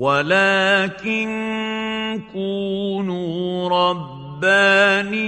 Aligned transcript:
ولكن 0.00 1.28
كونوا 2.32 3.68
ربانيين 3.68 5.20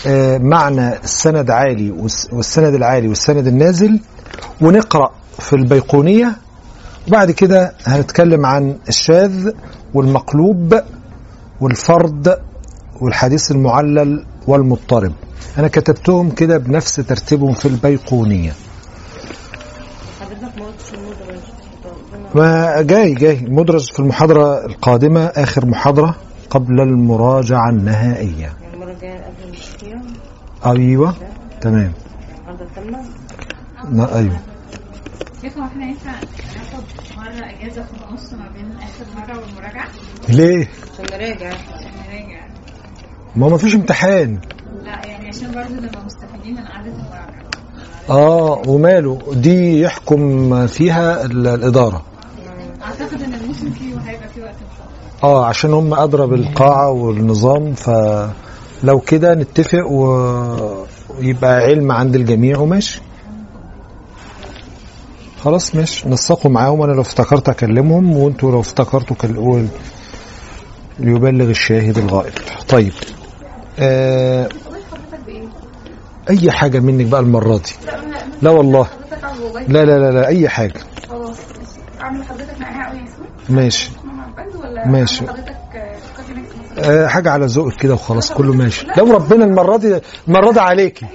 آه، 0.07 0.39
معنى 0.39 0.97
السند 0.97 1.51
عالي 1.51 1.91
والس- 1.91 2.29
والسند 2.33 2.75
العالي 2.75 3.09
والسند 3.09 3.47
النازل. 3.47 4.01
ونقرأ 4.61 5.11
في 5.39 5.53
البيقونية. 5.53 6.37
وبعد 7.09 7.31
كده 7.31 7.73
هنتكلم 7.87 8.47
عن 8.47 8.77
الشاذ 8.89 9.51
والمقلوب 9.95 10.81
والفرد 11.61 12.39
والحديث 13.01 13.51
المعلل 13.51 14.27
والمضطرب. 14.47 15.13
أنا 15.59 15.69
كتبتهم 15.69 16.31
كده 16.31 16.59
بنفس 16.59 16.97
ترتيبهم 16.97 17.53
في 17.55 17.69
البيقونية. 17.69 18.53
ما 22.35 22.83
جاي 22.83 23.15
جاي. 23.15 23.39
المدرج 23.39 23.93
في 23.93 24.01
المحاضرة 24.01 24.67
القادمة 24.67 25.21
آخر 25.25 25.67
محاضرة 25.67 26.15
قبل 26.51 26.81
المراجعة 26.81 27.71
النهائية. 27.71 28.53
الجاية 28.75 29.25
قبل 30.65 30.81
أيوة 30.81 31.15
تمام. 31.61 31.93
ما 33.91 34.17
أيوة. 34.19 34.37
شايف 35.43 35.59
هو 35.59 35.65
إحنا 35.65 35.85
ينفع 35.87 36.11
ناخد 36.11 36.85
مرة 37.17 37.47
إجازة 37.47 37.83
في 37.83 37.91
النص 38.11 38.33
ما 38.33 38.49
بين 38.55 38.73
آخر 38.73 39.05
مرة 39.17 39.41
والمراجعة؟ 39.41 39.89
ليه؟ 40.29 40.69
عشان 40.95 41.05
نراجع 41.19 41.47
عشان 41.49 41.91
نراجع 42.09 42.41
ما 43.37 43.49
ما 43.49 43.57
فيش 43.59 43.75
امتحان. 43.75 44.39
لا 44.85 45.07
يعني 45.07 45.29
عشان 45.29 45.53
برضه 45.55 45.75
نبقى 45.87 46.05
مستفيدين 46.05 46.55
من 46.55 46.67
قعدة 46.67 46.87
المراجعة. 46.91 47.41
آه 48.11 48.63
وماله. 48.69 49.19
دي 49.33 49.81
يحكم 49.81 50.67
فيها 50.67 51.25
ال- 51.25 51.47
الإدارة. 51.47 52.03
أعتقد 52.83 53.23
إن 53.23 53.35
الموسم 53.35 53.71
فيه 53.71 53.95
وهيبقى 53.95 54.29
فيه 54.35 54.43
وقت 54.43 54.55
إن 54.55 54.67
شاء 54.79 54.87
الله. 55.23 55.37
آه 55.41 55.47
عشان 55.47 55.73
هم 55.73 55.95
أدرى 55.95 56.27
بالقاعة 56.27 56.91
والنظام 56.91 57.73
فلو 57.75 59.01
كده 59.07 59.35
نتفق 59.35 59.87
ويبقى 61.19 61.55
علم 61.57 61.93
عند 61.93 62.15
الجميع 62.15 62.59
وماشي. 62.59 63.01
خلاص 65.45 65.75
ماشي. 65.75 66.09
نسقوا 66.09 66.51
معاهم 66.51 66.81
وأنا 66.81 66.93
لو 66.93 67.01
افتكرت 67.01 67.49
أكلمهم 67.49 68.17
وأنتوا 68.17 68.51
لو 68.53 68.61
افتكرتوا 68.61 69.17
كل... 69.17 69.67
ليبلغ 70.99 71.51
الشاهد 71.51 71.99
الغائب. 71.99 72.33
طيب. 72.69 72.93
آه... 73.79 74.49
أي 76.31 76.51
حاجة 76.51 76.79
منك 76.81 77.07
بقى 77.07 77.21
المرة 77.21 77.57
دي؟ 77.57 77.73
لا 78.43 78.51
والله. 78.51 78.87
لا 79.69 79.85
لا 79.85 79.99
لا 79.99 80.11
لا 80.11 80.27
أي 80.27 80.49
حاجة. 80.49 80.81
خلاص 81.09 81.37
اعمل 82.01 82.25
حضرتك 82.25 82.61
معاها 82.61 82.95
ماشي. 83.49 83.91
ماشي. 84.87 85.25
آه 86.79 87.07
حاجة 87.07 87.31
على 87.31 87.47
ذوقك 87.47 87.77
كده 87.77 87.95
وخلاص 87.95 88.33
كله 88.33 88.53
ماشي. 88.53 88.87
لو 88.99 89.13
ربنا 89.13 89.45
المرة 89.45 89.77
دي 89.77 90.01
المرة 90.29 90.53
دي 90.53 90.61
عليكي. 90.61 91.07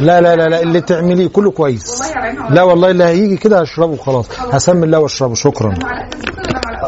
لا 0.00 0.20
لا 0.20 0.36
لا 0.36 0.48
لا 0.48 0.62
اللي 0.62 0.80
تعمليه 0.80 1.26
كله 1.28 1.50
كويس. 1.50 2.02
لا 2.50 2.62
والله 2.62 2.90
اللي 2.90 3.04
هيجي 3.04 3.36
كده 3.36 3.60
هشربه 3.60 3.96
خلاص. 3.96 4.26
هسمي 4.52 4.84
الله 4.86 4.98
واشربه. 4.98 5.34
شكرا. 5.34 5.74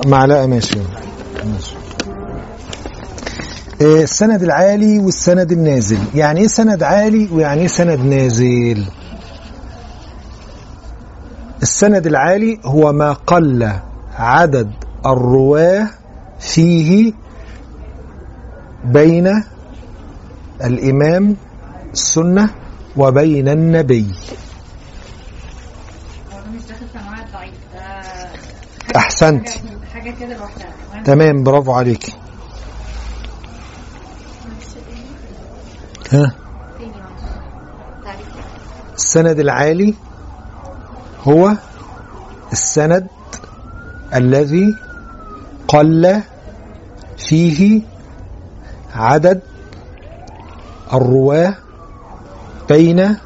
معلقة 0.06 0.46
ماشي. 0.46 0.78
ماشي. 1.44 1.76
آه، 3.82 4.02
السند 4.02 4.42
العالي 4.42 4.98
والسند 4.98 5.52
النازل. 5.52 5.98
يعني 6.14 6.40
إيه 6.40 6.46
سند 6.46 6.82
عالي 6.82 7.28
ويعني 7.32 7.60
إيه 7.60 7.66
سند 7.68 8.00
نازل؟ 8.00 8.84
السند 11.62 12.06
العالي 12.06 12.60
هو 12.64 12.92
ما 12.92 13.12
قل 13.12 13.72
عدد 14.18 14.70
الرواة 15.06 15.86
فيه 16.40 17.12
بين 18.84 19.44
الإمام 20.64 21.36
السنة 21.96 22.44
وبين 22.96 23.48
النبي. 23.48 24.06
لوحدها 30.36 31.04
تمام؟ 31.04 31.44
برافو 31.44 31.72
عليكي 31.72 32.12
ها؟ 36.12 36.34
السند 38.94 39.38
العالي 39.38 39.94
هو 41.28 41.56
السند 42.53 43.06
الذي 44.15 44.76
قل 45.68 46.22
فيه 47.18 47.82
عدد 48.94 49.41
الرواة 50.92 51.66
بين 52.68 53.16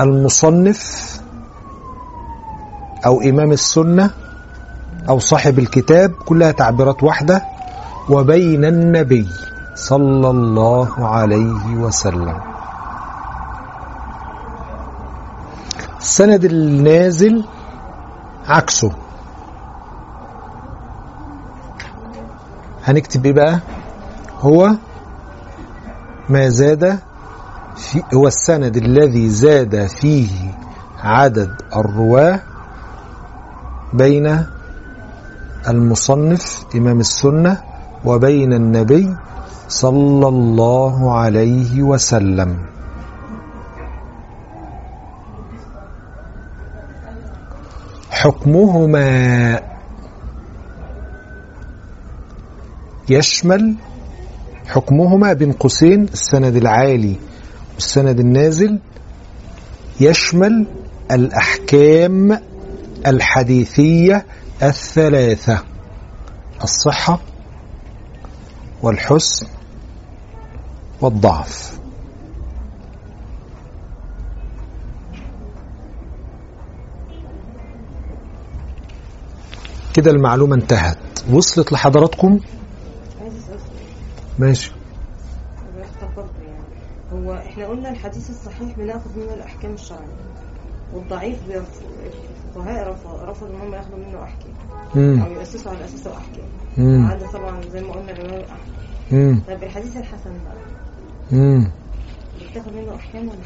المصنف 0.00 0.80
أو 3.06 3.20
إمام 3.20 3.52
السنة 3.52 4.10
أو 5.08 5.18
صاحب 5.18 5.58
الكتاب 5.58 6.10
كلها 6.10 6.52
تعبيرات 6.52 7.02
واحدة 7.02 7.42
وبين 8.10 8.64
النبي 8.64 9.28
صلى 9.74 10.30
الله 10.30 11.06
عليه 11.08 11.74
وسلم. 11.76 12.40
السند 16.00 16.44
النازل 16.44 17.44
عكسه. 18.48 18.92
هنكتب 22.84 23.26
إيه 23.26 23.32
بقى؟ 23.32 23.58
هو 24.40 24.70
ما 26.28 26.48
زاد 26.48 26.98
في 27.76 28.02
هو 28.14 28.26
السند 28.26 28.76
الذي 28.76 29.28
زاد 29.28 29.86
فيه 29.86 30.30
عدد 31.02 31.50
الرواة 31.76 32.40
بين 33.92 34.46
المصنف 35.68 36.64
إمام 36.74 37.00
السنة 37.00 37.60
وبين 38.04 38.52
النبي 38.52 39.16
صلى 39.68 40.28
الله 40.28 41.12
عليه 41.18 41.82
وسلم. 41.82 42.58
حكمهما 48.10 49.60
يشمل 53.08 53.74
حكمهما 54.66 55.32
بين 55.32 55.52
قوسين 55.52 56.02
السند 56.02 56.56
العالي 56.56 57.16
والسند 57.74 58.20
النازل 58.20 58.78
يشمل 60.00 60.66
الأحكام 61.10 62.40
الحديثية 63.06 64.26
الثلاثة 64.62 65.64
الصحة 66.62 67.20
والحسن 68.82 69.46
والضعف. 71.00 71.74
كده 79.94 80.10
المعلومة 80.10 80.54
انتهت. 80.54 80.98
وصلت 81.30 81.72
لحضراتكم؟ 81.72 82.40
ماشي. 84.38 84.72
هو 87.34 87.38
إحنا 87.38 87.66
قلنا 87.66 87.90
الحديث 87.90 88.30
الصحيح 88.30 88.76
بناخد 88.78 89.10
منه 89.16 89.34
الأحكام 89.34 89.72
الشرعية 89.74 90.16
والضعيف 90.94 91.38
الفقهاء 91.48 92.90
رفض- 92.92 93.28
رفضوا 93.28 93.48
إن 93.48 93.60
هم 93.60 93.74
ياخدوا 93.74 93.98
منه 93.98 94.22
أحكام. 94.22 94.52
أو 95.22 95.32
ياسسوا 95.40 95.70
على 95.72 95.84
اساسه 95.84 96.10
احكام 96.16 97.06
عدا 97.06 97.26
طبعا 97.32 97.60
زي 97.72 97.80
ما 97.80 97.92
قلنا 97.92 98.12
الامام 98.12 98.42
احمد. 98.44 99.40
طب 99.48 99.62
الحديث 99.62 99.96
الحسن 99.96 100.30
بقى. 100.30 100.56
مم. 101.32 101.70
بتاخد 102.50 102.72
منه 102.72 102.94
أحكام 102.94 103.28
ولا 103.28 103.38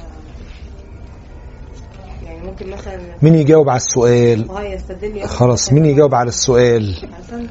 يعني 2.24 2.46
ممكن 2.46 2.70
مثلا 2.70 2.98
مين 3.22 3.34
يجاوب 3.34 3.68
على 3.68 3.76
السؤال؟ 3.76 4.48
خلاص 5.28 5.72
مين 5.72 5.84
يجاوب 5.84 6.14
على 6.14 6.28
السؤال؟ 6.28 6.94
حسن. 7.18 7.46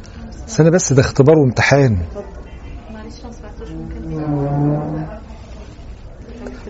سنة 0.47 0.69
بس 0.69 0.93
ده 0.93 1.01
اختبار 1.01 1.37
وامتحان. 1.39 1.97
معلش 2.93 3.25
ما 3.25 3.31
سمعتوش. 3.31 3.69
ممكن 3.69 5.05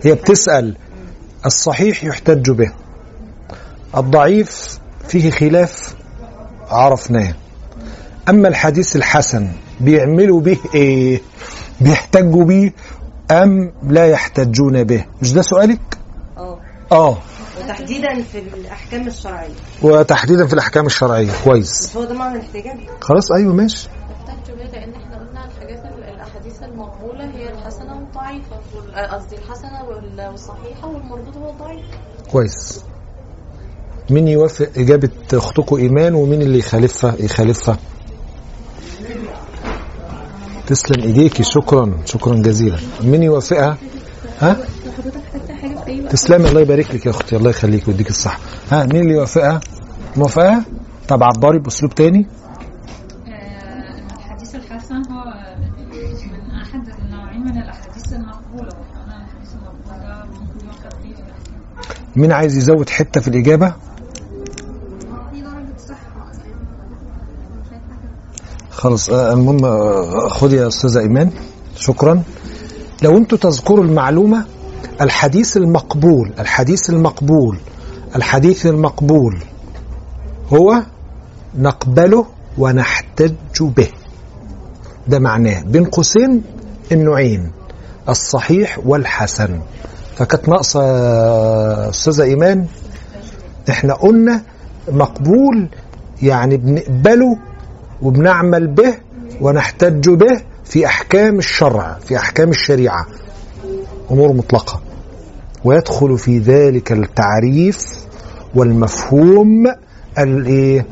هي 0.04 0.14
بتسأل 0.14 0.76
الصحيح 1.46 2.04
يحتج 2.04 2.50
به. 2.50 2.72
الضعيف 3.96 4.78
فيه 5.08 5.30
خلاف 5.30 5.94
عرفناه. 6.68 7.34
أما 8.28 8.48
الحديث 8.48 8.96
الحسن 8.96 9.48
بيعملوا 9.80 10.40
به 10.40 10.58
إيه؟ 10.74 11.20
بيحتجوا 11.80 12.44
به 12.44 12.72
أم 13.30 13.72
لا 13.82 14.06
يحتجون 14.06 14.84
به؟ 14.84 15.04
مش 15.22 15.32
ده 15.32 15.42
سؤالك؟ 15.42 15.80
آه. 16.36 16.58
آه. 16.92 17.18
وتحديدا 17.58 18.22
في 18.22 18.38
الأحكام 18.38 19.06
الشرعية. 19.06 19.54
وتحديدا 19.82 20.46
في 20.46 20.52
الأحكام 20.52 20.86
الشرعية. 20.86 21.30
كويس. 21.44 21.88
مش 21.90 21.96
هو 21.96 22.04
ده 22.04 22.14
معنى 22.14 22.36
الاحتجاج. 22.36 22.76
خلاص 23.00 23.32
أيوه 23.32 23.54
ماشي. 23.54 23.88
احتجوا 24.28 24.56
بيه 24.56 24.64
لأن 24.64 24.94
إحنا 24.94 25.18
قلنا 25.18 25.44
الحاجات 25.44 25.84
ال- 26.78 26.84
الاحاديث 26.84 27.22
المقبولة 27.22 27.24
هي 27.24 27.52
الحسنة 27.52 27.94
والضعيفة. 27.96 28.56
وال- 28.76 28.94
آه، 28.94 29.14
قصدي 29.16 29.36
الحسنة 29.36 29.84
وال- 29.88 30.28
والصحيحة 30.30 30.88
والمردود 30.88 31.36
هو 31.36 31.50
الضعيف. 31.50 31.86
كويس. 32.32 32.84
مين 34.10 34.28
يوافق 34.28 34.68
إجابة 34.76 35.10
أختكم 35.32 35.76
إيمان 35.76 36.14
ومين 36.14 36.42
اللي 36.42 36.58
يخالفها 36.58 37.14
يخالفها؟ 37.18 37.78
تسلم 40.66 41.02
إيديكي. 41.02 41.42
شكرا. 41.42 41.98
شكرا 42.04 42.34
جزيلا. 42.34 42.78
مين 43.02 43.22
يوافقها؟ 43.22 43.76
ها؟ 44.40 44.56
تسلمي. 46.10 46.48
الله 46.48 46.60
يبارك 46.60 46.94
لك 46.94 47.06
يا 47.06 47.10
أختي. 47.10 47.36
الله 47.36 47.50
يخليك 47.50 47.88
ويديك 47.88 48.10
الصحة. 48.10 48.38
ها 48.70 48.84
مين 48.86 49.02
اللي 49.02 49.12
يوافقها؟ 49.14 49.60
موافقها؟ 50.16 50.64
طب 51.08 51.22
عباري 51.22 51.58
بأسلوب 51.58 51.94
تاني. 51.94 52.26
مين 62.16 62.32
عايز 62.32 62.56
يزود 62.56 62.88
حتة 62.90 63.20
في 63.20 63.28
الإجابة؟ 63.28 63.74
خلاص 68.70 69.10
آه، 69.10 69.32
المهم 69.32 69.64
آه، 69.64 70.28
خدي 70.28 70.56
يا 70.56 70.68
أستاذة 70.68 71.00
إيمان. 71.00 71.30
شكرا. 71.76 72.22
لو 73.02 73.16
أنتوا 73.16 73.38
تذكروا 73.38 73.84
المعلومة 73.84 74.44
الحديث 75.00 75.56
المقبول 75.56 76.32
الحديث 76.38 76.90
المقبول 76.90 77.58
الحديث 78.16 78.66
المقبول 78.66 79.42
هو 80.52 80.82
نقبله 81.58 82.26
ونحتج 82.58 83.32
به. 83.60 83.88
ده 85.08 85.18
معناه 85.18 85.62
بين 85.62 85.84
قوسين 85.84 86.42
النوعين 86.92 87.50
الصحيح 88.08 88.78
والحسن. 88.86 89.60
فكانت 90.18 90.48
ناقصة 90.48 90.82
يا 90.82 91.90
أستاذة 91.90 92.22
إيمان. 92.22 92.66
إحنا 93.70 93.94
قلنا 93.94 94.42
مقبول 94.92 95.68
يعني 96.22 96.56
بنقبله 96.56 97.38
وبنعمل 98.02 98.66
به 98.66 98.94
ونحتج 99.40 100.08
به 100.10 100.40
في 100.64 100.86
أحكام 100.86 101.38
الشرع 101.38 101.98
في 102.06 102.16
أحكام 102.16 102.48
الشريعة. 102.48 103.06
أمور 104.10 104.32
مطلقة. 104.32 104.80
ويدخل 105.64 106.18
في 106.18 106.38
ذلك 106.38 106.92
التعريف 106.92 107.78
والمفهوم 108.54 109.74
الإيه؟ 110.18 110.86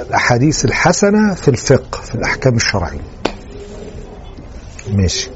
الأحاديث 0.00 0.64
الحسنة 0.64 1.34
في 1.34 1.48
الفقه 1.48 2.00
في 2.00 2.14
الأحكام 2.14 2.54
الشرعية. 2.56 3.00
ماشي. 4.92 5.30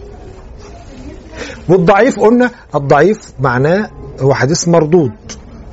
والضعيف 1.69 2.21
قلنا 2.21 2.51
الضعيف 2.75 3.19
معناه 3.41 3.91
هو 4.21 4.35
حديث 4.35 4.69
مردود 4.69 5.13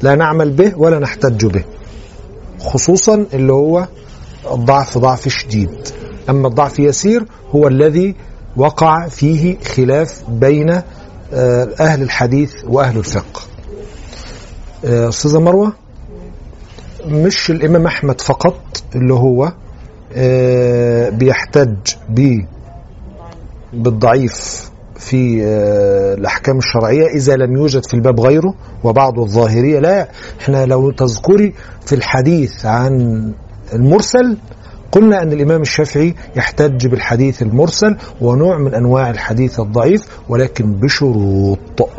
لا 0.01 0.15
نعمل 0.15 0.51
به 0.51 0.73
ولا 0.77 0.99
نحتج 0.99 1.45
به 1.45 1.63
خصوصا 2.59 3.25
اللي 3.33 3.53
هو 3.53 3.87
الضعف 4.51 4.97
ضعف 4.97 5.27
شديد. 5.27 5.69
أما 6.29 6.47
الضعف 6.47 6.79
يسير 6.79 7.25
هو 7.55 7.67
الذي 7.67 8.15
وقع 8.57 9.07
فيه 9.07 9.57
خلاف 9.59 10.23
بين 10.29 10.69
آه، 11.33 11.69
أهل 11.79 12.01
الحديث 12.01 12.53
وأهل 12.67 12.97
الفقه. 12.97 13.41
آه، 14.85 15.09
أستاذة 15.09 15.39
مروة 15.39 15.73
مش 17.05 17.51
الإمام 17.51 17.85
أحمد 17.85 18.21
فقط 18.21 18.83
اللي 18.95 19.13
هو 19.13 19.53
آه، 20.15 21.09
بيحتج 21.09 21.75
ب- 22.09 22.45
بالضعيف 23.73 24.69
في 25.03 25.43
آه، 25.43 26.13
الأحكام 26.13 26.57
الشرعية 26.57 27.07
إذا 27.15 27.35
لم 27.35 27.57
يوجد 27.57 27.85
في 27.85 27.93
الباب 27.93 28.19
غيره 28.19 28.53
وبعض 28.83 29.19
الظاهرية 29.19 29.79
لا. 29.79 30.07
إحنا 30.41 30.65
لو 30.65 30.91
تذكري 30.91 31.53
في 31.85 31.95
الحديث 31.95 32.65
عن 32.65 32.93
المرسل 33.73 34.37
قلنا 34.91 35.21
أن 35.23 35.33
الإمام 35.33 35.61
الشافعي 35.61 36.15
يحتج 36.35 36.87
بالحديث 36.87 37.41
المرسل 37.41 37.97
ونوع 38.21 38.57
من 38.57 38.73
أنواع 38.73 39.09
الحديث 39.09 39.59
الضعيف 39.59 40.01
ولكن 40.29 40.73
بشروط. 40.73 41.89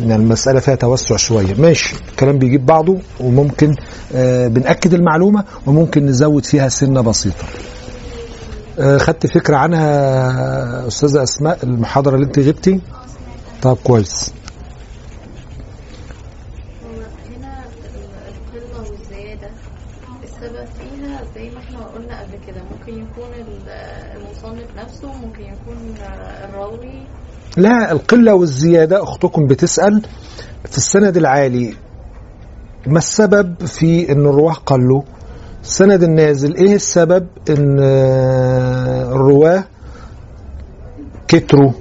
إن 0.00 0.12
المسألة 0.12 0.60
فيها 0.60 0.74
توسع 0.74 1.16
شوية. 1.16 1.54
ماشي. 1.58 1.94
الكلام 2.10 2.38
بيجيب 2.38 2.66
بعضه 2.66 2.98
وممكن 3.20 3.74
آه 4.14 4.48
بنأكد 4.48 4.94
المعلومة 4.94 5.44
وممكن 5.66 6.06
نزود 6.06 6.44
فيها 6.44 6.68
سنة 6.68 7.00
بسيطة. 7.00 7.44
آه 7.44 7.81
خدت 8.98 9.26
فكرة 9.26 9.56
عنها 9.56 10.86
أستاذة 10.86 11.22
أسماء 11.22 11.58
المحاضرة 11.62 12.14
اللي 12.14 12.26
أنت 12.26 12.38
غبتي 12.38 12.80
طب 13.62 13.76
كويس. 13.84 14.32
هو 16.84 16.90
هنا 17.36 17.64
ال- 17.64 18.28
القلة 18.28 18.90
والزيادة 18.90 19.48
السبب 20.24 20.66
فيها 20.78 21.20
زي 21.34 21.50
ما 21.50 21.58
إحنا 21.60 21.78
قلنا 21.86 22.20
قبل 22.20 22.38
كده 22.46 22.62
ممكن 22.70 22.92
يكون 22.92 23.32
ال- 23.34 23.68
المصنف 24.16 24.76
نفسه 24.76 25.12
ممكن 25.12 25.42
يكون 25.42 25.94
الراوي. 26.44 27.02
لا 27.56 27.92
القلة 27.92 28.34
والزيادة 28.34 29.02
أختكم 29.02 29.46
بتسأل 29.46 30.02
في 30.64 30.78
السند 30.78 31.16
العالي 31.16 31.74
ما 32.86 32.98
السبب 32.98 33.66
في 33.66 34.12
أن 34.12 34.20
الرواه 34.20 34.52
قلوا؟ 34.52 35.02
السند 35.62 36.02
النازل 36.02 36.54
إيه 36.54 36.74
السبب؟ 36.74 37.26
أن 37.50 37.78
آه، 37.82 39.12
الرواة 39.12 39.64
كتروا 41.28 41.72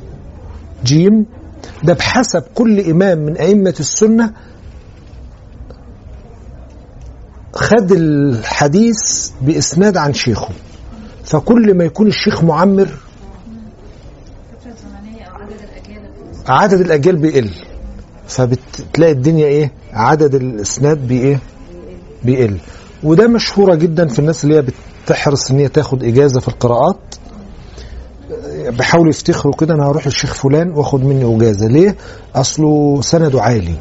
جيم. 0.84 1.26
ده 1.84 1.94
بحسب 1.94 2.44
كل 2.56 2.80
إمام 2.80 3.18
من 3.18 3.38
أئمة 3.38 3.76
السنة 3.80 4.34
خد 7.54 7.92
الحديث 7.92 9.32
بإسناد 9.42 9.98
عن 9.98 10.14
شيخه. 10.14 10.50
فكل 11.24 11.78
ما 11.78 11.84
يكون 11.84 12.08
الشيخ 12.08 12.44
معمر 12.44 12.88
عدد 16.48 16.80
الأجيال 16.80 17.16
بيقل. 17.16 17.50
فبتلاقي 18.28 19.12
الدنيا 19.12 19.46
إيه؟ 19.46 19.72
عدد 19.94 20.36
الإسناد 20.36 21.08
بإيه 21.08 21.40
بيقل. 22.24 22.58
وده 23.04 23.28
مشهورة 23.28 23.76
جدا 23.76 24.08
في 24.08 24.20
الناس 24.20 24.44
اللي 24.44 24.56
هي 24.56 24.64
بتحرص 25.06 25.52
إن 25.52 25.60
هي 25.60 25.68
تاخد 25.68 26.04
إجازة 26.04 26.40
في 26.40 26.48
القراءات. 26.48 27.00
بيحاولوا 28.68 29.10
يفتخروا 29.10 29.56
كده 29.56 29.74
أنا 29.74 29.88
هروح 29.88 30.06
للشيخ 30.08 30.34
فلان 30.34 30.72
وآخد 30.72 31.04
مني 31.06 31.36
إجازة. 31.36 31.68
ليه؟ 31.68 31.96
أصله 32.36 33.02
سنده 33.02 33.42
عالي. 33.42 33.76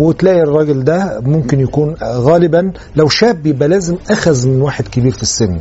وتلاقي 0.00 0.42
الراجل 0.42 0.84
ده 0.84 1.20
ممكن 1.20 1.60
يكون 1.60 1.94
غالبا 2.02 2.72
لو 2.96 3.08
شاب 3.08 3.46
يبقى 3.46 3.68
لازم 3.68 3.96
أخذ 4.10 4.48
من 4.48 4.62
واحد 4.62 4.88
كبير 4.88 5.12
في 5.12 5.22
السن. 5.22 5.60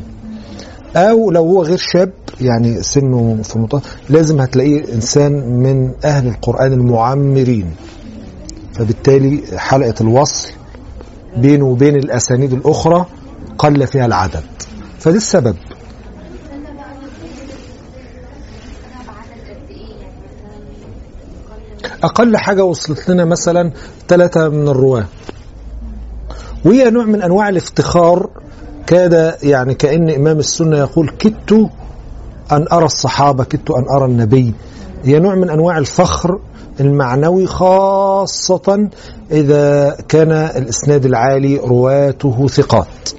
أو 0.96 1.32
لو 1.32 1.44
هو 1.44 1.64
غير 1.64 1.78
شاب 1.78 2.12
يعني 2.42 2.82
سنه 2.84 3.40
في 3.44 3.60
مط... 3.60 3.82
لازم 4.10 4.42
هتلاقيه 4.42 4.94
إنسان 4.94 5.32
من 5.60 5.92
أهل 6.06 6.28
القرآن 6.28 6.74
المعمرين. 6.74 7.72
فبالتالي 8.74 9.44
حلقة 9.58 9.94
الوصل 10.02 10.52
بينه 11.38 11.66
وبين 11.66 11.96
الأسانيد 11.96 12.54
الأخرى 12.54 13.06
قل 13.58 13.88
فيها 13.88 14.06
العدد. 14.06 14.44
فده 15.00 15.16
السبب. 15.16 15.56
أقل 22.04 22.38
حاجة 22.38 22.64
وصلت 22.64 23.10
لنا 23.10 23.26
مثلا 23.26 23.72
ثلاثة 24.08 24.50
من 24.50 24.68
الرواة. 24.68 25.06
وهي 26.66 26.90
نوع 26.90 27.06
من 27.06 27.22
أنواع 27.22 27.50
الافتخار 27.50 28.30
كاد 28.88 29.36
يعني 29.44 29.74
كأن 29.74 30.10
إمام 30.10 30.40
السنة 30.40 30.78
يقول 30.78 31.10
كدت 31.10 31.70
أن 32.52 32.66
أرى 32.72 32.86
الصحابة 32.86 33.44
كدت 33.44 33.72
أن 33.72 33.86
أرى 33.90 34.06
النبي. 34.06 34.54
هي 35.04 35.20
نوع 35.20 35.36
من 35.36 35.50
أنواع 35.50 35.78
الفخر 35.78 36.40
المعنوي 36.82 37.46
خاصة 37.48 38.90
إذا 39.32 39.98
كان 40.08 40.32
الإسناد 40.32 41.06
العالي 41.06 41.58
رواته 41.58 42.48
ثقات. 42.48 43.10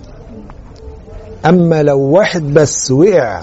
أما 1.46 1.82
لو 1.82 2.00
واحد 2.00 2.42
بس 2.42 2.90
وقع 2.90 3.40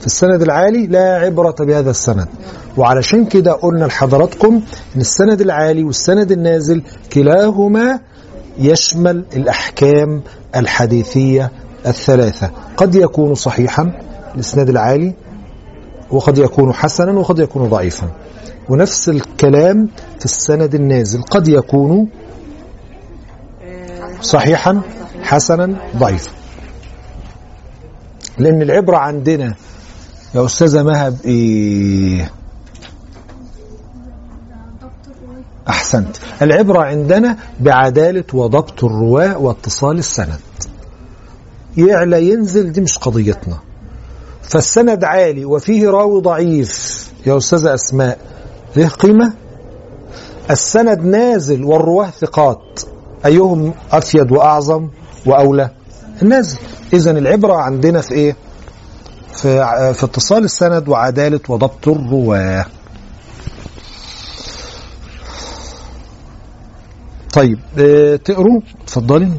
في 0.00 0.06
السند 0.06 0.42
العالي 0.42 0.86
لا 0.86 1.16
عبرة 1.16 1.54
بهذا 1.60 1.90
السند. 1.90 2.28
وعلشان 2.76 3.24
كده 3.24 3.52
قلنا 3.52 3.84
لحضراتكم 3.84 4.62
إن 4.96 5.00
السند 5.00 5.40
العالي 5.40 5.84
والسند 5.84 6.32
النازل 6.32 6.82
كلاهما 7.12 8.00
يشمل 8.58 9.24
الأحكام 9.36 10.22
الحديثية 10.56 11.50
الثلاثة. 11.86 12.50
قد 12.76 12.94
يكون 12.94 13.34
صحيحا 13.34 13.92
الإسناد 14.34 14.68
العالي 14.68 15.14
وقد 16.10 16.38
يكون 16.38 16.72
حسنا 16.72 17.12
وقد 17.12 17.38
يكون 17.38 17.68
ضعيفا. 17.68 18.08
ونفس 18.68 19.08
الكلام 19.08 19.88
في 20.18 20.24
السند 20.24 20.74
النازل. 20.74 21.22
قد 21.22 21.48
يكون 21.48 22.08
صحيحا 24.20 24.80
حسنا 25.22 25.76
ضعيفا. 25.96 26.30
لأن 28.38 28.62
العبرة 28.62 28.96
عندنا 28.96 29.54
يا 30.34 30.44
أستاذة 30.44 30.82
مهب 30.82 31.16
إيه؟ 31.24 32.30
أحسنت. 35.68 36.16
العبرة 36.42 36.80
عندنا 36.84 37.36
بعدالة 37.60 38.24
وضبط 38.34 38.84
الرواة 38.84 39.38
واتصال 39.38 39.98
السند. 39.98 40.40
يعلى 41.76 42.28
ينزل 42.30 42.72
دي 42.72 42.80
مش 42.80 42.98
قضيتنا. 42.98 43.58
فالسند 44.42 45.04
عالي 45.04 45.44
وفيه 45.44 45.90
راوي 45.90 46.20
ضعيف 46.20 47.06
يا 47.26 47.36
أستاذة 47.36 47.74
أسماء. 47.74 48.18
له 48.76 48.88
قيمة؟ 48.88 49.32
السند 50.50 51.00
نازل 51.04 51.64
والرواة 51.64 52.10
ثقات. 52.10 52.80
أيهم 53.26 53.74
أفيد 53.92 54.32
وأعظم 54.32 54.88
وأولى؟ 55.26 55.70
النازل. 56.22 56.58
إذا 56.92 57.10
العبرة 57.10 57.54
عندنا 57.54 58.00
في 58.00 58.14
إيه؟ 58.14 58.36
في, 59.32 59.64
في 59.94 60.04
اتصال 60.04 60.44
السند 60.44 60.88
وعدالة 60.88 61.40
وضبط 61.48 61.88
الرواة. 61.88 62.66
طيب 67.32 67.58
آه 67.78 68.16
تقروا؟ 68.16 68.60
اتفضلي. 68.84 69.32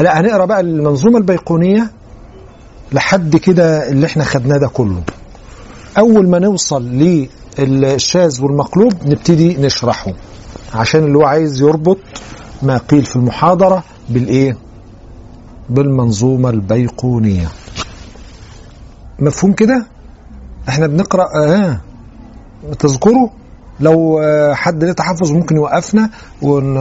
لا 0.00 0.20
هنقرأ 0.20 0.44
بقى 0.44 0.60
المنظومة 0.60 1.18
البيقونية 1.18 1.90
لحد 2.92 3.36
كده 3.36 3.88
اللي 3.88 4.06
إحنا 4.06 4.24
خدناه 4.24 4.56
ده 4.58 4.68
كله. 4.68 5.02
أول 5.98 6.28
ما 6.28 6.38
نوصل 6.38 6.82
للشاذ 7.58 8.42
والمقلوب 8.42 8.92
نبتدي 9.06 9.56
نشرحه. 9.56 10.12
عشان 10.74 11.04
اللي 11.04 11.18
هو 11.18 11.22
عايز 11.24 11.60
يربط 11.62 11.98
ما 12.62 12.76
قيل 12.78 13.04
في 13.04 13.16
المحاضرة 13.16 13.84
بالإيه؟ 14.08 14.56
بالمنظومة 15.70 16.50
البيقونية. 16.50 17.48
مفهوم 19.18 19.52
كده؟ 19.52 19.86
إحنا 20.68 20.86
بنقرأ 20.86 21.26
آه. 21.36 21.80
تذكروا؟ 22.78 23.28
لو 23.80 24.18
آه، 24.18 24.54
حد 24.54 24.84
ليه 24.84 24.92
تحفظ 24.92 25.32
ممكن 25.32 25.56
يوقفنا 25.56 26.10
ون... 26.42 26.76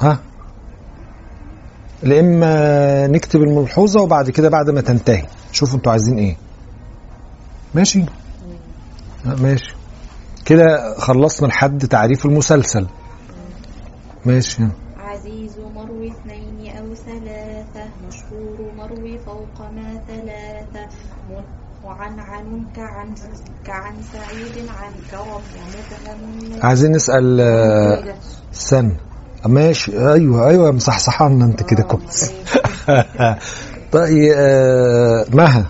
ها؟ 0.00 0.18
إما 2.04 3.06
نكتب 3.06 3.40
الملحوظة 3.40 4.00
وبعد 4.02 4.30
كده 4.30 4.48
بعد 4.48 4.70
ما 4.70 4.80
تنتهي. 4.80 5.24
شوفوا 5.52 5.76
أنتوا 5.76 5.92
عايزين 5.92 6.18
إيه. 6.18 6.36
ماشي. 7.74 8.02
آه، 9.26 9.34
ماشي. 9.34 9.74
كده 10.44 10.94
خلصنا 10.98 11.46
لحد 11.46 11.86
تعريف 11.86 12.26
المسلسل. 12.26 12.86
ماشي. 14.26 14.62
عزيز 14.96 15.58
مروي 15.74 16.10
اثنين 16.12 16.76
أو 16.76 16.94
ثلاثة 16.94 17.84
مشهور 18.08 18.72
مروي 18.76 19.18
فوق 19.18 19.70
ما 19.74 20.00
ثلاثة. 20.08 20.86
من- 21.30 21.44
وعنعن 21.84 22.64
كعن 22.76 23.14
كعن 23.64 23.94
سعيد 24.12 24.68
عن 24.68 24.92
كرم 25.10 25.28
ومبهم 25.30 26.62
عايزين 26.62 26.92
نسأل 26.92 27.40
آه، 27.40 28.14
سن. 28.52 28.96
ماشي. 29.46 30.12
أيوه 30.12 30.48
أيوه 30.48 30.70
مصحصحانا 30.72 31.44
أنت 31.44 31.62
كده 31.62 31.82
كويس. 31.82 32.32
طيب 33.92 34.32
آه، 34.36 35.24
مها. 35.32 35.66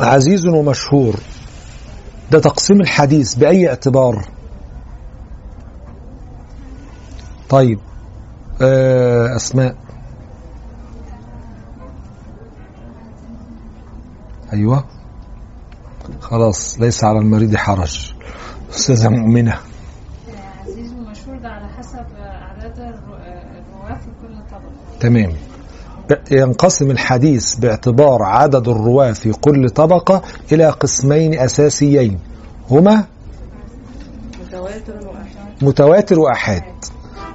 عزيز 0.00 0.46
ومشهور 0.46 1.14
ده 2.30 2.38
تقسيم 2.40 2.80
الحديث 2.80 3.34
بأي 3.34 3.68
اعتبار؟ 3.68 4.28
طيب 7.48 7.78
آه، 8.62 9.36
أسماء. 9.36 9.76
أيوة. 14.52 14.84
خلاص 16.20 16.80
ليس 16.80 17.04
على 17.04 17.18
المريض 17.18 17.56
حرج. 17.56 18.12
أستاذة 18.70 19.08
مؤمنة. 19.08 19.58
عزيز 20.62 20.92
ومشهور 20.92 21.38
ده 21.38 21.48
على 21.48 21.68
حسب 21.68 22.06
أعداد 22.18 22.78
الرو- 22.78 23.14
الرواة 23.16 23.98
في 23.98 24.08
كل 24.22 24.34
طبقة. 24.50 24.98
تمام. 25.00 25.32
ينقسم 26.30 26.90
الحديث 26.90 27.54
باعتبار 27.54 28.22
عدد 28.22 28.68
الرواة 28.68 29.12
في 29.12 29.32
كل 29.32 29.70
طبقة 29.70 30.22
إلى 30.52 30.70
قسمين 30.70 31.38
أساسيين. 31.38 32.18
هما 32.70 33.04
متواتر 35.62 36.20
وأحاد. 36.20 36.62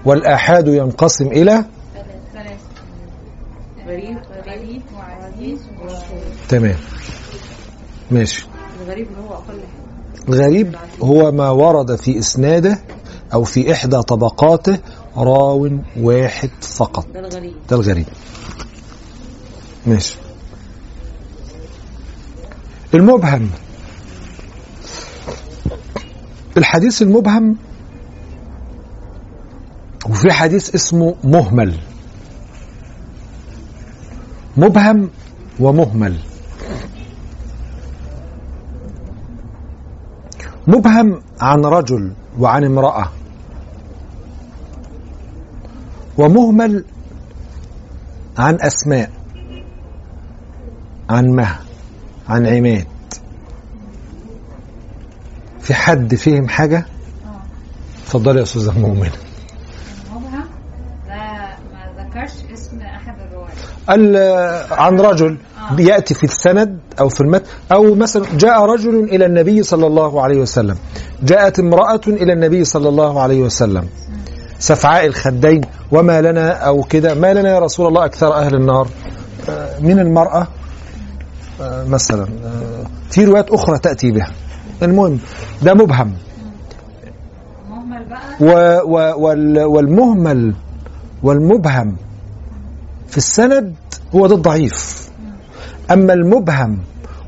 والآحاد 0.05 0.67
ينقسم 0.67 1.27
إلى 1.27 1.65
تمام. 6.49 6.75
ماشي. 8.11 8.47
الغريب 8.81 9.07
هو 9.27 9.33
أقل 9.33 9.59
الغريب 10.29 10.75
هو 11.01 11.31
ما 11.31 11.49
ورد 11.49 11.95
في 11.95 12.19
إسناده 12.19 12.79
أو 13.33 13.43
في 13.43 13.71
إحدى 13.71 14.01
طبقاته 14.01 14.77
راو 15.17 15.69
واحد 15.99 16.49
فقط. 16.61 17.07
ده 17.13 17.19
الغريب. 17.19 17.53
ده 17.69 17.75
الغريب. 17.75 18.05
ماشي. 19.89 20.17
المبهم. 22.93 23.49
الحديث 26.57 27.01
المبهم 27.01 27.55
وفي 30.09 30.31
حديث 30.31 30.75
اسمه 30.75 31.15
مهمل. 31.23 31.79
مبهم 34.57 35.09
ومهمل. 35.59 36.19
مبهم 40.67 41.21
عن 41.41 41.65
رجل 41.65 42.13
وعن 42.39 42.63
امرأة. 42.63 43.11
ومهمل 46.17 46.85
عن 48.37 48.57
أسماء. 48.61 49.18
عن 51.09 51.29
مها 51.29 51.59
عن 52.29 52.47
عماد. 52.47 52.85
في 55.61 55.73
حد 55.73 56.15
فهم 56.15 56.47
حاجة؟ 56.47 56.85
اتفضلي 58.03 58.37
يا 58.37 58.43
أستاذة 58.43 58.79
مؤمنة. 58.79 59.11
ال- 63.89 64.73
عن 64.73 64.99
رجل 64.99 65.37
بيأتي 65.71 66.13
في 66.13 66.23
السند 66.23 66.79
أو 66.99 67.09
في 67.09 67.21
المتن 67.21 67.45
أو 67.71 67.95
مثلا 67.95 68.25
جاء 68.37 68.65
رجل 68.65 69.03
إلى 69.03 69.25
النبي 69.25 69.63
صلى 69.63 69.87
الله 69.87 70.21
عليه 70.21 70.37
وسلم. 70.37 70.77
جاءت 71.23 71.59
امرأة 71.59 72.01
إلى 72.07 72.33
النبي 72.33 72.63
صلى 72.65 72.89
الله 72.89 73.21
عليه 73.21 73.41
وسلم. 73.41 73.87
سفعاء 74.59 75.05
الخدين 75.05 75.61
وما 75.91 76.21
لنا 76.21 76.51
أو 76.51 76.83
كده 76.83 77.13
ما 77.13 77.33
لنا 77.33 77.49
يا 77.49 77.59
رسول 77.59 77.87
الله 77.87 78.05
أكثر 78.05 78.33
أهل 78.33 78.55
النار. 78.55 78.87
آه، 79.49 79.79
من 79.79 79.99
المرأة؟ 79.99 80.41
آه، 80.41 80.47
مثلا 81.61 82.23
آه، 82.23 82.83
في 83.11 83.25
روايات 83.25 83.49
أخرى 83.51 83.79
تأتي 83.79 84.11
بها. 84.11 84.31
المهم 84.83 85.19
ده 85.63 85.73
مبهم. 85.73 86.13
و 88.41 88.45
و 88.85 89.13
وال 89.23 89.59
والمهمل 89.63 90.55
والمبهم 91.23 91.95
في 93.07 93.17
السند 93.17 93.75
هو 94.15 94.27
ده 94.27 94.35
الضعيف 94.35 95.09
أما 95.91 96.13
المبهم 96.13 96.79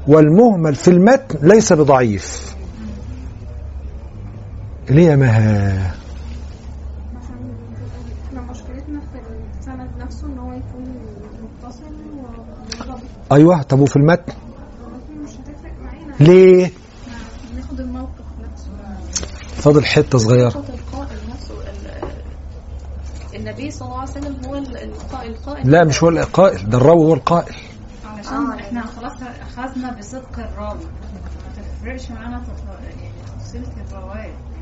والمهمل 0.07 0.75
في 0.75 0.87
المتن 0.87 1.47
ليس 1.47 1.73
بضعيف. 1.73 2.55
ليه 4.89 5.07
يا 5.09 5.15
مها 5.15 5.77
إحنا 8.27 8.41
مشكلتنا 8.41 8.99
في 8.99 9.19
السند 9.59 9.89
نفسه 9.99 10.27
ان 10.27 10.37
هو 10.39 10.51
يكون 10.53 10.85
متصل 11.63 11.91
أيوة. 13.31 13.61
طب 13.61 13.79
وفي 13.79 13.95
المتن؟ 13.95 14.33
ولكن 14.83 15.23
مش 15.23 15.29
هتفرق 15.31 15.71
معانا 15.83 16.15
ليه؟ 16.19 16.71
فاضل 19.55 21.15
نفسه 21.33 21.53
ال- 21.53 23.35
النبي 23.39 23.71
صلى 23.71 23.87
الله 23.87 23.99
عليه 23.99 24.11
وسلم 24.11 24.37
هو 24.45 24.55
ال- 24.55 24.77
القائل 24.77 25.31
القائل 25.31 25.71
لا 25.71 25.83
مش 25.83 26.03
هو 26.03 26.09
القائل. 26.09 26.69
ده 26.69 26.77
الراوي 26.77 27.05
هو 27.05 27.13
القائل. 27.13 27.55
علشان 28.05 28.33
آه. 28.33 28.55
إحنا 28.55 28.81
خلاص 28.85 29.13
أخذنا 29.57 29.97
بصدق 29.99 30.39
الراوي. 30.39 30.79
ما 30.79 31.63
تفرقش 31.81 32.11
معانا 32.11 32.37
يعني 32.97 33.11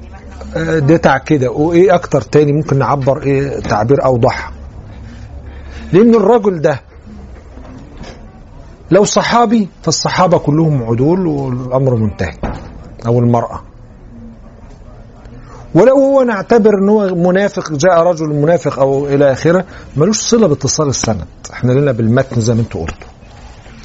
يعني 0.02 0.10
ما 0.10 0.16
إحنا 0.16 0.36
قلنا 0.56 0.76
آه، 0.76 0.80
ده 0.80 0.98
كده 1.18 1.52
وإيه 1.52 1.96
أكتر 1.96 2.22
تاني 2.22 2.52
ممكن 2.54 2.78
نعبر 2.80 3.24
إيه 3.24 3.60
تعبير 3.60 4.06
اوضح 4.06 4.52
لأن 5.94 6.16
الرجل 6.16 6.62
ده 6.62 6.82
لو 8.91 9.03
صحابي 9.03 9.69
فالصحابة 9.84 10.38
كلهم 10.38 10.84
عدول 10.84 11.27
والأمر 11.27 11.96
منتهي. 11.96 12.38
أو 13.08 13.19
المرأة. 13.19 13.62
ولو 15.75 15.96
هو 15.96 16.24
نعتبر 16.24 16.69
إن 16.84 16.89
هو 16.89 17.15
منافق 17.15 17.72
جاء 17.72 18.03
رجل 18.03 18.27
منافق 18.27 18.79
أو 18.79 19.08
إلى 19.08 19.31
آخره 19.31 19.65
ملوش 19.98 20.17
صلة 20.19 20.48
باتصال 20.48 20.88
السند. 20.88 21.25
إحنا 21.53 21.72
لنا 21.72 21.91
بالمتن 21.91 22.41
زي 22.41 22.53
ما 22.53 22.60
أنتوا 22.62 22.81
قلتوا. 22.81 23.08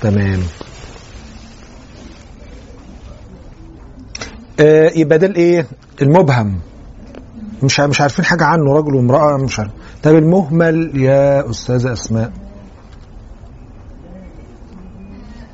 تمام. 0.00 0.40
آه 4.60 4.90
يبقى 4.96 5.18
ده 5.18 5.26
الايه 5.26 5.66
المبهم. 6.02 6.60
مش 7.62 7.80
مش 7.80 8.00
عارفين 8.00 8.24
حاجة 8.24 8.44
عنه 8.44 8.72
رجل 8.72 8.94
وامرأة 8.94 9.36
مش 9.36 9.58
عارف. 9.58 9.70
طب 10.02 10.14
المهمل 10.14 10.92
يا 11.00 11.50
أستاذة 11.50 11.92
أسماء 11.92 12.32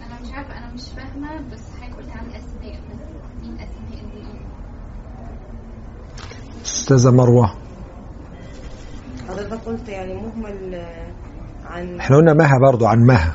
أنا 0.06 0.20
مش 0.22 0.32
عارفه 0.32 0.58
أنا 0.58 0.72
مش 0.74 0.82
فاهمه 0.96 1.28
بس 1.52 1.60
حضرتك 1.80 1.96
قلت 1.96 2.10
عن 2.10 2.26
اسماء 2.26 2.80
بس 2.90 3.42
مين 3.42 3.54
اسماء 3.54 4.04
دي 4.12 4.20
إيه 4.20 4.40
أستاذة 6.90 7.10
مروة. 7.10 7.54
حضرتك 9.28 9.60
قلت 9.66 9.88
يعني 9.88 10.14
مهمل 10.14 10.74
آه، 10.74 11.06
عن 11.70 12.00
إحنا 12.00 12.16
قلنا 12.16 12.32
مها 12.34 12.58
برضو 12.58 12.86
عن 12.86 12.98
مها. 13.06 13.34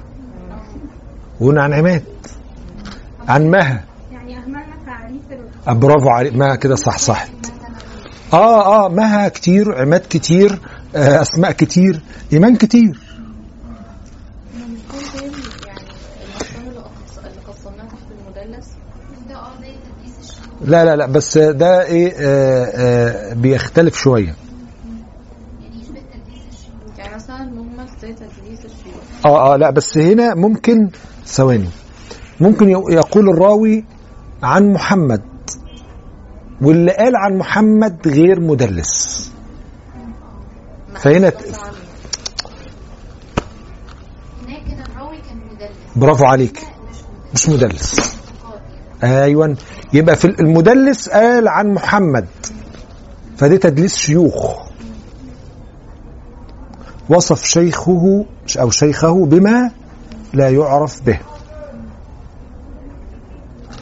وقلنا 1.40 1.64
عن 1.64 1.74
عماد. 1.74 2.04
عن 3.28 3.52
مها. 3.52 3.84
يعني 4.12 4.38
أهملنا 4.38 4.76
تعريف 4.86 5.22
آه، 5.68 5.74
برافو 5.74 6.10
عليك 6.10 6.36
مها 6.36 6.56
كده 6.56 6.76
صح 6.76 6.98
صح. 6.98 7.28
آه 8.34 8.86
آه 8.86 8.90
مها 8.90 9.28
كتير 9.30 9.82
عماد 9.82 10.02
كتير 10.10 10.60
آه 10.96 11.22
أسماء 11.22 11.52
كتير 11.52 12.02
إيمان 12.34 12.56
كتير 12.56 13.00
من 14.54 14.78
كل 14.92 15.28
يعني 15.68 15.80
المقام 16.24 16.80
اللي 17.26 17.35
المدلس 17.50 18.68
ده 19.30 19.36
آه 19.36 19.52
زي 19.62 19.72
لا 20.62 20.86
لا 20.86 20.96
لا 20.96 21.06
بس 21.06 21.38
ده 21.38 21.82
إيه 21.86 22.14
آه 22.18 22.66
آه 22.66 23.34
بيختلف 23.34 23.98
شوية. 23.98 24.36
يعني 25.62 25.84
يعني 26.98 27.16
مثلا 27.16 27.44
مهمل 27.44 27.88
زي 28.02 28.16
آه 29.26 29.54
آه 29.54 29.58
لا 29.58 29.70
بس 29.72 29.98
هنا 29.98 30.36
ممكن 30.36 30.90
ثواني 31.26 31.70
ممكن 32.42 32.70
يق- 32.70 32.92
يقول 32.92 33.30
الراوي 33.30 33.86
عن 34.44 34.74
محمد 34.74 35.22
واللي 36.62 36.92
قال 36.92 37.16
عن 37.16 37.38
محمد 37.38 38.08
غير 38.08 38.40
مدلس. 38.40 39.32
فهنا 40.96 41.32
برافو 45.96 46.26
عليك. 46.26 46.75
مش 47.36 47.50
مدلس. 47.50 48.16
أيوه 49.04 49.56
يبقى 49.94 50.16
في 50.16 50.26
المدلس 50.26 51.10
قال 51.10 51.48
عن 51.48 51.74
محمد. 51.74 52.26
فدي 53.38 53.58
تدليس 53.58 53.96
شيوخ. 53.96 54.66
وصف 57.10 57.44
شيخه 57.44 58.26
أو 58.60 58.70
شيخه 58.70 59.26
بما 59.26 59.72
لا 60.34 60.50
يعرف 60.50 61.02
به. 61.02 61.20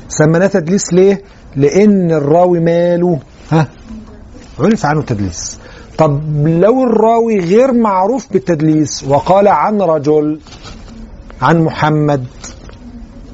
سميناه 0.07 0.47
تدليس 0.47 0.93
ليه؟ 0.93 1.21
لأن 1.55 2.11
الراوي 2.11 2.59
ماله 2.59 3.19
ها؟ 3.51 3.67
عرف 4.59 4.85
عنه 4.85 5.01
تدليس. 5.01 5.59
طب 5.97 6.21
لو 6.47 6.83
الراوي 6.83 7.39
غير 7.39 7.73
معروف 7.73 8.33
بالتدليس 8.33 9.03
وقال 9.03 9.47
عن 9.47 9.81
رجل 9.81 10.39
عن 11.41 11.59
محمد 11.61 12.25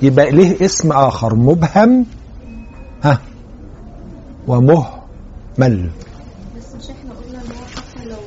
يبقى 0.01 0.31
له 0.31 0.65
اسم 0.65 0.91
آخر 0.91 1.35
مبهم 1.35 2.05
ها 3.03 3.21
ومهمل. 4.47 5.89
بس 6.57 6.75
مش 6.75 6.89
إحنا 6.89 7.12
قلنا 7.13 7.41
إن 7.41 7.51
هو 7.51 7.65
حتى 7.75 8.05
لو 8.05 8.17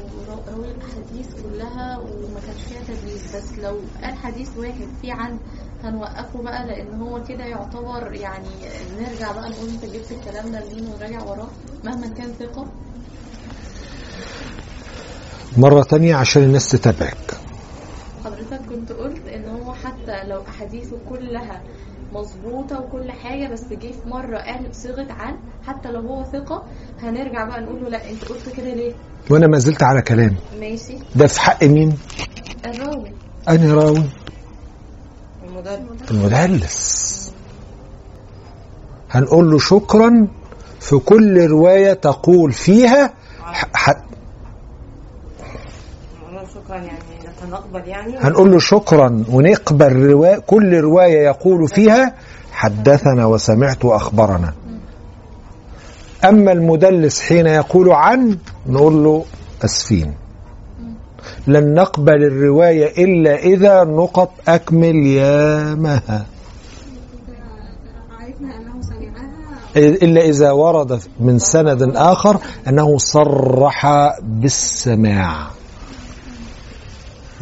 روى 0.56 0.66
الأحاديث 0.70 1.26
كلها 1.42 1.98
وما 1.98 2.40
كانش 2.46 2.60
فيها 2.68 2.80
تدليس 2.96 3.36
بس 3.36 3.58
لو 3.58 3.76
قال 4.02 4.14
حديث 4.16 4.48
واحد 4.58 4.88
فيه 5.02 5.12
عن 5.12 5.38
هنوقفه 5.84 6.42
بقى 6.42 6.66
لأن 6.66 7.00
هو 7.00 7.22
كده 7.28 7.44
يعتبر 7.44 8.12
يعني 8.12 8.48
نرجع 9.00 9.32
بقى 9.32 9.50
نقول 9.50 9.68
أنت 9.68 9.84
جبت 9.84 10.10
الكلام 10.10 10.52
ده 10.52 10.60
منين 10.72 10.86
ونراجع 10.86 11.22
وراه 11.22 11.48
مهما 11.84 12.06
كان 12.08 12.32
ثقة. 12.38 12.66
مرة 15.56 15.82
تانية 15.82 16.14
عشان 16.14 16.42
الناس 16.42 16.68
تتابعك. 16.68 17.36
حضرتك 18.24 18.60
كنت 18.68 18.92
قلت 18.92 19.26
إن 19.26 19.44
حتى 20.02 20.24
لو 20.28 20.42
أحاديثه 20.48 20.96
كلها 21.08 21.62
مظبوطة 22.12 22.80
وكل 22.80 23.12
حاجة 23.12 23.48
بس 23.52 23.64
جه 23.70 23.92
في 23.92 24.08
مرة 24.08 24.38
قال 24.38 24.74
صيغة 24.74 25.12
عن 25.12 25.36
حتى 25.66 25.90
لو 25.90 26.00
هو 26.00 26.24
ثقة 26.24 26.64
هنرجع 27.02 27.44
بقى 27.44 27.60
نقول 27.60 27.82
له 27.82 27.88
لا 27.88 28.10
أنت 28.10 28.24
قلت 28.24 28.48
كده 28.56 28.74
ليه؟ 28.74 28.92
وأنا 29.30 29.46
ما 29.46 29.58
زلت 29.58 29.82
على 29.82 30.02
كلامي. 30.02 30.36
ماشي. 30.60 30.98
ده 31.16 31.26
في 31.26 31.40
حق 31.40 31.64
مين؟ 31.64 31.98
الراوي. 32.64 33.12
أنا 33.48 33.74
راوي. 33.74 34.04
المدرب 35.44 35.86
المدلس 36.10 37.32
هنقول 39.10 39.50
له 39.50 39.58
شكرا 39.58 40.28
في 40.80 40.96
كل 40.98 41.46
رواية 41.46 41.92
تقول 41.92 42.52
فيها 42.52 43.14
ح... 43.40 43.66
ح... 43.74 43.90
شكرا 46.54 46.76
يعني 46.76 46.98
نتنقبل 47.44 47.88
يعني. 47.88 48.14
هنقول 48.18 48.50
له 48.52 48.58
شكرا 48.58 49.24
ونقبل 49.28 49.92
روا... 50.06 50.38
كل 50.38 50.80
رواية 50.80 51.24
يقول 51.24 51.68
فيها 51.68 52.14
حدثنا 52.52 53.26
وسمعت 53.26 53.84
وأخبرنا. 53.84 54.52
أما 56.24 56.52
المدلس 56.52 57.20
حين 57.20 57.46
يقول 57.46 57.90
عن 57.92 58.38
نقول 58.66 59.04
له 59.04 59.24
أسفين. 59.64 60.14
لن 61.46 61.74
نقبل 61.74 62.24
الرواية 62.24 63.04
إلا 63.04 63.34
إذا 63.36 63.84
نقط 63.84 64.30
أكمل 64.48 65.06
يا 65.06 65.74
مها 65.74 66.26
عرفنا 68.20 68.56
أنه 68.56 68.82
سمعها. 68.82 70.02
إلا 70.02 70.20
إذا 70.20 70.50
ورد 70.50 71.00
من 71.20 71.38
سند 71.38 71.96
آخر 71.96 72.38
أنه 72.68 72.98
صرح 72.98 73.86
بالسماع. 74.22 75.46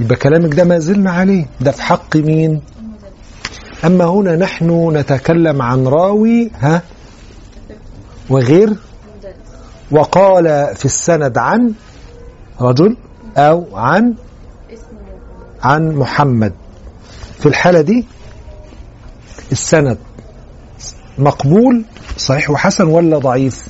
يبقى 0.00 0.16
كلامك 0.16 0.54
ده 0.54 0.64
ما 0.64 0.78
زلنا 0.78 1.10
عليه. 1.10 1.46
ده 1.60 1.70
في 1.70 1.82
حق 1.82 2.16
مين؟ 2.16 2.60
أما 3.84 4.04
هنا 4.04 4.36
نحن 4.36 4.96
نتكلم 4.96 5.62
عن 5.62 5.86
راوي 5.86 6.50
ها؟ 6.60 6.82
وغير؟ 8.30 8.74
وقال 9.90 10.74
في 10.76 10.84
السند 10.84 11.38
عن 11.38 11.72
رجل 12.60 12.96
أو 13.36 13.76
عن 13.76 14.14
عن 15.62 15.88
محمد. 15.94 16.52
في 17.38 17.46
الحالة 17.46 17.80
دي 17.80 18.06
السند 19.52 19.98
مقبول 21.18 21.84
صحيح 22.16 22.50
وحسن 22.50 22.86
ولا 22.86 23.18
ضعيف؟ 23.18 23.66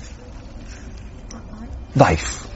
ضعيف. 1.98 2.46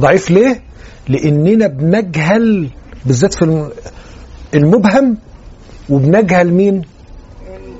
ضعيف 0.00 0.30
ليه؟ 0.30 0.62
لأننا 1.08 1.66
بنجهل 1.66 2.70
بالذات 3.06 3.34
في 3.34 3.42
الم- 3.42 3.70
المبهم 4.54 5.16
وبنجهل 5.90 6.52
مين 6.54 6.74
الم- 6.74 6.84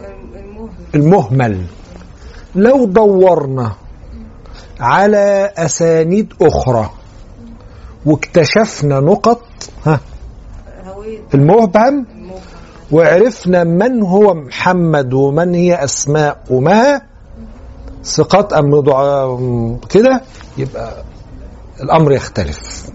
الم- 0.05 0.71
المهم 0.95 1.33
المهمل. 1.35 1.65
لو 2.55 2.85
دورنا 2.85 3.73
على 4.81 5.53
أسانيد 5.57 6.33
أخرى 6.43 6.91
واكتشفنا 8.07 9.01
نقط 9.01 9.43
ها 9.87 10.01
المبهم 11.35 12.07
وعرفنا 12.93 13.65
من 13.65 14.03
هو 14.03 14.35
محمد 14.35 15.13
ومن 15.15 15.55
هي 15.55 15.85
أسماء 15.85 16.43
وما 16.51 17.01
ثقات 18.05 18.53
أم 18.53 18.71
كده 19.91 20.21
يبقى 20.59 21.05
الأمر 21.83 22.13
يختلف. 22.13 22.91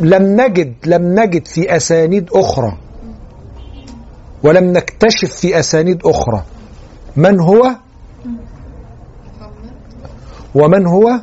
لم 0.00 0.40
نجد 0.40 0.74
لم 0.86 1.20
نجد 1.20 1.46
في 1.46 1.76
أسانيد 1.76 2.30
أخرى. 2.32 2.78
ولم 4.42 4.72
نكتشف 4.72 5.34
في 5.34 5.58
أسانيد 5.58 6.06
أخرى. 6.06 6.42
من 7.16 7.40
هو؟ 7.40 7.70
ومن 10.54 10.86
هو؟ 10.86 11.20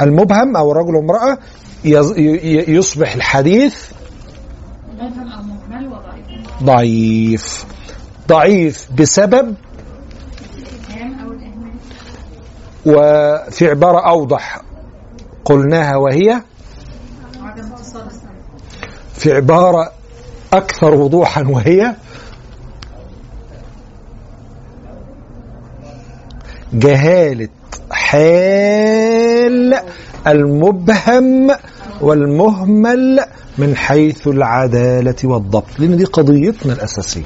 المبهم 0.00 0.56
أو 0.56 0.72
يز- 1.84 2.18
ي- 2.18 2.70
يصبح 2.76 3.14
الحديث 3.14 3.90
ضعيف. 6.62 7.64
ضعيف 8.28 8.88
بسبب 8.92 9.54
وفي 12.86 13.70
عبارة 13.70 14.08
أوضح 14.08 14.60
قلناها 15.44 15.96
وهي 15.96 16.42
في 19.20 19.32
عبارة 19.32 19.92
أكثر 20.52 20.94
وضوحا 20.94 21.42
وهي 21.42 21.94
جهالة 26.72 27.48
حال 27.90 29.74
المبهم 30.26 31.50
والمهمل 32.00 33.20
من 33.58 33.76
حيث 33.76 34.28
العدالة 34.28 35.16
والضبط. 35.24 35.64
لأن 35.78 35.96
دي 35.96 36.04
قضيتنا 36.04 36.72
الأساسية. 36.72 37.24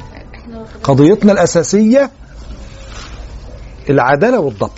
قضيتنا 0.82 1.32
الأساسية 1.32 2.10
العدالة 3.90 4.40
والضبط. 4.40 4.70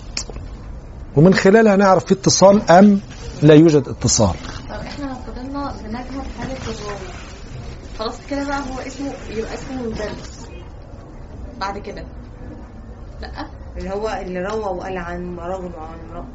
ومن 1.15 1.33
خلالها 1.33 1.75
نعرف 1.75 2.05
في 2.05 2.13
اتصال 2.13 2.71
أم 2.71 2.99
لا 3.41 3.53
يوجد 3.53 3.87
اتصال 3.87 4.35
طب 4.69 4.75
إحنا 4.75 5.05
لو 5.05 5.15
فضلنا 5.33 5.73
بنجهل 5.83 6.25
حالة 6.39 6.53
الراوي 6.53 7.07
خلاص 7.99 8.15
كده 8.29 8.43
بقى 8.47 8.59
هو 8.59 8.79
اسمه 8.87 9.11
يبقى 9.29 9.53
اسمه 9.53 9.83
مدرس 9.83 10.47
بعد 11.59 11.77
كده. 11.77 12.03
لأ. 13.21 13.29
اللي 13.77 13.89
هو 13.89 14.09
اللي 14.21 14.39
روى 14.39 14.59
وقال 14.77 14.97
عن 14.97 15.37
رجل 15.39 15.71
وعن 15.77 15.99
امرأة 16.09 16.25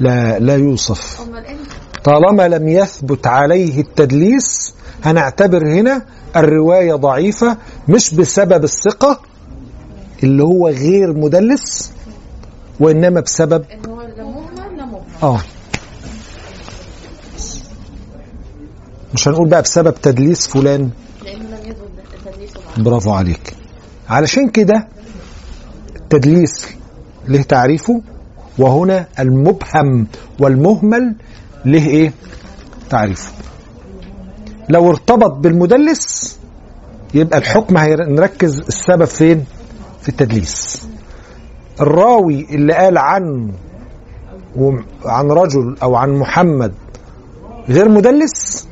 لا 0.00 0.38
لا 0.38 0.56
يوصف. 0.56 1.20
إمتى 1.20 1.56
طالما 2.04 2.48
لم 2.48 2.68
يثبت 2.68 3.26
عليه 3.26 3.80
التدليس 3.80 4.74
هنعتبر 5.04 5.66
هنا 5.66 6.02
الرواية 6.36 6.94
ضعيفة 6.94 7.56
مش 7.88 8.14
بسبب 8.14 8.64
الثقة 8.64 9.20
اللي 10.22 10.42
هو 10.42 10.68
غير 10.68 11.12
مدلس 11.12 11.92
وإنما 12.80 13.20
بسبب 13.20 13.64
إن 15.22 15.40
مش 19.14 19.28
هنقول 19.28 19.48
بقى 19.48 19.62
بسبب 19.62 19.94
تدليس 19.94 20.46
فلان. 20.48 20.90
برافو 22.78 23.10
عليك. 23.10 23.54
علشان 24.08 24.48
كده 24.48 24.88
التدليس 25.96 26.66
له 27.28 27.42
تعريفه 27.42 28.02
وهنا 28.58 29.06
المبهم 29.20 30.06
والمهمل 30.40 31.14
له 31.64 31.86
إيه؟ 31.86 32.12
تعريفه. 32.90 33.32
لو 34.68 34.90
ارتبط 34.90 35.32
بالمدلس 35.32 36.38
يبقى 37.14 37.38
الحكم 37.38 37.76
هنركز 37.76 38.58
السبب 38.60 39.04
فين؟ 39.04 39.44
في 40.02 40.08
التدليس. 40.08 40.86
الراوي 41.80 42.46
اللي 42.50 42.72
قال 42.74 42.98
عن 42.98 43.52
عن 45.04 45.30
رجل 45.30 45.76
أو 45.82 45.94
عن 45.96 46.10
محمد 46.10 46.72
غير 47.68 47.88
مدلس 47.88 48.68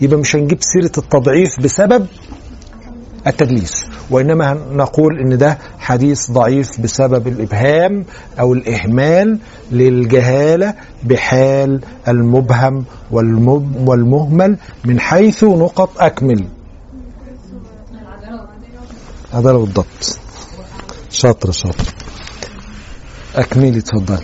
يبقى 0.00 0.18
مش 0.18 0.36
هنجيب 0.36 0.58
سيرة 0.62 0.92
التضعيف 0.98 1.60
بسبب 1.60 2.06
التدليس 3.26 3.86
وإنما 4.10 4.54
نقول 4.72 5.18
إن 5.20 5.38
ده 5.38 5.58
حديث 5.78 6.30
ضعيف 6.30 6.80
بسبب 6.80 7.28
الإبهام 7.28 8.04
أو 8.40 8.52
الإهمال 8.52 9.38
للجهالة 9.72 10.74
بحال 11.02 11.80
المبهم 12.08 12.84
والمهمل 13.86 14.56
من 14.84 15.00
حيث 15.00 15.44
نقط 15.44 15.90
أكمل. 15.98 16.44
عدالة 19.32 19.56
والضبط 19.58 20.18
شاطر 21.10 21.50
شاطر. 21.52 21.94
أكملي 23.34 23.80
عن 23.80 24.14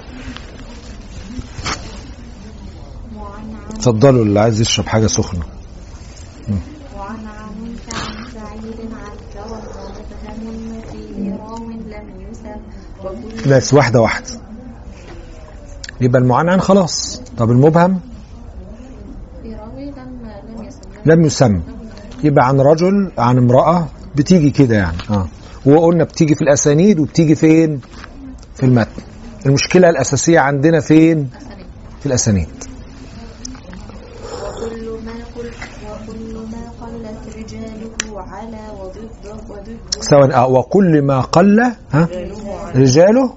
اتفضلوا 3.71 4.25
اللي 4.25 4.41
عايز 4.41 4.61
يشرب 4.61 4.87
حاجة 4.87 5.07
سخنة. 5.07 5.43
بس 13.49 13.75
واحدة 13.75 14.01
واحدة. 14.01 14.27
يبقى 16.01 16.21
المعنعن 16.23 16.61
خلاص. 16.61 17.23
طب 17.39 17.51
المبهم؟ 17.51 18.01
لم 19.45 19.51
لم 20.57 20.65
يسم. 20.65 20.81
لم 21.07 21.23
يسمى 21.25 21.61
يبقى 22.25 22.49
عن 22.49 22.61
رجل 22.61 23.13
عن 23.19 23.39
امرأة 23.39 23.89
بتيجي 24.17 24.51
كده 24.51 24.77
يعني. 24.77 24.97
آه. 25.11 25.29
وقلنا 25.67 26.05
بتيجي 26.05 26.35
في 26.35 26.43
الأسانيد 26.43 26.99
وبتيجي 26.99 27.35
فين؟ 27.35 27.81
في 28.55 28.63
المتن. 28.67 29.03
المشكلة 29.47 29.91
الأساسية 29.91 30.39
عندنا 30.41 30.81
فين؟ 30.81 31.31
في 32.01 32.07
الأسانيد. 32.07 32.49
سواء 40.11 40.35
آه 40.35 40.47
وكل 40.49 41.03
ما 41.03 41.21
قل 41.21 41.61
ها؟ 41.93 42.09
رجاله 42.75 43.33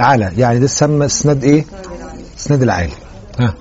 على 0.00 0.32
يعني 0.36 0.58
ده 0.58 0.66
سمى 0.66 1.06
اسناد 1.06 1.44
إيه؟ 1.44 1.64
اسناد 2.38 2.62
العالي. 2.62 2.92
ها؟ 3.40 3.54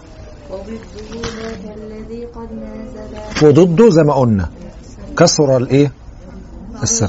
وضده 3.43 3.89
زي 3.89 4.03
ما 4.03 4.13
قلنا. 4.13 4.49
كسر 5.17 5.57
الإيه؟ 5.57 5.91
السم. 6.83 7.07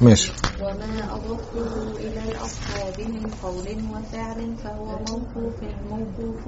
ماشي. 0.00 0.32
وما 0.62 0.74
أضفته 1.14 1.98
إلى 2.00 2.20
الأصحاب 2.28 3.00
من 3.08 3.30
قول 3.42 3.68
وفعل 3.92 4.54
فهو 4.64 4.86
موقوف 4.86 5.54
موقوف 5.90 6.40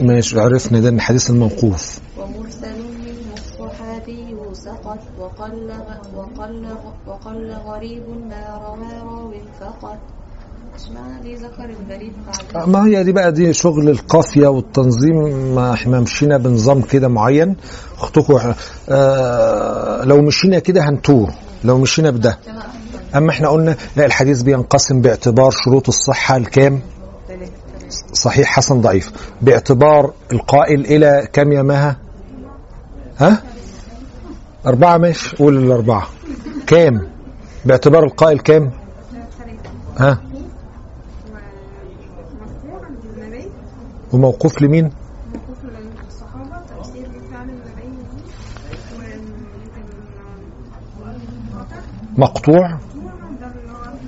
ماشي. 0.00 0.40
عرفنا 0.40 0.80
ده 0.80 0.88
إن 0.88 1.00
حديث 1.00 1.30
الموقوف. 1.30 1.98
ومرسل 2.18 2.78
منه 3.04 3.34
الصحابي 3.38 4.36
سقط 4.52 4.98
وقل 5.18 5.70
وقل 6.40 6.66
وقل 7.06 7.52
غريب 7.66 8.02
ما 8.28 8.60
روى 8.64 8.88
راو 9.04 9.32
فقط 9.60 9.98
ما 12.66 12.86
هي 12.86 13.04
دي 13.04 13.12
بقى 13.12 13.32
دي 13.32 13.52
شغل 13.52 13.88
القافية 13.88 14.46
والتنظيم 14.48 15.16
ما 15.54 15.72
إحنا 15.72 16.00
مشينا 16.00 16.36
بنظام 16.36 16.82
كده 16.82 17.08
معين؟ 17.08 17.56
اختكم 17.98 18.52
آه 18.88 20.04
لو 20.04 20.22
مشينا 20.22 20.58
كده 20.58 20.80
هنتوه 20.88 21.28
لو 21.64 21.78
مشينا 21.78 22.10
بده. 22.10 22.38
أما 23.16 23.30
إحنا 23.30 23.48
قلنا 23.48 23.76
لا 23.96 24.06
الحديث 24.06 24.42
بينقسم 24.42 25.00
باعتبار 25.00 25.50
شروط 25.50 25.88
الصحة 25.88 26.36
الكام؟ 26.36 26.80
صحيح 28.12 28.48
حسن 28.48 28.80
ضعيف. 28.80 29.12
باعتبار 29.42 30.12
القائل 30.32 30.80
إلى 30.84 31.28
كم 31.32 31.52
يا 31.52 31.62
مها؟ 31.62 31.96
ها؟ 33.18 33.42
أربعة 34.66 34.98
ماشي؟ 34.98 35.36
قول 35.36 35.56
الأربعة. 35.56 36.06
كام؟ 36.66 37.08
باعتبار 37.64 38.04
القائل 38.04 38.38
كام؟ 38.38 38.70
ها؟ 39.98 40.18
وموقوف 44.12 44.62
لمين؟ 44.62 44.90
مقطوع 52.18 52.78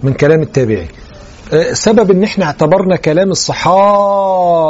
من 0.03 0.13
كلام 0.13 0.43
التابعي 0.43 0.89
آه، 1.53 1.73
سبب 1.73 2.11
إن 2.11 2.25
إحنا 2.25 2.45
اعتبرنا 2.45 2.97
كلام 2.97 3.31
الصحابي 3.31 4.69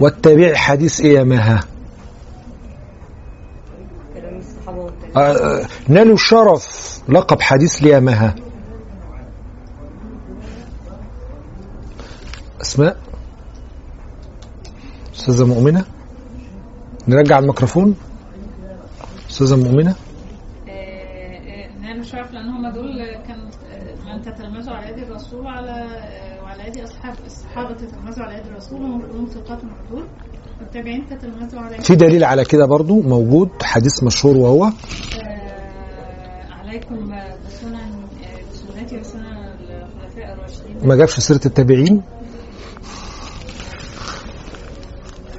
والتابعي 0.00 0.56
حديث 0.56 1.00
إيه 1.00 1.14
يا 1.18 1.24
مها 1.24 1.60
كلام 4.14 4.38
الصحابة 4.38 4.78
والتابعين 4.78 5.05
آه، 5.05 5.05
آه، 5.05 5.05
نالوا 5.88 6.16
شرف 6.16 6.98
لقب 7.08 7.40
حديث 7.40 7.82
ليه 7.82 7.94
يا 7.94 8.00
مها 8.00 8.34
أسماء 12.60 12.96
أستاذة 15.14 15.46
مؤمنة. 15.46 15.84
نرجع 17.08 17.38
الميكروفون. 17.38 17.96
أستاذة 19.30 19.56
مؤمنة. 19.56 19.94
نعم 21.80 22.02
شرف 22.02 22.32
لأن 22.32 22.48
هم 22.48 22.68
دول 22.72 23.14
كان 23.28 23.40
آه، 23.70 24.14
من 24.14 24.22
تتلمذوا 24.22 24.74
على 24.74 24.88
يد 24.92 24.98
الرسول 24.98 25.40
وعلى 25.44 25.70
آه، 25.70 26.42
وعلى 26.42 26.66
يد 26.66 26.78
أصحاب 26.78 27.14
الصحابه 27.26 27.74
تتلمذوا 27.74 28.24
على 28.24 28.38
يد 28.38 28.46
الرسول 28.46 28.82
وهم 28.82 29.26
ثقات 29.26 29.58
وعدول 29.64 30.06
والتابعين 30.60 31.04
تتلمذوا 31.10 31.60
على 31.60 31.74
يد 31.74 31.82
في 31.82 31.94
دليل 31.96 32.24
على 32.24 32.44
كده 32.44 32.66
برضو 32.66 33.00
موجود 33.02 33.48
حديث 33.62 34.02
مشهور 34.02 34.36
وهو 34.36 34.64
آه، 34.64 34.72
عليكم 36.50 36.96
بسنن 36.96 37.74
آه، 37.74 38.74
بسنتي 38.74 38.98
وسنن 39.00 39.22
الخلفاء 39.60 40.32
الراشدين. 40.34 40.88
ما 40.88 40.96
جابش 40.96 41.20
سيرة 41.20 41.40
التابعين؟ 41.46 42.02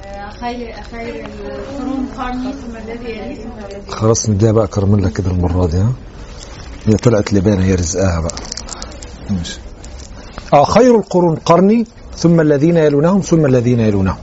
آه، 0.05 0.29
خير 0.29 0.73
خير 0.91 1.25
القرون 1.25 2.07
قرني 2.17 2.53
ثم 2.53 2.75
الذي 2.77 3.09
يليه 3.09 3.35
ثم 3.35 3.49
الذي 3.65 3.91
خلاص 3.91 4.29
نديها 4.29 4.51
بقى 4.51 4.67
كرملة 4.67 5.09
كده 5.09 5.31
المرة 5.31 5.65
دي 5.67 5.77
ها؟ 5.77 5.91
هي 6.85 6.93
طلعت 6.93 7.33
لبانة 7.33 7.63
هي 7.65 7.75
رزقها 7.75 8.19
بقى. 8.21 8.35
ماشي. 9.29 9.59
آه 10.53 10.63
خير 10.63 10.95
القرون 10.95 11.35
قرني 11.35 11.85
ثم 12.15 12.41
الذين 12.41 12.77
يلونهم 12.77 13.21
ثم 13.21 13.45
الذين 13.45 13.79
يلونهم. 13.79 14.17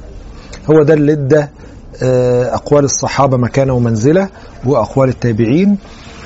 هو 0.71 0.83
ده 0.83 0.95
اللي 0.95 1.13
ادى 1.13 1.45
آه، 2.03 2.55
أقوال 2.55 2.85
الصحابة 2.85 3.37
مكانه 3.37 3.73
ومنزلة 3.75 4.29
وأقوال 4.67 5.09
التابعين. 5.09 5.77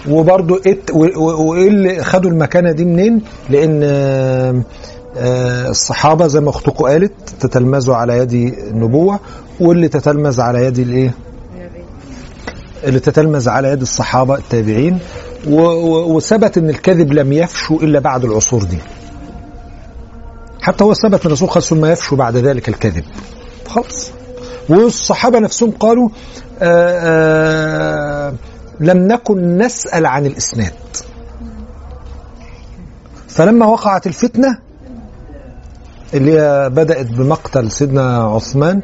وبرضو 0.08 0.56
إت- 0.58 0.90
و- 0.94 1.18
و- 1.20 1.50
وإيه 1.50 1.68
اللي 1.68 2.04
خدوا 2.04 2.30
المكانة 2.30 2.72
دي 2.72 2.84
منين؟ 2.84 3.22
لأن 3.50 3.80
آه، 5.16 5.68
الصحابة 5.68 6.26
زي 6.26 6.40
ما 6.40 6.50
أختكم 6.50 6.84
قالت 6.84 7.12
تتلمذوا 7.40 7.94
على 7.96 8.18
يد 8.18 8.32
النبوة 8.32 9.20
واللي 9.60 9.88
تتلمذ 9.88 10.40
على 10.40 10.64
يد 10.64 10.78
الإيه؟ 10.78 11.14
اللي 12.84 13.00
تتلمذ 13.00 13.48
على 13.48 13.68
يد 13.68 13.80
الصحابة 13.80 14.34
التابعين. 14.34 14.98
وثبت 16.08 16.58
إن 16.58 16.70
الكذب 16.70 17.12
لم 17.12 17.32
يفشو 17.32 17.76
إلا 17.76 17.98
بعد 18.00 18.24
العصور 18.24 18.62
دي. 18.64 18.78
حتى 20.62 20.84
هو 20.84 20.94
ثبت 20.94 21.20
إن 21.20 21.26
الرسول 21.32 21.62
ثم 21.62 21.84
يفشو 21.84 22.16
بعد 22.16 22.36
ذلك 22.36 22.68
الكذب. 22.68 23.04
خلاص 23.68 24.10
والصحابة 24.68 25.38
نفسهم 25.38 25.70
قالوا 25.70 26.08
آآ 26.62 27.00
آآ 27.02 28.34
لم 28.80 28.98
نكن 28.98 29.58
نسأل 29.58 30.06
عن 30.06 30.26
الإسناد. 30.26 30.72
فلما 33.28 33.66
وقعت 33.66 34.06
الفتنة 34.06 34.58
اللي 36.14 36.40
هي 36.40 36.70
بدأت 36.70 37.06
بمقتل 37.06 37.70
سيدنا 37.70 38.22
عثمان 38.22 38.82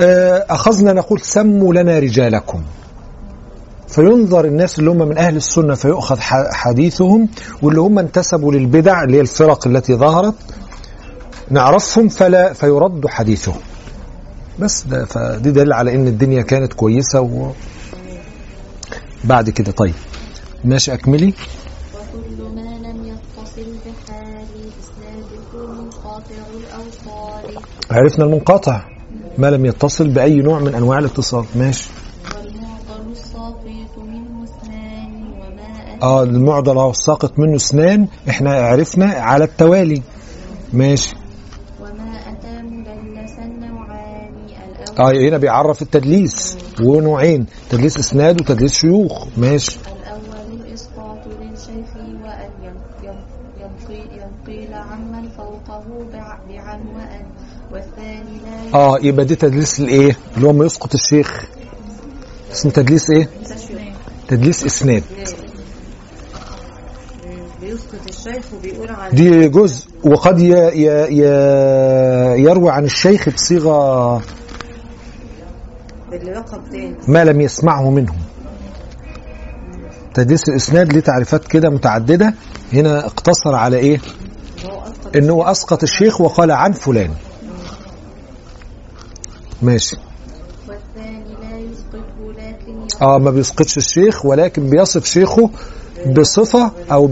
آه، 0.00 0.46
أخذنا 0.50 0.92
نقول 0.92 1.20
سموا 1.20 1.74
لنا 1.74 1.98
رجالكم. 1.98 2.62
فينظر 3.88 4.44
الناس 4.44 4.78
اللي 4.78 4.90
هم 4.90 4.98
من 5.08 5.18
أهل 5.18 5.36
السنة 5.36 5.74
فيؤخذ 5.74 6.20
حديثهم 6.52 7.28
واللي 7.62 7.80
هم 7.80 7.98
انتسبوا 7.98 8.52
للبدع 8.52 9.04
اللي 9.04 9.16
هي 9.16 9.20
الفرق 9.20 9.66
التي 9.66 9.94
ظهرت. 9.94 10.34
نعرفهم 11.50 12.08
فلا 12.08 12.52
فيرد 12.52 13.06
حديثهم. 13.06 13.60
بس 14.58 14.84
ده 14.84 15.04
فدي 15.04 15.50
دليل 15.50 15.72
على 15.72 15.94
إن 15.94 16.08
الدنيا 16.08 16.42
كانت 16.42 16.72
كويسة 16.72 17.20
و 17.20 17.50
بعد 19.24 19.50
كده 19.50 19.72
طيب. 19.72 19.94
ماشي 20.64 20.94
أكملي. 20.94 21.34
وكل 21.94 22.42
ما 22.54 22.60
لم 22.60 23.04
يتصل 23.04 23.66
بحال 23.86 24.46
منقطع 25.54 26.44
الأوصال. 26.54 27.62
عرفنا 27.90 28.24
المنقطع. 28.24 28.84
ما 29.38 29.50
لم 29.50 29.66
يتصل 29.66 30.08
بأي 30.08 30.34
نوع 30.34 30.58
من 30.58 30.74
أنواع 30.74 30.98
الاتصال. 30.98 31.44
ماشي. 31.54 31.88
اثنان 34.44 36.02
آه 36.02 36.22
المعضل 36.22 36.78
اهو 36.78 36.90
الساقط 36.90 37.38
منه 37.38 37.56
اسنان 37.56 38.08
إحنا 38.28 38.52
عرفنا 38.52 39.06
على 39.06 39.44
التوالي. 39.44 40.02
ماشي. 40.72 41.14
آه 44.98 45.10
هنا 45.28 45.36
بيعرف 45.38 45.82
التدليس. 45.82 46.56
ونوعين. 46.82 47.46
تدليس 47.70 47.98
إسناد 47.98 48.40
وتدليس 48.40 48.72
شيوخ. 48.72 49.26
ماشي. 49.36 49.76
الأول 50.02 50.60
الإسقاط 50.60 51.18
للشيخ 51.26 51.96
ينقي- 53.60 54.08
ينقيل 54.20 54.74
عمن 54.74 55.28
فوقه 55.36 55.84
بع- 56.12 56.48
بعن 56.48 56.80
وأن. 56.94 57.26
والثاني 57.72 58.38
لا 58.72 58.74
آه 58.78 58.98
يبقى 59.02 59.24
دي 59.24 59.34
تدليس 59.34 59.80
الإيه؟ 59.80 60.16
اللي 60.36 60.46
هو 60.48 60.52
ما 60.52 60.64
يسقط 60.66 60.94
الشيخ. 60.94 61.44
اسمه 62.52 62.72
تدليس 62.72 63.10
إيه؟ 63.10 63.28
تدليس 64.28 64.64
إسناد. 64.64 65.02
بيسقط 67.60 68.08
الشيخ 68.08 68.44
وبيقول 68.58 68.90
عن 68.90 69.10
دي 69.14 69.48
جزء. 69.48 69.86
وقد 70.04 70.38
ي 70.40 70.52
ي 70.52 70.86
ي 71.10 71.22
يروي 72.42 72.70
عن 72.70 72.84
الشيخ 72.84 73.28
بصيغة 73.28 74.22
باللقب 76.18 76.60
تاني. 76.70 76.94
ما 77.08 77.24
لم 77.24 77.40
يسمعه 77.40 77.90
منهم. 77.90 78.18
تدليس 80.14 80.48
الإسناد 80.48 80.92
ليه 80.92 81.00
تعريفات 81.00 81.48
كده 81.48 81.70
متعددة. 81.70 82.34
هنا 82.72 83.06
اقتصر 83.06 83.54
على 83.54 83.76
إيه؟ 83.76 84.00
إن 85.16 85.30
هو 85.30 85.42
أسقط 85.42 85.82
الشيخ 85.82 86.20
وقال 86.20 86.50
عن 86.50 86.72
فلان. 86.72 87.10
ماشي. 89.62 89.96
آه 93.02 93.18
ما 93.18 93.30
بيسقطش 93.30 93.76
الشيخ 93.76 94.24
ولكن 94.26 94.70
بيصف 94.70 95.04
شيخه 95.04 95.50
بصفة 96.16 96.70
أو 96.92 97.06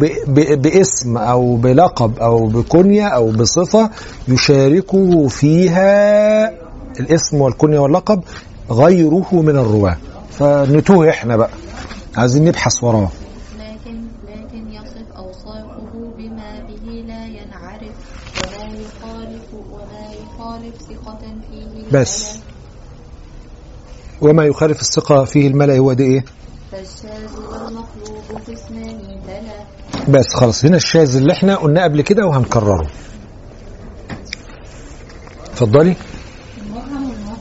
باسم 0.56 1.16
أو 1.16 1.56
بلقب 1.56 2.18
أو 2.18 2.46
بكنية 2.46 3.06
أو 3.06 3.30
بصفة 3.30 3.90
يشاركه 4.28 5.28
فيها 5.28 6.50
الاسم 7.00 7.40
والكنية 7.40 7.78
واللقب 7.78 8.22
غيره 8.70 9.28
من 9.32 9.56
الرواة. 9.56 9.96
فنتوه 10.30 11.10
إحنا 11.10 11.36
بقى. 11.36 11.50
عايزين 12.16 12.44
نبحث 12.44 12.84
وراه 12.84 13.08
لكن 13.58 14.04
لكن 14.28 14.72
يصف 14.72 15.16
أوصافه 15.16 16.12
بما 16.18 16.60
به 16.68 17.04
لا 17.06 17.26
ينعرف 17.26 17.94
ولا 18.38 18.66
يخالف 18.66 19.42
ولا 19.72 20.08
يخالف 20.12 20.74
ثقة 20.82 21.18
فيه 21.50 21.98
بس. 21.98 22.38
وما 24.20 24.44
يخالف 24.44 24.80
الثقة 24.80 25.24
فيه 25.24 25.46
الملأ 25.48 25.78
هو 25.78 25.92
ده 25.92 26.04
إيه؟ 26.04 26.24
فالشاذ 26.72 27.36
والمطلوب 27.36 28.40
قسمان 28.48 29.20
ثلاث 29.26 30.08
بس 30.08 30.34
خلاص 30.34 30.64
هنا 30.64 30.76
الشاذ 30.76 31.16
اللي 31.16 31.32
إحنا 31.32 31.54
قلناه 31.56 31.84
قبل 31.84 32.00
كده 32.02 32.26
وهنكرره. 32.26 32.86
اتفضلي 35.52 35.94
المبهم 36.66 37.10
والمبهم 37.10 37.36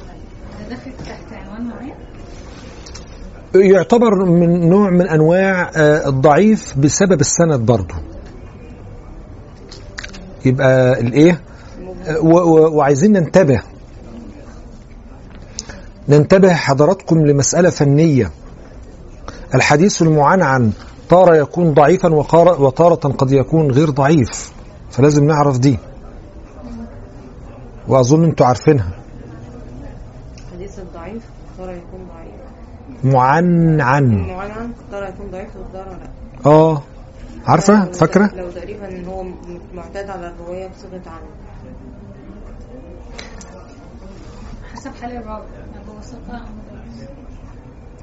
ده 0.59 0.69
داخل 0.75 0.91
تحت 1.05 1.33
عنوان 1.33 1.67
معين 1.67 1.95
يعتبر 3.55 4.25
من 4.25 4.69
نوع 4.69 4.89
من 4.89 5.07
أنواع 5.07 5.71
آه، 5.75 6.07
الضعيف 6.09 6.77
بسبب 6.77 7.21
السند 7.21 7.59
برضه 7.65 7.95
يبقى 10.45 10.99
الإيه؟ 11.01 11.41
آه، 12.07 12.19
وعايزين 12.73 13.11
ننتبه. 13.11 13.61
ننتبه 16.09 16.53
حضراتكم 16.53 17.17
لمسألة 17.25 17.69
فنية. 17.69 18.31
الحديث 19.55 20.01
المعنعن 20.01 20.71
تارة 21.09 21.35
يكون 21.35 21.73
ضعيفا 21.73 22.13
وتارة 22.59 22.95
قد 22.95 23.31
يكون 23.31 23.71
غير 23.71 23.89
ضعيف. 23.89 24.53
فلازم 24.91 25.25
نعرف 25.25 25.59
دي. 25.59 25.77
وأظن 27.87 28.23
أنتوا 28.23 28.45
عارفينها 28.45 28.91
الحديث 30.47 30.79
الضعيف 30.79 31.23
ترى 31.57 31.77
يكون 31.77 32.07
ضعيف 32.15 32.41
معنعن. 33.03 34.13
المعنعن 34.13 34.71
ترى 34.91 35.09
يكون 35.09 35.31
ضعيف 35.31 35.55
والضرر 35.55 35.97
لا 35.97 36.09
آه. 36.45 36.83
عارفة؟ 37.45 37.91
فاكرة؟ 37.91 38.31
لو 38.35 38.51
تقريبا 38.51 38.89
إن 38.89 39.05
هو 39.05 39.23
معتاد 39.73 40.09
على 40.09 40.27
الرواية 40.29 40.67
بصيغة 40.67 41.01
عن. 41.05 41.21
حسب 44.73 44.91
حال 45.01 45.11
الراوي 45.17 45.45
هو 45.89 46.01
أو 46.01 46.39
مدرس 46.39 47.09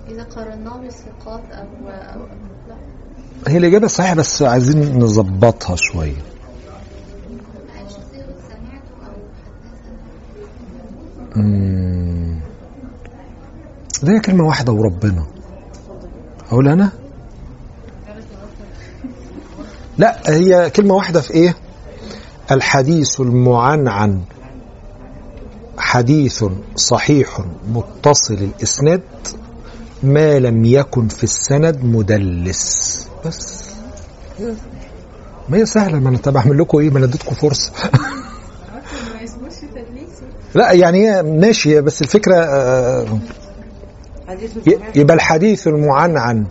إذا 0.08 0.22
قارناه 0.22 0.76
بالثقات 0.76 1.42
أو 1.52 1.66
أو 1.88 2.20
لا. 2.68 2.76
هي 3.48 3.58
الإجابة 3.58 3.87
صحيحه 3.87 4.14
بس 4.14 4.42
عايزين 4.42 4.98
نظبطها 4.98 5.76
حدثنا 9.44 9.96
مم. 11.37 12.27
ده 14.02 14.12
هي 14.12 14.20
كلمة 14.20 14.44
واحدة 14.44 14.72
وربنا. 14.72 15.26
أقول 16.48 16.68
أنا؟ 16.68 16.92
لا 19.98 20.20
هي 20.26 20.70
كلمة 20.70 20.94
واحدة 20.94 21.20
في 21.20 21.30
إيه؟ 21.34 21.54
الحديث 22.50 23.20
المعنعن. 23.20 24.20
حديث 25.78 26.44
صحيح 26.76 27.40
متصل 27.68 28.34
الإسناد 28.34 29.02
ما 30.02 30.38
لم 30.38 30.64
يكن 30.64 31.08
في 31.08 31.24
السند 31.24 31.84
مدلس. 31.84 33.08
بس. 33.26 33.64
ما 35.48 35.56
هي 35.58 35.66
سهلة 35.66 35.98
ما 35.98 36.08
طب 36.18 36.37
أعمل 36.37 36.58
لكم 36.58 36.78
إيه؟ 36.78 36.90
ما 36.90 36.98
أنا 36.98 37.06
اديتكم 37.06 37.34
تدليس 39.74 40.08
لا 40.54 40.72
يعني 40.72 41.22
ماشي 41.22 41.80
بس 41.80 42.02
الفكرة 42.02 42.37
آه، 42.37 43.18
يبقى 44.94 45.14
الحديث 45.14 45.66
المعنعن 45.68 46.46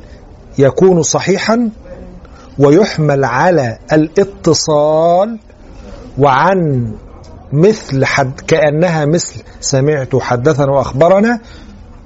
يكون 0.57 1.03
صحيحا 1.03 1.69
ويحمل 2.59 3.25
على 3.25 3.77
الاتصال 3.93 5.39
وعن 6.17 6.91
مثل 7.53 8.05
حد 8.05 8.39
كأنها 8.47 9.05
مثل 9.05 9.43
سمعت 9.59 10.15
حدثنا 10.15 10.71
وأخبرنا 10.71 11.39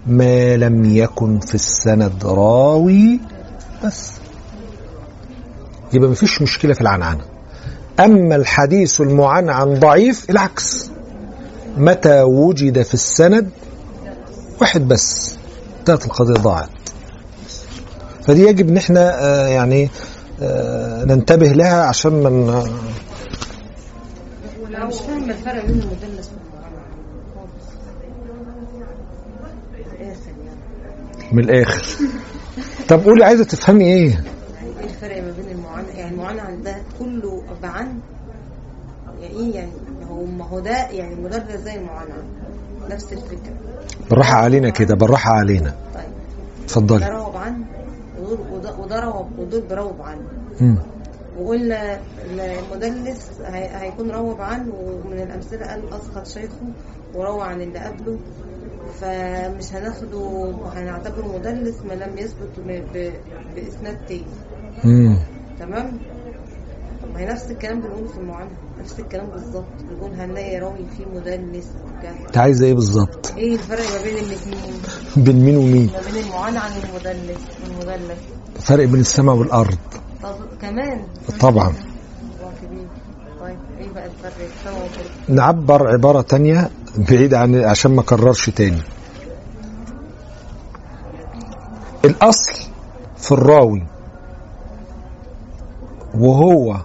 ما 0.07 0.55
لم 0.57 0.86
يكن 0.86 1.39
في 1.39 1.55
السند 1.55 2.25
راوي 2.25 3.19
بس. 3.86 4.12
يبقى 5.93 6.10
مفيش 6.10 6.41
مشكلة 6.41 6.73
في 6.73 6.81
العنعنة 6.81 7.21
أما 7.99 8.36
الحديث 8.36 9.01
المعنعن 9.01 9.73
ضعيف 9.73 10.29
العكس. 10.29 10.91
متى 11.77 12.21
وجد 12.21 12.81
في 12.81 12.93
السند؟ 12.93 13.49
واحد 14.62 14.88
بس. 14.88 15.36
انتهت 15.82 16.06
القضية 16.06 16.34
ضاعت. 16.34 16.70
فدي 18.24 18.41
يجب 18.41 18.70
إن 18.70 18.78
إحنا 18.78 19.24
آه، 19.24 19.48
يعني 19.48 19.89
آه، 20.41 21.06
ننتبه 21.06 21.48
لها 21.48 21.84
عشان 21.84 22.13
من 22.13 22.50
أنا 24.76 24.86
مش 24.86 24.96
فاهم 24.96 25.30
الفرق 25.30 25.65
بين 25.65 25.82
المدلس 25.82 26.30
من 31.32 31.44
الآخر. 31.44 31.86
طب 32.89 33.04
قولي 33.04 33.26
عايزة 33.26 33.44
تفهمي 33.44 33.84
إيه؟ 33.84 34.24
إيه 34.80 34.84
الفرق 34.84 35.24
ما 35.24 35.32
بين 35.32 35.58
المعنعن 35.58 35.96
يعني 35.96 36.12
المعنعن 36.12 36.63
ده 36.63 36.76
كله 37.00 37.44
بعن 37.63 38.00
يعني 39.22 39.34
إيه 39.39 39.56
يعني؟ 39.56 39.72
هو 40.10 40.26
ما 40.26 40.46
هو 40.48 40.60
ده 40.60 40.89
يعني 40.89 41.15
مدرس 41.15 41.60
زي 41.60 41.76
المعنعن 41.76 42.24
نفس 42.89 43.13
الفكرة. 43.13 43.54
بالراحه 44.10 44.38
علينا 44.38 44.70
كده 44.70 44.96
بالراحه 44.96 45.32
علينا. 45.32 45.76
طيب. 45.96 46.04
اتفضلي. 46.63 47.10
روى 47.10 47.36
بعن 47.38 47.63
ودول 48.22 48.39
وده- 48.54 48.76
وده 48.80 49.00
روى 48.99 49.39
ودول 49.39 49.62
بروى 49.62 50.01
بعن. 50.01 50.17
مم. 50.62 50.78
وقلنا 51.39 52.00
المدلس 52.30 53.32
هي- 53.46 53.70
هيكون 53.82 54.12
روى 54.12 54.41
بعن 54.41 54.73
ومن 55.06 55.22
الأمثلة 55.22 55.65
قال 55.65 55.94
أسقط 55.94 56.28
شيخه 56.28 56.65
وروى 57.15 57.44
عن 57.44 57.62
اللي 57.62 57.80
قبله. 57.80 58.17
فمش 59.02 59.74
هناخده 59.74 60.17
وهنعتبره 60.17 61.38
مدلس 61.38 61.76
ما 61.89 61.94
لم 61.94 62.17
يثبت 62.17 62.60
بإسناد 63.56 63.98
تاني. 64.08 64.26
تمام؟ 65.60 65.98
ما 67.13 67.19
هي 67.19 67.26
نفس 67.26 67.52
الكلام 67.52 67.82
بنقوله 67.82 68.08
في 68.08 68.17
المعاناة 68.17 68.52
نفس 68.80 69.00
الكلام 69.00 69.30
بالظبط. 69.30 69.65
بنقول 69.89 70.13
هنلاقي 70.13 70.60
راوي 70.60 70.86
فيه 70.97 71.06
مدلس 71.06 71.65
وكذا 71.86 72.26
انت 72.28 72.38
عايزه 72.38 72.65
إيه 72.65 72.74
بالظبط؟ 72.74 73.34
إيه 73.38 73.54
الفرق 73.54 73.80
ما 73.80 74.04
بين 74.04 74.17
الاثنين؟ 74.17 74.74
بين 75.26 75.45
مين 75.45 75.58
ومين؟ 75.58 75.86
ما 75.93 76.12
بين 76.12 76.24
المعانعة 76.24 76.69
والمدلس 76.78 77.41
والمدلس. 77.63 78.19
فرق 78.60 78.86
بين 78.86 79.02
السماء 79.02 79.36
والأرض. 79.36 79.78
طب 80.24 80.36
كمان. 80.62 81.04
طبعا. 81.39 81.74
طيب 83.39 83.58
إيه 83.80 83.89
بقى 83.91 84.06
الفرق؟ 84.06 84.34
السما 84.58 84.74
والارض 84.74 85.10
نعبر 85.30 85.88
عبارة 85.93 86.21
تانية 86.21 86.69
بعيد 86.97 87.34
عن 87.34 87.56
عشان 87.56 87.91
ما 87.95 88.02
اكررش 88.02 88.50
تاني. 88.50 88.82
الأصل 92.06 92.54
في 93.17 93.32
الراوي 93.32 93.84
وهو 96.15 96.78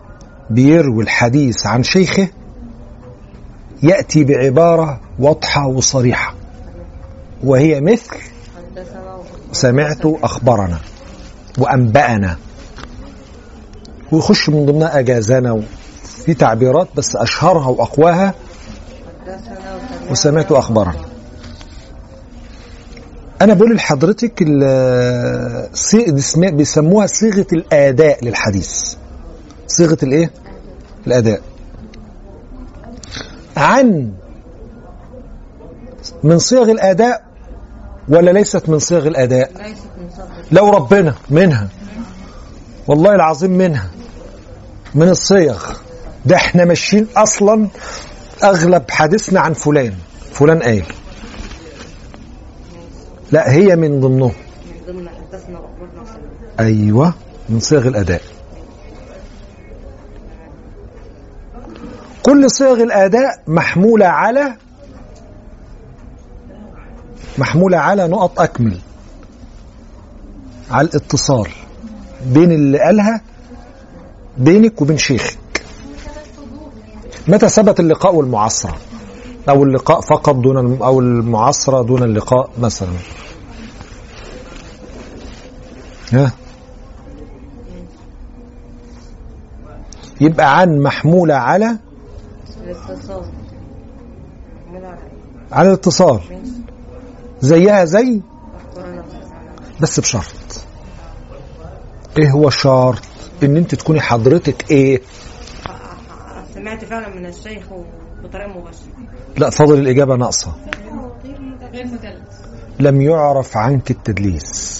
بيروي 0.50 1.02
الحديث 1.04 1.66
عن 1.66 1.82
شيخه 1.82 2.28
يأتي 3.82 4.24
بعبارة 4.24 5.00
واضحة 5.18 5.66
وصريحة 5.66 6.34
وهي 7.44 7.80
مثل 7.80 8.16
سمعت 9.52 10.00
أخبرنا 10.04 10.78
وأنبأنا. 11.58 12.36
ويخش 14.12 14.48
من 14.48 14.66
ضمنها 14.66 14.98
أجازنا 14.98 15.62
في 16.24 16.34
تعبيرات 16.34 16.88
بس 16.96 17.16
أشهرها 17.16 17.68
وأقواها 17.68 18.34
حدثنا 19.26 19.78
وسمعت 20.10 20.52
اخبارنا 20.52 21.04
أنا 23.42 23.54
بقول 23.54 23.74
لحضرتك 23.76 24.42
بيسموها 26.36 27.06
صيغة 27.06 27.46
الآداء 27.52 28.24
للحديث. 28.24 28.94
صيغة 29.76 29.98
الايه؟ 30.02 30.30
الأداء. 31.06 31.40
عن 33.56 34.12
من 36.22 36.38
صيغ 36.38 36.70
الأداء 36.70 37.24
ولا 38.08 38.30
ليست 38.30 38.68
من 38.68 38.78
صيغ 38.78 39.06
الأداء؟ 39.06 39.52
لو 40.52 40.70
ربنا 40.70 41.14
منها. 41.30 41.68
والله 42.86 43.14
العظيم 43.14 43.50
منها. 43.50 43.90
من 44.94 45.08
الصيغ. 45.08 45.72
ده 46.26 46.36
إحنا 46.36 46.64
ماشيين 46.64 47.06
أصلا 47.16 47.68
أغلب 48.44 48.90
حديثنا 48.90 49.40
عن 49.40 49.52
فلان. 49.52 49.94
فلان 50.32 50.62
قال 50.62 50.84
لا 53.32 53.52
هي 53.52 53.76
من 53.76 54.00
ضمنهم 54.00 54.32
من 54.32 54.94
ضمن 54.94 55.08
حدثنا 55.08 55.58
واخبرنا 55.58 56.02
وسلم 56.02 56.20
أيوه 56.60 57.14
من 57.48 57.60
صيغ 57.60 57.88
الأداء. 57.88 58.35
كل 62.26 62.50
صيغ 62.50 62.82
الآداء 62.82 63.42
محمولة 63.46 64.06
على 64.06 64.56
محمولة 67.38 67.78
على 67.78 68.08
نقط 68.08 68.40
أكمل 68.40 68.78
على 70.70 70.88
الاتصال 70.88 71.50
بين 72.26 72.52
اللي 72.52 72.78
قالها 72.78 73.20
بينك 74.38 74.82
وبين 74.82 74.98
شيخك. 74.98 75.38
متى 77.28 77.48
ثبت 77.48 77.80
اللقاء 77.80 78.14
والمعاصرة؟ 78.14 78.76
أو 79.48 79.62
اللقاء 79.64 80.00
فقط 80.00 80.34
دون 80.34 80.58
الم- 80.58 80.82
أو 80.82 81.00
المعاصرة 81.00 81.82
دون 81.82 82.02
اللقاء 82.02 82.50
مثلا. 82.58 82.88
ها؟ 86.12 86.32
يبقى 90.20 90.58
عن 90.58 90.78
محمولة 90.78 91.34
على 91.34 91.76
الاتصال 92.70 93.24
محمول 94.66 94.84
على 94.84 94.96
إيه؟ 94.96 95.52
على 95.52 95.68
الاتصال. 95.68 96.20
زيها 97.40 97.84
زي؟ 97.84 98.20
بس. 99.80 100.00
بشرط. 100.00 100.24
إيه 102.18 102.30
هو 102.30 102.48
الشرط؟ 102.48 103.02
إن 103.42 103.56
أنت 103.56 103.74
تكوني 103.74 104.00
حضرتك 104.00 104.70
إيه؟ 104.70 105.02
سمعت 106.54 106.84
فعلا 106.84 107.08
من 107.14 107.26
الشيخ 107.26 107.64
بطريقة 108.24 108.48
مباشرة. 108.48 108.86
لا 109.38 109.50
فاضل 109.50 109.78
الإجابة 109.78 110.16
ناقصة. 110.16 110.54
غير 111.72 111.86
مدلس. 111.86 112.42
لم 112.80 113.00
يعرف 113.00 113.56
عنك 113.56 113.90
التدليس. 113.90 114.76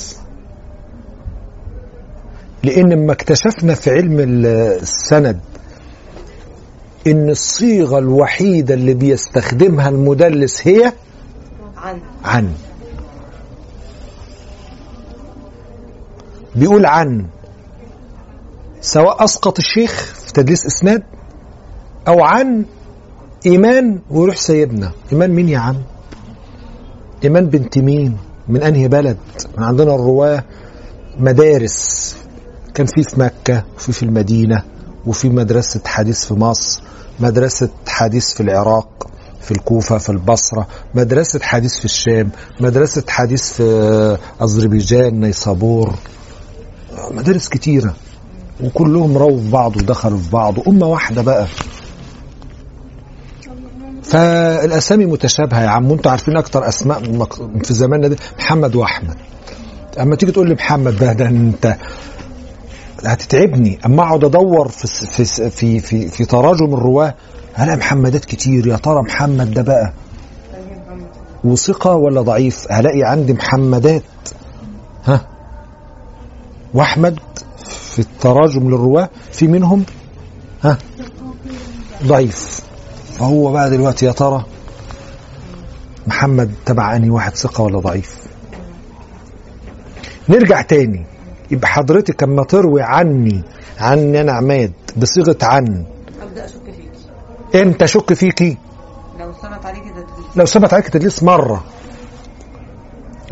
لأن 2.65 2.93
لما 2.93 3.13
اكتشفنا 3.13 3.75
في 3.75 3.91
علم 3.91 4.19
ال- 4.21 4.47
السند 4.83 5.41
إن 7.07 7.31
الصيغة 7.31 7.99
الوحيدة 7.99 8.75
اللي 8.75 8.95
بيستخدمها 8.95 9.89
المدلس 9.89 10.69
هي 10.69 10.93
عن. 11.77 12.01
عن. 12.25 12.53
بيقول 16.55 16.87
عن. 16.87 17.27
سواء 18.81 19.25
أسقط 19.25 19.59
الشيخ 19.59 20.15
في 20.15 20.33
تدليس 20.33 20.67
إسناد 20.67 21.03
أو 22.09 22.25
عن 22.25 22.65
إيمان 23.47 23.99
ويروح 24.11 24.37
سايبنا 24.37 24.93
إيمان 25.13 25.31
مين 25.31 25.49
يا 25.49 25.59
عم؟ 25.59 25.77
إيمان 27.25 27.47
بنت 27.47 27.79
مين؟ 27.79 28.17
من 28.49 28.63
أنهي 28.63 28.89
بلد؟ 28.89 29.17
من 29.59 29.65
عندنا 29.65 29.95
الرواة 29.95 30.45
مدارس. 31.19 32.17
كان 32.75 32.87
في 32.87 33.03
في 33.03 33.21
مكة 33.21 33.65
وفي 33.77 33.93
في 33.93 34.03
المدينة. 34.03 34.63
وفي 35.07 35.29
مدرسة 35.29 35.81
حديث 35.87 36.25
في 36.25 36.35
مصر 36.35 36.83
مدرسة 37.21 37.69
حديث 37.89 38.33
في 38.33 38.41
العراق 38.43 39.07
في 39.41 39.51
الكوفة 39.53 39.99
في 39.99 40.11
البصرة 40.11 40.67
مدرسة 40.95 41.41
حديث 41.43 41.79
في 41.79 41.85
الشام 41.85 42.31
مدرسة 42.61 43.05
حديث 43.09 43.53
في 43.53 44.19
أذربيجان 44.43 45.21
نيسابور 45.21 45.95
مدارس 47.11 47.49
كتيرة. 47.49 47.95
وكلهم 48.65 49.19
رووا 49.19 49.41
في 49.41 49.51
بعض 49.51 49.77
ودخلوا 49.77 50.19
في 50.19 50.31
بعض 50.31 50.69
أمة 50.69 50.87
واحدة 50.87 51.23
بقى. 51.23 51.47
فالأسامي 54.03 55.07
متشابهة 55.07 55.63
يا 55.63 55.69
عم 55.69 55.91
وأنتوا 55.91 56.11
عارفين 56.11 56.37
أكتر 56.37 56.69
أسماء 56.69 57.11
مك- 57.13 57.65
في 57.67 57.75
زماننا 57.75 58.09
ده 58.09 58.17
محمد 58.39 58.75
وأحمد. 58.77 59.17
أما 60.01 60.17
تيجي 60.17 60.33
تقول 60.33 60.49
لي 60.49 60.55
محمد 60.55 60.97
ده 60.99 61.13
ده 61.13 61.29
أنت 61.29 61.77
هتتعبني. 63.05 63.79
أما 63.87 64.03
أقعد 64.03 64.25
أدور 64.25 64.69
في 64.69 64.87
في 65.07 65.51
في 65.51 65.81
في, 65.81 66.09
في 66.09 66.25
تراجم 66.25 66.75
الرواة 66.75 67.15
هلاقي 67.55 67.77
محمدات 67.79 68.25
كتير. 68.25 68.67
يا 68.67 68.77
ترى 68.77 69.03
محمد 69.03 69.51
ده 69.55 69.63
بقى. 69.63 69.93
وثقة 71.45 71.95
ولا 71.95 72.23
ضعيف؟ 72.23 72.67
هلاقي 72.71 73.03
عندي 73.03 73.33
محمدات. 73.33 74.03
ها؟ 75.05 75.27
وأحمد 76.75 77.19
في 77.69 77.99
التراجم 77.99 78.69
للرواة 78.69 79.11
في 79.33 79.47
منهم؟ 79.47 79.85
ها؟ 80.65 80.79
ضعيف. 82.05 82.61
فهو 83.19 83.53
بقى 83.53 83.71
دلوقتي 83.71 84.07
يا 84.07 84.13
ترى 84.13 84.45
محمد 86.07 86.51
تبع 86.67 86.97
انهي 86.97 87.11
واحد 87.11 87.37
ثقة 87.37 87.65
ولا 87.65 87.79
ضعيف؟ 87.79 88.17
نرجع 90.29 90.63
تاني. 90.63 91.07
يبقى 91.51 91.69
حضرتك 91.69 92.23
اما 92.23 92.45
تروي 92.45 92.83
عني 92.83 93.43
عني 93.81 94.21
أنا 94.21 94.33
عماد 94.33 94.73
بصيغة 94.97 95.39
عن. 95.43 95.85
أبدأ 96.23 96.45
أشك 96.45 96.63
فيكي 96.65 97.63
إمتى 97.63 97.85
أشك 97.85 98.13
فيكي 98.13 98.57
لو 99.21 99.33
ثبت 99.33 99.67
عليكي 99.67 99.89
تدليس 99.91 100.37
لو 100.37 100.45
ثبت 100.47 100.73
عليك 100.73 100.89
تدليس 100.89 101.23
مرة. 101.23 101.65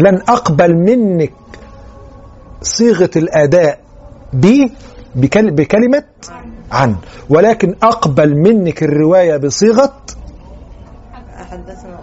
لن 0.00 0.22
أقبل 0.28 0.74
منك 0.76 1.32
صيغة 2.62 3.10
الأداء 3.16 3.80
ب 4.32 4.68
بكل 5.14 5.50
بكلمة 5.50 6.04
عن. 6.72 6.96
ولكن 7.30 7.74
أقبل 7.82 8.34
منك 8.36 8.82
الرواية 8.82 9.36
بصيغة 9.36 9.92
حدثنا 11.50 11.98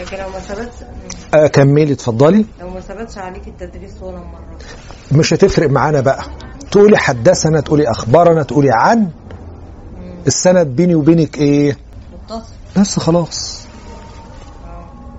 لكن 0.00 0.16
لو 0.16 0.28
ما 0.28 0.40
آه، 1.34 1.46
كملي 1.46 1.92
اتفضلي. 1.92 2.44
لو 2.60 2.70
ما 2.70 2.80
ثبتش 2.80 3.18
عليكي 3.18 3.50
التدريس 3.50 4.02
ولا 4.02 4.16
مرة. 4.16 4.58
مش 5.18 5.34
هتفرق 5.34 5.70
معانا 5.70 6.00
بقى. 6.00 6.22
تقولي 6.70 6.96
حدثنا 6.98 7.60
تقولي 7.60 7.90
أخبرنا 7.90 8.42
تقولي 8.42 8.70
عن. 8.72 9.08
السند 10.26 10.66
بيني 10.66 10.94
وبينك 10.94 11.38
إيه؟ 11.38 11.76
متصل. 12.24 12.52
بس 12.76 12.98
خلاص. 12.98 13.66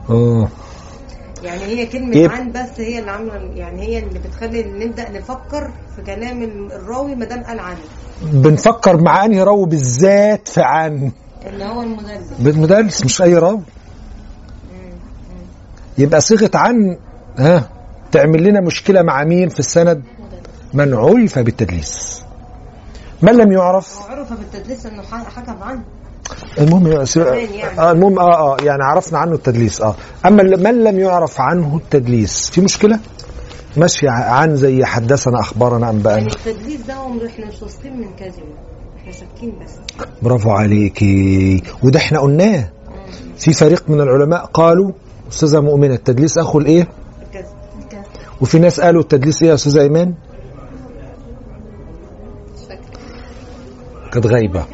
آه. 0.09 0.47
يعني 1.43 1.63
هي 1.63 1.85
كلمة 1.85 2.17
يب- 2.17 2.31
عن 2.31 2.51
بس 2.51 2.69
هي 2.79 2.99
اللي 2.99 3.11
عاملة 3.11 3.33
يعني 3.55 3.81
هي 3.81 3.99
اللي 3.99 4.19
بتخلي 4.19 4.63
نبدأ 4.63 5.09
نفكر 5.09 5.71
في 5.95 6.01
كلام 6.01 6.43
الراوي 6.71 7.15
ما 7.15 7.25
دام 7.25 7.43
قال 7.43 7.59
عنه 7.59 7.77
بنفكر 8.21 9.01
مع 9.01 9.25
أنهي 9.25 9.43
راوي 9.43 9.65
بالذات 9.65 10.47
في 10.47 10.61
عن. 10.61 11.11
اللي 11.47 11.65
هو 11.65 11.81
المدرس. 11.81 12.23
بالمدرس 12.39 13.05
مش 13.05 13.21
أي 13.21 13.33
راوي. 13.33 13.61
يبقى 15.97 16.21
صيغة 16.21 16.51
عن 16.55 16.97
ها 17.37 17.69
تعمل 18.11 18.43
لنا 18.43 18.61
مشكلة 18.61 19.01
مع 19.01 19.23
مين 19.23 19.49
في 19.49 19.59
السند؟ 19.59 20.03
من 20.73 20.93
عرف 20.93 21.39
بالتدليس. 21.39 22.23
من 23.21 23.37
لم 23.37 23.51
يعرف؟ 23.51 23.99
عرف 24.09 24.33
بالتدليس 24.33 24.85
إنه 24.85 25.01
حكم 25.01 25.63
عنه. 25.63 25.83
المهم 26.59 26.87
يعني. 27.17 27.79
آه 27.79 27.91
المهم 27.91 28.19
آه 28.19 28.53
آه 28.53 28.57
يعني 28.63 28.83
عرفنا 28.83 29.19
عنه 29.19 29.33
التدليس 29.33 29.81
آه. 29.81 29.95
أما 30.25 30.43
من 30.43 30.83
لم 30.83 30.99
يعرف 30.99 31.41
عنه 31.41 31.77
التدليس 31.77 32.49
في 32.49 32.61
مشكلة؟ 32.61 32.99
ماشي 33.77 34.07
عن 34.09 34.55
زي 34.55 34.85
حدثنا 34.85 35.39
أخبرنا 35.39 35.85
يعني 35.85 35.97
انبانا 35.97 36.27
التدليس 36.27 36.81
ده 36.81 36.93
إحنا 37.27 37.45
مش 37.45 37.61
واثقين 37.61 37.97
من 37.97 38.15
كذبه 38.15 38.53
إحنا 38.97 39.11
شاكين 39.11 39.53
بس. 39.63 39.71
برافو 40.21 40.49
عليكي. 40.49 41.63
وده 41.83 41.99
إحنا 41.99 42.19
قلناه. 42.19 42.69
في 43.37 43.53
فريق 43.53 43.83
من 43.89 44.01
العلماء 44.01 44.45
قالوا 44.45 44.91
أستاذة 45.33 45.59
مؤمنة 45.59 45.93
التدليس 45.93 46.37
أخو 46.37 46.59
الإيه؟ 46.59 46.87
وفي 48.41 48.59
ناس 48.59 48.79
قالوا 48.79 49.01
التدليس 49.01 49.43
إيه 49.43 49.49
يا 49.49 49.53
أستاذة 49.53 49.81
إيمان؟ 49.81 50.13
كانت 54.13 54.25
غايبة. 54.27 54.65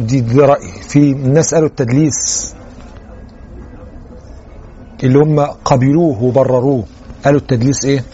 دي 0.00 0.20
دي 0.20 0.40
رأي. 0.40 0.72
في 0.88 1.14
ناس 1.14 1.54
قالوا 1.54 1.68
التدليس 1.68 2.54
اللي 5.04 5.18
هم 5.18 5.40
قبلوه 5.40 6.22
وبرروه 6.22 6.84
قالوا 7.24 7.40
التدليس 7.40 7.84
إيه؟ 7.84 8.04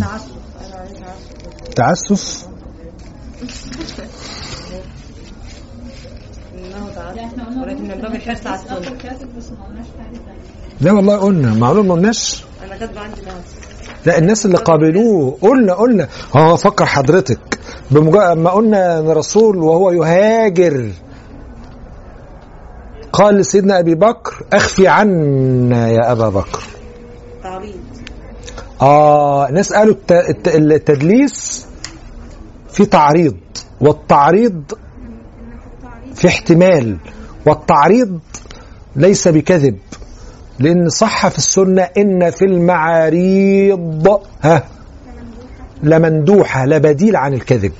تعسف 0.00 0.30
قالوا 0.60 0.76
عليه 0.76 1.00
تعسف 1.76 1.76
تعسف 1.76 2.44
انه 6.54 6.86
لا 6.88 6.94
تعسف 6.94 7.18
إحنا 7.18 7.44
قلنا 7.44 7.62
ولكن 7.62 7.82
من 7.84 7.89
باب 8.02 8.14
الحرص 8.14 8.46
على 8.46 8.60
لا 10.80 10.92
والله 10.92 11.16
قلنا 11.16 11.54
معلوم 11.54 11.88
ما 11.88 11.94
قلناش. 11.94 12.44
أنا 12.66 12.76
كاتبة 12.76 13.00
عندي 13.00 13.20
تعسف 13.20 13.70
لا 14.06 14.18
الناس 14.18 14.46
اللي 14.46 14.58
قابلوه 14.58 15.38
قلنا 15.42 15.74
قلنا. 15.74 16.08
هو 16.36 16.56
فكر 16.56 16.86
حضرتك. 16.86 17.58
بمجرد 17.90 18.36
ما 18.36 18.50
قلنا 18.50 18.98
إن 18.98 19.10
الرسول 19.10 19.56
وهو 19.56 19.90
يهاجر. 19.90 20.90
قال 23.12 23.34
لسيدنا 23.34 23.78
أبي 23.78 23.94
بكر 23.94 24.44
أخفي 24.52 24.88
عنا 24.88 25.88
يا 25.88 26.12
أبا 26.12 26.28
بكر. 26.28 26.62
تعريض 27.42 27.74
آه 28.82 29.48
ناس 29.50 29.72
قالوا 29.72 29.94
الت- 29.94 30.12
الت- 30.12 30.48
التدليس 30.56 31.66
في 32.72 32.84
تعريض 32.86 33.36
والتعريض 33.80 34.62
في 36.14 36.28
احتمال. 36.28 36.96
والتعريض 37.46 38.18
ليس 38.96 39.28
بكذب. 39.28 39.78
لأن 40.58 40.88
صح 40.88 41.28
في 41.28 41.38
السنة 41.38 41.82
إن 41.82 42.30
في 42.30 42.44
المعاريض 42.44 44.20
ها 44.42 44.64
لمندوحه 45.82 46.64
لا 46.64 46.78
بديل 46.78 47.16
عن 47.16 47.34
الكذب. 47.34 47.72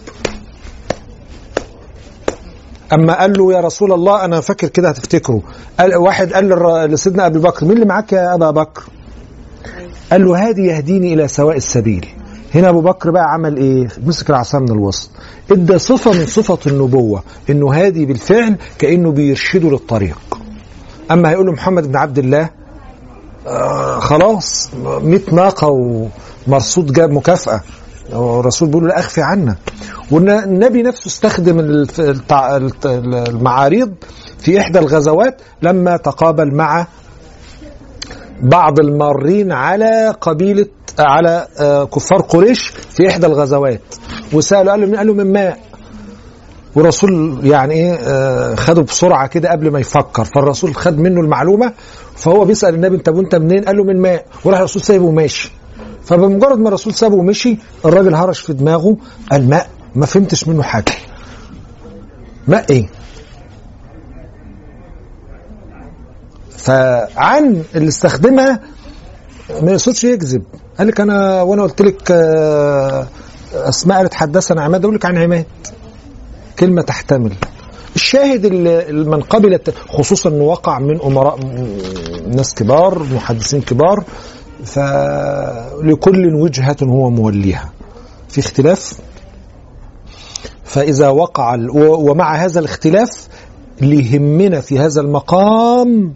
أما 2.92 3.20
قال 3.20 3.38
له 3.38 3.52
يا 3.52 3.60
رسول 3.60 3.92
الله 3.92 4.24
أنا 4.24 4.40
فاكر 4.40 4.68
كده 4.68 4.88
هتفتكره. 4.88 5.42
قال 5.80 5.96
واحد 5.96 6.32
قال 6.32 6.48
لسيدنا 6.90 7.26
أبي 7.26 7.38
بكر 7.38 7.66
مين 7.66 7.74
اللي 7.74 7.86
معاك 7.86 8.12
يا 8.12 8.34
أبا 8.34 8.50
بكر؟ 8.50 8.82
قال 10.12 10.24
له 10.24 10.48
هذه 10.48 10.60
يهديني 10.60 11.14
إلى 11.14 11.28
سواء 11.28 11.56
السبيل. 11.56 12.06
هنا 12.54 12.68
أبو 12.68 12.80
بكر 12.80 13.10
بقى 13.10 13.32
عمل 13.32 13.56
إيه؟ 13.56 13.88
مسك 14.06 14.30
العصا 14.30 14.58
من 14.58 14.70
الوسط. 14.70 15.10
إدى 15.52 15.78
صفة 15.78 16.12
من 16.12 16.26
صفة 16.26 16.58
النبوة 16.66 17.22
إنه 17.50 17.72
هادي 17.74 18.06
بالفعل 18.06 18.56
كأنه 18.78 19.12
بيرشده 19.12 19.70
للطريق. 19.70 20.18
أما 21.10 21.30
هيقول 21.30 21.46
له 21.46 21.52
محمد 21.52 21.88
بن 21.88 21.96
عبد 21.96 22.18
الله 22.18 22.50
آه 23.46 23.98
خلاص 24.00 24.70
100 24.74 25.20
ناقة 25.32 25.68
ومرصود 26.46 26.92
جاب 26.92 27.10
مكافأة. 27.10 27.60
الرسول 28.12 28.68
بيقول 28.68 28.82
له 28.84 28.88
لا 28.88 28.98
أخفي 28.98 29.22
عنا. 29.22 29.56
والنبي 30.10 30.82
نفسه 30.82 31.06
استخدم 31.06 31.60
المعاريض 32.84 33.94
في 34.38 34.60
إحدى 34.60 34.78
الغزوات 34.78 35.40
لما 35.62 35.96
تقابل 35.96 36.54
مع 36.54 36.86
بعض 38.42 38.78
المارين 38.80 39.52
على 39.52 40.14
قبيلة 40.20 40.66
على 41.02 41.46
آه، 41.58 41.84
كفار 41.84 42.20
قريش 42.20 42.68
في 42.68 43.08
إحدى 43.08 43.26
الغزوات. 43.26 43.80
وسألوا 44.32 44.70
قالوا 44.72 44.96
قالوا 44.96 45.14
من 45.14 45.32
ماء 45.32 45.58
والرسول 46.74 47.40
يعني 47.42 47.74
إيه 47.74 47.94
آه، 47.94 48.54
خده 48.54 48.82
بسرعة 48.82 49.26
كده 49.26 49.50
قبل 49.50 49.70
ما 49.70 49.80
يفكر. 49.80 50.24
فالرسول 50.24 50.74
خد 50.74 50.98
منه 50.98 51.20
المعلومة 51.20 51.72
فهو 52.16 52.44
بيسأل 52.44 52.74
النبي 52.74 52.96
انت 52.96 53.08
وأنت 53.08 53.34
منين؟ 53.34 53.64
قال 53.64 53.76
له 53.76 53.84
من 53.84 54.00
ماء 54.00 54.24
وراح 54.44 54.58
الرسول 54.58 54.82
سايبه 54.82 55.04
وماشي. 55.04 55.52
فبمجرد 56.04 56.58
ما 56.58 56.68
الرسول 56.68 56.94
سابه 56.94 57.14
ومشي 57.16 57.58
الراجل 57.84 58.14
هرش 58.14 58.40
في 58.40 58.52
دماغه 58.52 58.96
الماء 59.32 59.68
ما 59.94 60.06
فهمتش 60.06 60.48
منه 60.48 60.62
حاجة. 60.62 60.92
ماء 62.48 62.66
إيه؟ 62.70 62.88
فعن 66.50 67.62
اللي 67.74 67.88
استخدمها 67.88 68.60
ما 69.62 69.70
يقصدش 69.70 70.04
يكذب. 70.04 70.42
قال 70.78 70.88
لك 70.88 71.00
أنا 71.00 71.42
وأنا 71.42 71.62
قلت 71.62 71.82
لك 71.82 72.10
آه، 72.10 73.06
أسماء 73.54 73.98
قالت 73.98 74.14
حدثنا 74.14 74.62
عماد 74.62 74.84
أقول 74.84 74.94
لك 74.94 75.04
عن 75.04 75.18
عماد. 75.18 75.46
كلمة 76.58 76.82
تحتمل. 76.82 77.32
الشاهد 77.96 78.46
من 78.92 79.20
قبل 79.20 79.60
خصوصا 79.88 80.30
إنه 80.30 80.44
وقع 80.44 80.78
من 80.78 81.00
أمراء 81.02 81.38
ناس 82.28 82.54
كبار 82.54 83.02
محدثين 83.14 83.60
كبار 83.60 84.04
فلكل 84.64 86.34
وجهة 86.34 86.76
هو 86.82 87.10
موليها. 87.10 87.72
في 88.28 88.40
اختلاف؟ 88.40 88.98
فإذا 90.64 91.08
وقع 91.08 91.56
ومع 91.74 92.34
هذا 92.34 92.60
الاختلاف 92.60 93.28
اللي 93.82 94.06
يهمنا 94.06 94.60
في 94.60 94.78
هذا 94.78 95.00
المقام 95.00 96.14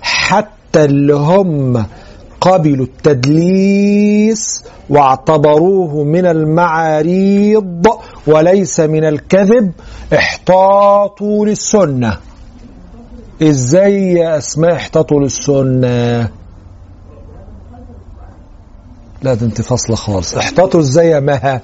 حتى 0.00 0.84
اللي 0.84 1.14
هم 1.14 1.86
قبلوا 2.40 2.86
التدليس 2.86 4.64
واعتبروه 4.90 6.04
من 6.04 6.26
المعاريض 6.26 7.86
وليس 8.26 8.80
من 8.80 9.04
الكذب 9.04 9.72
احتاطوا 10.14 11.46
للسنة. 11.46 12.18
إزاي 13.42 14.12
يا 14.12 14.38
أسماء 14.38 14.72
احتاطوا 14.72 15.20
للسنة؟ 15.20 16.30
لا 19.22 19.34
ده 19.34 19.46
انت 19.46 19.60
فاصلة 19.60 19.96
خالص. 19.96 20.34
احتاطوا 20.34 20.80
إزاي 20.80 21.08
يا 21.08 21.20
مها؟ 21.20 21.62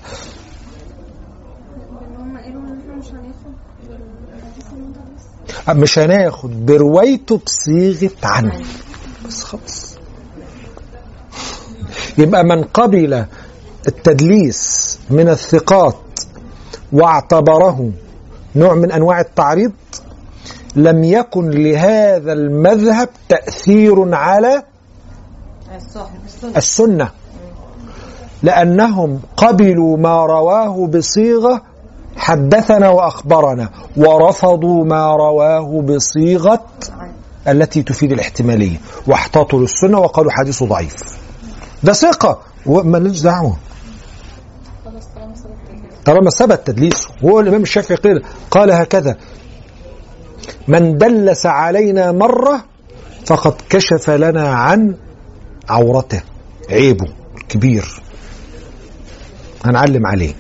مش 5.69 5.99
هناخد 5.99 6.67
بروايته 6.67 7.41
بصيغة 7.47 8.11
عن 8.23 8.63
بس 9.27 9.43
خلاص. 9.43 9.94
يبقى 12.19 12.45
من 12.45 12.65
قبل 12.65 13.25
التدليس 13.89 14.99
من 15.11 15.29
الثقات 15.29 15.97
واعتبره 16.93 17.91
نوع 18.57 18.75
من 18.75 18.93
أنواع 18.93 19.21
التعريض 19.21 19.73
لم 20.77 21.05
يكن 21.05 21.51
لهذا 21.51 22.33
المذهب 22.33 23.09
تأثير 23.29 24.15
على 24.15 24.63
السنة 26.57 27.11
لأنهم 28.43 29.21
قبلوا 29.37 29.97
ما 29.97 30.27
رواه 30.27 30.87
بصيغة 30.87 31.63
حدثنا 32.17 32.89
وأخبرنا 32.89 33.71
ورفضوا 33.97 34.85
ما 34.85 35.17
رواه 35.17 35.83
بصيغة 35.83 36.65
التي 37.49 37.83
تفيد 37.83 38.13
الاحتمالية 38.13 38.77
واحتاطوا 39.07 39.61
للسنة 39.61 39.99
وقالوا 39.99 40.31
حديثه 40.33 40.67
ضعيف. 40.67 40.95
ده 41.85 41.93
ثقة. 41.93 42.41
ومالناش 42.67 43.21
دعوة. 43.21 43.57
خلاص 44.85 45.05
طالما 46.05 46.31
ثبت 46.31 46.67
تدليسه 46.67 47.09
هو 47.25 47.41
الإمام 47.41 47.63
الشافعي 47.63 47.97
قال 47.97 48.23
قال 48.51 48.71
هكذا 48.73 49.17
من 50.69 50.99
دلس 50.99 51.47
علينا 51.47 52.13
مرة 52.13 52.65
فقد 53.27 53.55
كشف 53.69 54.11
لنا 54.11 54.49
عن 54.55 54.95
عورته. 55.69 56.23
عيبه 56.71 57.07
الكبير 57.37 58.03
هنعلم 59.65 60.07
عليه. 60.07 60.35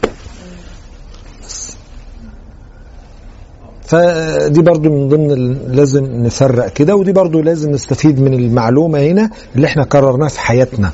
فدي 3.86 4.62
برضو 4.62 4.90
من 4.90 5.08
ضمن 5.08 5.54
لازم 5.76 6.04
نفرق 6.04 6.68
كده 6.72 6.96
ودي 6.96 7.12
برضو 7.12 7.40
لازم 7.40 7.70
نستفيد 7.70 8.20
من 8.20 8.34
المعلومة 8.34 8.98
هنا 8.98 9.30
اللي 9.56 9.66
إحنا 9.66 9.84
كررناها 9.84 10.28
في 10.28 10.40
حياتنا. 10.40 10.92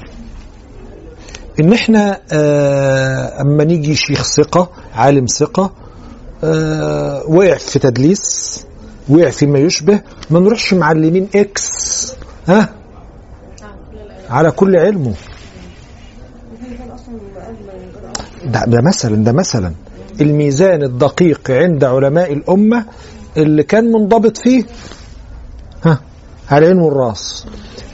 إن 1.61 1.73
إحنا 1.73 2.21
آه 2.33 3.41
أما 3.41 3.65
نيجي 3.65 3.95
شيخ 3.95 4.23
ثقة 4.25 4.71
عالم 4.95 5.27
ثقة 5.27 5.71
آه 6.45 7.23
وقع 7.29 7.55
في 7.57 7.79
تدليس 7.79 8.65
وقع 9.09 9.31
فيما 9.31 9.59
يشبه 9.59 10.01
ما 10.31 10.41
نروحش 10.41 10.75
معلمين 10.75 11.29
إكس 11.35 12.13
ها؟ 12.49 12.69
على 14.31 14.51
كل 14.51 14.77
علمه. 14.77 15.15
ده, 18.45 18.65
ده 18.67 18.81
مثلا 18.83 19.25
ده 19.25 19.33
مثلا. 19.33 19.73
الميزان 20.21 20.83
الدقيق 20.83 21.51
عند 21.51 21.85
علماء 21.85 22.33
الأمة 22.33 22.85
اللي 23.37 23.63
كان 23.63 23.85
منضبط 23.93 24.37
فيه 24.39 24.65
ها؟ 25.85 26.01
على 26.51 26.67
العين 26.67 26.79
والراس 26.83 27.47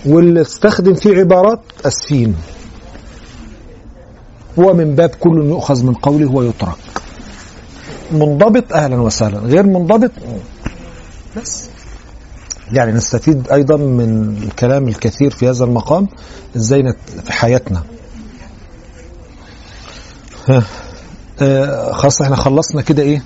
واللي 0.07 0.41
استخدم 0.41 0.95
فيه 0.95 1.17
عبارات 1.19 1.61
أسفين 1.87 2.37
هو 4.59 4.75
من 4.75 4.95
باب 4.95 5.09
كل 5.11 5.37
يؤخذ 5.49 5.85
من 5.85 5.95
قوله 5.95 6.31
ويترك 6.33 6.77
منضبط 8.13 8.73
أهلا 8.73 8.97
وسهلا. 8.97 9.39
غير 9.39 9.67
منضبط؟ 9.67 10.11
بس. 11.37 11.69
يعني 12.73 12.93
نستفيد 12.93 13.51
أيضا 13.53 13.77
من 13.77 14.37
الكلام 14.43 14.89
الكثير 14.89 15.31
في 15.31 15.49
هذا 15.51 15.65
المقام 15.65 16.09
إزاي 16.57 16.83
في 17.25 17.33
حياتنا. 17.33 17.83
آه 21.41 21.93
خلاص 21.93 22.23
إحنا 22.23 22.37
خلصنا 22.37 22.83
كده 22.83 23.03
إيه؟ 23.03 23.23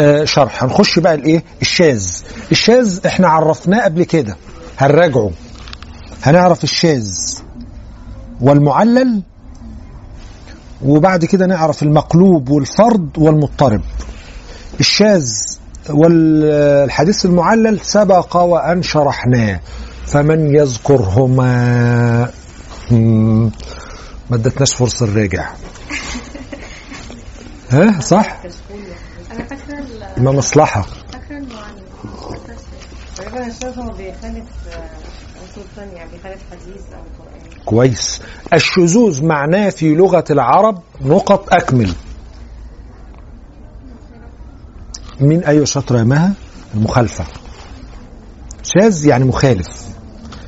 آه 0.00 0.24
شرح. 0.24 0.64
هنخش 0.64 0.98
بقى 0.98 1.14
الإيه؟ 1.14 1.44
الشاذ. 1.62 2.06
الشاذ 2.52 3.06
إحنا 3.06 3.28
عرفناه 3.28 3.84
قبل 3.84 4.04
كده. 4.04 4.36
هنراجعه. 4.78 5.30
هنعرف 6.22 6.64
الشاذ. 6.64 7.10
والمعلل 8.40 9.22
وبعد 10.84 11.24
كده 11.24 11.46
نعرف 11.46 11.82
المقلوب 11.82 12.48
والفرد 12.50 13.18
والمضطرب. 13.18 13.80
الشاذ 14.80 15.26
والحديث 15.90 17.24
المعلل 17.26 17.80
سبق 17.80 18.36
وأن 18.36 18.82
شرحناه 18.82 19.60
فمن 20.06 20.54
يذكرهما. 20.54 22.30
ما 24.30 24.36
ادتناش 24.36 24.74
فرصة 24.74 25.06
نراجع 25.06 25.48
ها 27.70 28.00
صح؟ 28.00 28.40
أنا 29.32 29.44
فاكرة 29.44 29.78
ال- 29.78 30.22
ما 30.24 30.32
مصلحة. 30.32 30.86
هو 33.78 33.90
بيخالف 33.96 34.44
أصول 35.50 35.64
ثانية 35.76 35.92
يعني 35.92 36.10
بيخالف 36.10 36.40
حديث 36.50 36.82
أو 36.94 37.02
قرآن. 37.18 37.39
كويس. 37.64 38.20
الشذوذ 38.52 39.24
معناه 39.24 39.68
في 39.70 39.94
لغة 39.94 40.24
العرب 40.30 40.78
نقط 41.00 41.54
أكمل. 41.54 41.92
مين 45.20 45.44
أيوة 45.44 45.64
شاطرة 45.64 45.98
يا 45.98 46.04
مها؟ 46.04 46.32
المخالفة. 46.74 47.24
شاذ 48.62 49.06
يعني 49.06 49.24
مخالف. 49.24 49.68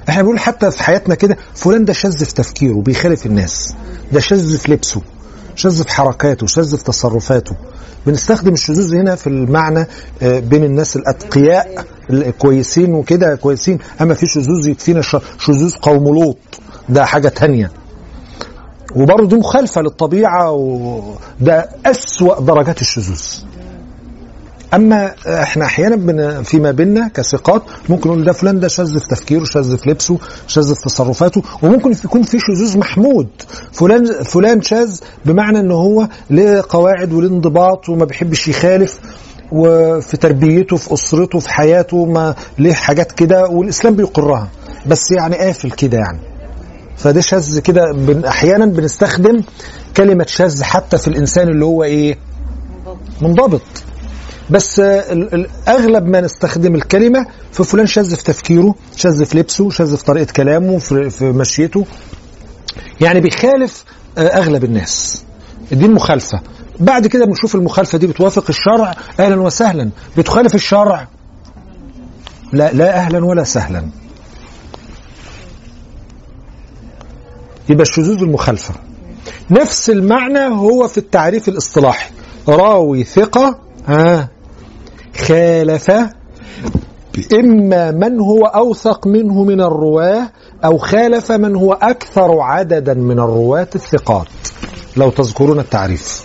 إحنا 0.08 0.22
بنقول 0.22 0.38
حتى 0.38 0.70
في 0.70 0.82
حياتنا 0.82 1.14
كده 1.14 1.36
فلان 1.54 1.84
ده 1.84 1.92
شاذ 1.92 2.24
في 2.24 2.34
تفكيره 2.34 2.74
بيخالف 2.74 3.26
الناس. 3.26 3.74
ده 4.12 4.20
شاذ 4.20 4.58
في 4.58 4.72
لبسه 4.72 5.02
شاذ 5.54 5.82
في 5.84 5.90
حركاته 5.90 6.46
شاذ 6.46 6.76
في 6.76 6.84
تصرفاته. 6.84 7.56
بنستخدم 8.06 8.52
الشذوذ 8.52 8.94
هنا 8.94 9.14
في 9.14 9.26
المعنى 9.26 9.86
آه، 10.22 10.38
بين 10.38 10.64
الناس 10.64 10.96
الأتقياء 10.96 11.84
الكويسين 12.10 12.94
وكده 12.94 13.34
كويسين. 13.34 13.78
أما 14.00 14.14
في 14.14 14.26
شذوذ 14.26 14.68
يكفينا 14.68 15.02
شذوذ 15.38 15.74
قوم 15.74 16.04
لوط. 16.04 16.38
ده 16.88 17.04
حاجة 17.04 17.28
تانية. 17.28 17.70
وبرضه 18.96 19.26
دي 19.28 19.36
مخالفة 19.36 19.80
للطبيعة 19.80 20.50
وده 20.50 21.68
أسوأ 21.86 22.40
درجات 22.40 22.80
الشذوذ. 22.80 23.22
أما 24.74 25.14
إحنا 25.26 25.64
أحيانا 25.64 26.42
فيما 26.42 26.70
بيننا 26.70 27.08
كثقات 27.14 27.62
ممكن 27.88 28.10
نقول 28.10 28.24
ده 28.24 28.32
فلان 28.32 28.60
ده 28.60 28.68
شاذ 28.68 28.98
في 28.98 29.08
تفكيره 29.08 29.44
شاذ 29.44 29.76
في 29.78 29.90
لبسه 29.90 30.18
شاذ 30.46 30.74
في 30.74 30.80
تصرفاته 30.84 31.42
وممكن 31.62 31.90
يكون 32.04 32.22
في 32.22 32.38
شذوذ 32.38 32.78
محمود. 32.78 33.28
فلان 33.72 34.04
فلان 34.22 34.62
شاذ 34.62 35.00
بمعنى 35.24 35.60
إن 35.60 35.70
هو 35.70 36.08
له 36.30 36.64
قواعد 36.68 37.12
وله 37.12 37.28
انضباط 37.28 37.88
وما 37.88 38.04
بيحبش 38.04 38.48
يخالف 38.48 39.00
وفي 39.52 40.16
تربيته 40.16 40.76
في 40.76 40.94
أسرته 40.94 41.38
في 41.38 41.48
حياته 41.52 42.04
ما 42.04 42.34
ليه 42.58 42.72
حاجات 42.72 43.12
كده 43.12 43.46
والإسلام 43.48 43.96
بيقرها. 43.96 44.48
بس 44.86 45.10
يعني 45.10 45.36
قافل 45.36 45.70
كده 45.70 45.98
يعني. 45.98 46.31
فده 46.96 47.20
شاذ 47.20 47.58
كده 47.58 47.92
بن 47.92 48.24
أحيانا 48.24 48.66
بنستخدم 48.66 49.42
كلمة 49.96 50.26
شاذ 50.28 50.62
حتى 50.62 50.98
في 50.98 51.08
الإنسان 51.08 51.48
اللي 51.48 51.64
هو 51.64 51.84
إيه؟ 51.84 52.18
منضبط. 53.20 53.62
بس 54.50 54.80
أغلب 55.68 56.06
ما 56.06 56.20
نستخدم 56.20 56.74
الكلمة 56.74 57.26
في 57.52 57.64
فلان 57.64 57.86
شاذ 57.86 58.16
في 58.16 58.24
تفكيره 58.24 58.74
شاذ 58.96 59.24
في 59.24 59.38
لبسه 59.38 59.70
شاذ 59.70 59.96
في 59.96 60.04
طريقة 60.04 60.32
كلامه 60.32 60.78
في, 60.78 61.10
في 61.10 61.24
مشيته. 61.24 61.86
يعني 63.00 63.20
بيخالف 63.20 63.84
آه، 64.18 64.20
أغلب 64.20 64.64
الناس. 64.64 65.22
دي 65.72 65.86
المخالفه 65.86 66.40
بعد 66.80 67.06
كده 67.06 67.24
بنشوف 67.26 67.54
المخالفة 67.54 67.98
دي 67.98 68.06
بتوافق 68.06 68.44
الشرع 68.48 68.94
أهلا 69.20 69.40
وسهلا. 69.40 69.90
بتخالف 70.16 70.54
الشرع؟ 70.54 71.08
لا 72.52 72.72
لا 72.72 72.94
أهلا 72.96 73.24
ولا 73.24 73.44
سهلا. 73.44 73.88
يبقى 77.68 77.82
الشذوذ 77.82 78.22
المخالفة. 78.22 78.74
نفس 79.50 79.90
المعنى 79.90 80.54
هو 80.54 80.88
في 80.88 80.98
التعريف 80.98 81.48
الاصطلاحي. 81.48 82.10
راوي 82.48 83.04
ثقة 83.04 83.58
آه 83.88 84.28
خالف 85.16 85.90
إما 87.34 87.90
من 87.90 88.20
هو 88.20 88.44
أوثق 88.44 89.06
منه 89.06 89.44
من 89.44 89.60
الرواة 89.60 90.30
أو 90.64 90.78
خالف 90.78 91.32
من 91.32 91.56
هو 91.56 91.72
أكثر 91.72 92.40
عددا 92.40 92.94
من 92.94 93.18
الرواة 93.18 93.68
الثقات. 93.74 94.26
لو 94.96 95.10
تذكرون 95.10 95.58
التعريف. 95.60 96.22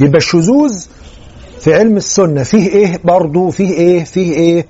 يبقى 0.00 0.18
الشذوذ 0.18 0.86
في 1.64 1.74
علم 1.74 1.96
السنة 1.96 2.42
فيه 2.42 2.68
إيه 2.68 3.00
برضه 3.04 3.50
فيه 3.50 3.70
إيه 3.70 4.04
فيه 4.04 4.32
إيه؟ 4.34 4.66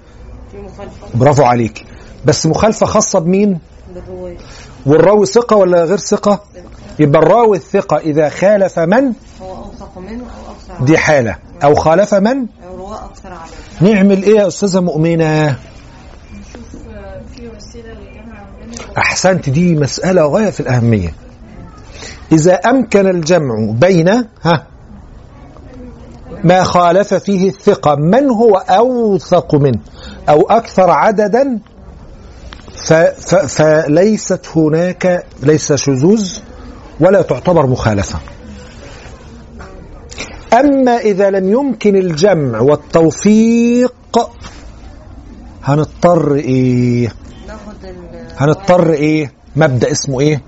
برافو 1.15 1.43
عليك. 1.43 1.85
بس 2.25 2.47
مخالفة 2.47 2.87
خاصة 2.87 3.19
بمين؟ 3.19 3.59
والراوي 4.87 5.27
ثقة 5.27 5.57
ولا 5.57 5.85
غير 5.85 5.97
ثقة؟ 5.97 6.43
يبقى 6.99 7.23
الراوي 7.23 7.57
الثقة 7.57 7.97
إذا 7.99 8.29
خالف 8.29 8.79
من؟ 8.79 9.13
هو 9.43 9.57
أوثق 9.65 9.99
منه 9.99 10.23
أو 10.25 10.53
أكثر 10.73 10.85
دي 10.85 10.99
حالة. 10.99 11.37
أو 11.65 11.75
خالف 11.75 12.15
من؟ 12.15 12.47
أو 12.69 12.95
أكثر 12.95 13.29
عددا 13.29 13.93
نعمل 13.95 14.23
إيه 14.23 14.37
يا 14.37 14.47
أستاذة 14.47 14.81
مؤمنة؟ 14.81 15.25
آه، 15.49 15.57
في 17.37 17.49
وسيلة 17.57 17.93
للجمع 17.93 18.43
بين 18.61 18.97
أحسنت 18.99 19.51
دي 19.51 19.75
مسألة 19.75 20.27
غاية 20.27 20.51
في 20.51 20.61
الأهمية. 20.61 21.15
إذا 22.33 22.55
أمكن 22.55 23.07
الجمع 23.09 23.55
بين 23.71 24.09
ها 24.43 24.67
ما 26.45 26.65
خالف 26.65 27.15
فيه 27.15 27.49
الثقة. 27.49 27.95
من 27.95 28.31
هو 28.31 28.57
أوثق 28.57 29.55
منه؟ 29.55 29.79
أو 30.29 30.43
أكثر 30.43 30.91
عددا؟ 30.91 31.59
فليست 33.49 34.49
هناك 34.57 35.25
ليس 35.43 35.73
شذوذ 35.73 36.39
ولا 37.01 37.23
تعتبر 37.23 37.67
مخالفة. 37.67 38.19
أما 40.53 40.97
إذا 40.97 41.31
لم 41.31 41.53
يمكن 41.53 41.97
الجمع 41.97 42.61
والتوفيق 42.61 43.95
هنضطر 45.65 46.35
إيه؟ 46.35 47.13
هنضطر 48.37 48.93
إيه؟ 48.93 49.33
مبدأ 49.57 49.91
اسمه 49.93 50.21
إيه؟ 50.21 50.43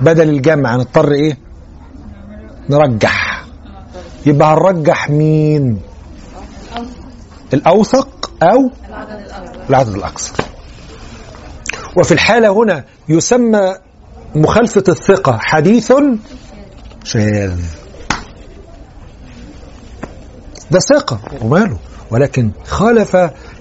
بدل 0.00 0.28
الجمع 0.28 0.76
هنضطر 0.76 1.12
إيه؟ 1.12 1.38
نرجح. 2.70 3.25
يبقى 4.26 4.52
هنرجح 4.54 5.10
مين؟ 5.10 5.80
الأوثق 7.54 8.30
أو 8.42 8.70
العدد 9.70 9.94
الاكثر 9.94 10.44
وفي 11.96 12.12
الحالة 12.12 12.48
هنا 12.62 12.84
يسمى 13.08 13.74
مخالفة 14.34 14.84
الثقة 14.88 15.38
حديث 15.40 15.92
شاذ. 17.04 17.60
ده 20.70 20.78
ثقة 20.78 21.18
وماله 21.42 21.76
ولكن 22.10 22.50
خالف 22.64 23.16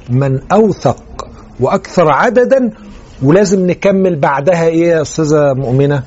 من 0.09 0.51
أوثق 0.51 1.27
وأكثر 1.59 2.11
عددا 2.11 2.69
ولازم 3.23 3.67
نكمل 3.67 4.19
بعدها 4.19 4.65
إيه 4.65 4.87
يا 4.87 5.01
أستاذة 5.01 5.53
مؤمنة؟ 5.53 6.03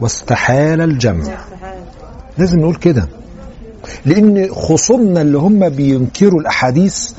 واستحال 0.00 0.80
الجمع. 0.80 1.38
لازم 2.40 2.60
نقول 2.60 2.74
كده. 2.74 3.08
لأن 4.06 4.48
خصومنا 4.52 5.20
اللي 5.22 5.38
هم 5.38 5.68
بينكروا 5.68 6.40
الأحاديث 6.40 7.10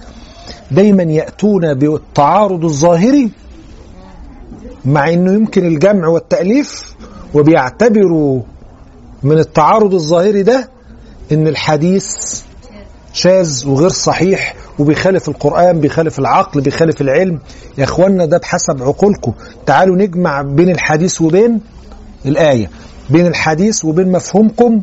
دايما 0.72 1.04
يأتون 1.04 1.74
بالتعارض 1.74 2.66
الظاهري 2.66 3.30
مع 4.86 5.10
إنه 5.10 5.34
يمكن 5.34 5.66
الجمع 5.66 6.08
والتأليف 6.08 6.96
وبيعتبروا 7.34 8.42
من 9.24 9.38
التعارض 9.40 9.94
الظاهري 9.94 10.44
ده 10.44 10.70
إن 11.32 11.48
الحديث 11.48 12.08
شاذ 13.14 13.68
وغير 13.68 13.90
صحيح 13.90 14.56
وبيخالف 14.80 15.30
القرآن 15.30 15.80
بيخالف 15.80 16.20
العقل 16.20 16.62
بيخالف 16.62 17.02
العلم. 17.02 17.40
يا 17.78 17.84
اخوانا 17.84 18.26
ده 18.26 18.38
بحسب 18.38 18.84
عقولكم. 18.84 19.34
تعالوا 19.66 19.96
نجمع 19.96 20.42
بين 20.42 20.70
الحديث 20.70 21.22
وبين 21.22 21.60
الآية 22.26 22.70
بين 23.10 23.28
الحديث 23.28 23.86
وبين 23.86 24.12
مفهومكم 24.12 24.82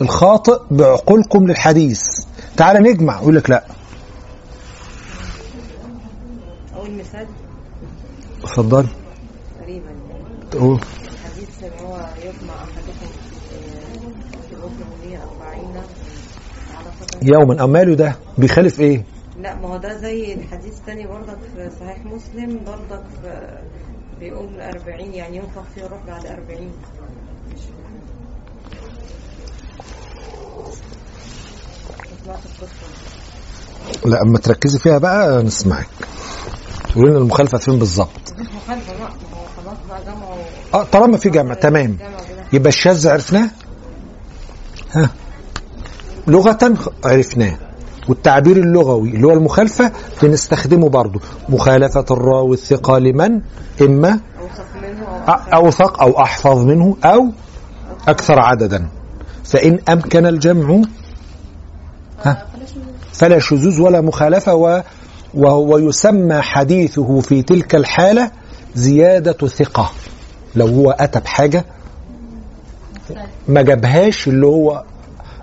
الخاطئ 0.00 0.60
بعقولكم 0.70 1.46
للحديث. 1.46 2.02
تعال 2.56 2.82
نجمع 2.82 3.16
يقول 3.20 3.36
لك 3.36 3.50
لا. 3.50 3.64
أقول 6.74 6.90
مثال 6.90 7.26
اتفضل. 8.44 8.86
تقريبا. 9.60 9.90
تقول 10.50 10.80
الحديث 11.12 11.48
اللي 11.64 11.80
هو 11.82 11.96
يطمع 12.24 12.54
أحدكم 12.54 13.10
آه، 13.52 14.40
في 14.48 14.52
الغفر 14.54 14.84
140 15.08 15.82
يوما. 17.22 17.64
أماله 17.64 17.94
ده 17.94 18.16
بيخالف 18.38 18.80
إيه؟ 18.80 19.04
لا 19.42 19.54
ما 19.54 19.68
هو 19.68 19.76
ده 19.76 19.98
زي 19.98 20.34
الحديث 20.34 20.78
الثاني 20.78 21.06
برضك 21.06 21.38
في 21.56 21.70
صحيح 21.80 22.04
مسلم 22.04 22.60
برضك 22.66 23.02
في 23.22 23.58
بيقول 24.20 24.60
40 24.60 25.14
يعني 25.14 25.36
ينفخ 25.36 25.62
فيه 25.74 25.86
الروح 25.86 26.00
بعد 26.06 26.26
40 26.26 26.70
لا 34.06 34.22
أما 34.22 34.38
تركزي 34.38 34.78
فيها 34.78 34.98
بقى 34.98 35.42
نسمعك. 35.42 35.86
تقولي 36.92 37.10
لنا 37.10 37.18
المخالفة 37.18 37.58
فين 37.58 37.78
بالظبط. 37.78 38.34
بقى 38.68 38.76
ما 38.76 38.82
هو 39.04 39.44
خلاص 39.56 39.76
بقى 39.88 40.02
جمعوا 40.04 40.36
آه 40.74 40.84
طالما 40.92 41.16
في 41.16 41.30
جمع 41.30 41.54
تمام. 41.54 41.96
يبقى 42.52 42.68
الشاذ 42.68 43.08
عرفناه؟ 43.08 43.50
ها. 44.92 45.10
لغة 46.26 46.74
عرفناه. 47.04 47.58
والتعبير 48.08 48.56
اللغوي 48.56 49.10
اللي 49.10 49.26
هو 49.26 49.32
المخالفة 49.32 49.92
بنستخدمه 50.22 50.88
برضه 50.88 51.20
مخالفة 51.48 52.04
الراوي 52.10 52.54
الثقة 52.54 52.98
لمن؟ 52.98 53.40
إما 53.80 54.20
أوثق 55.54 56.02
أو 56.02 56.22
أحفظ 56.22 56.58
منه 56.58 56.96
أو 57.04 57.28
أكثر 58.08 58.38
عددا. 58.40 58.88
فإن 59.50 59.78
أمكن 59.88 60.26
الجمع 60.26 60.82
ها 62.24 62.46
فلا 63.12 63.38
شذوذ 63.38 63.80
ولا 63.80 64.00
مخالفة 64.00 64.54
و 64.54 64.82
وهو 65.34 65.78
يسمى 65.78 66.40
حديثه 66.42 67.20
في 67.20 67.42
تلك 67.42 67.74
الحالة 67.74 68.30
زيادة 68.74 69.48
ثقة. 69.48 69.90
لو 70.54 70.66
هو 70.66 70.90
أتى 70.90 71.20
بحاجة 71.20 71.64
ما 73.48 73.62
جابهاش 73.62 74.28
اللي 74.28 74.46
هو 74.46 74.84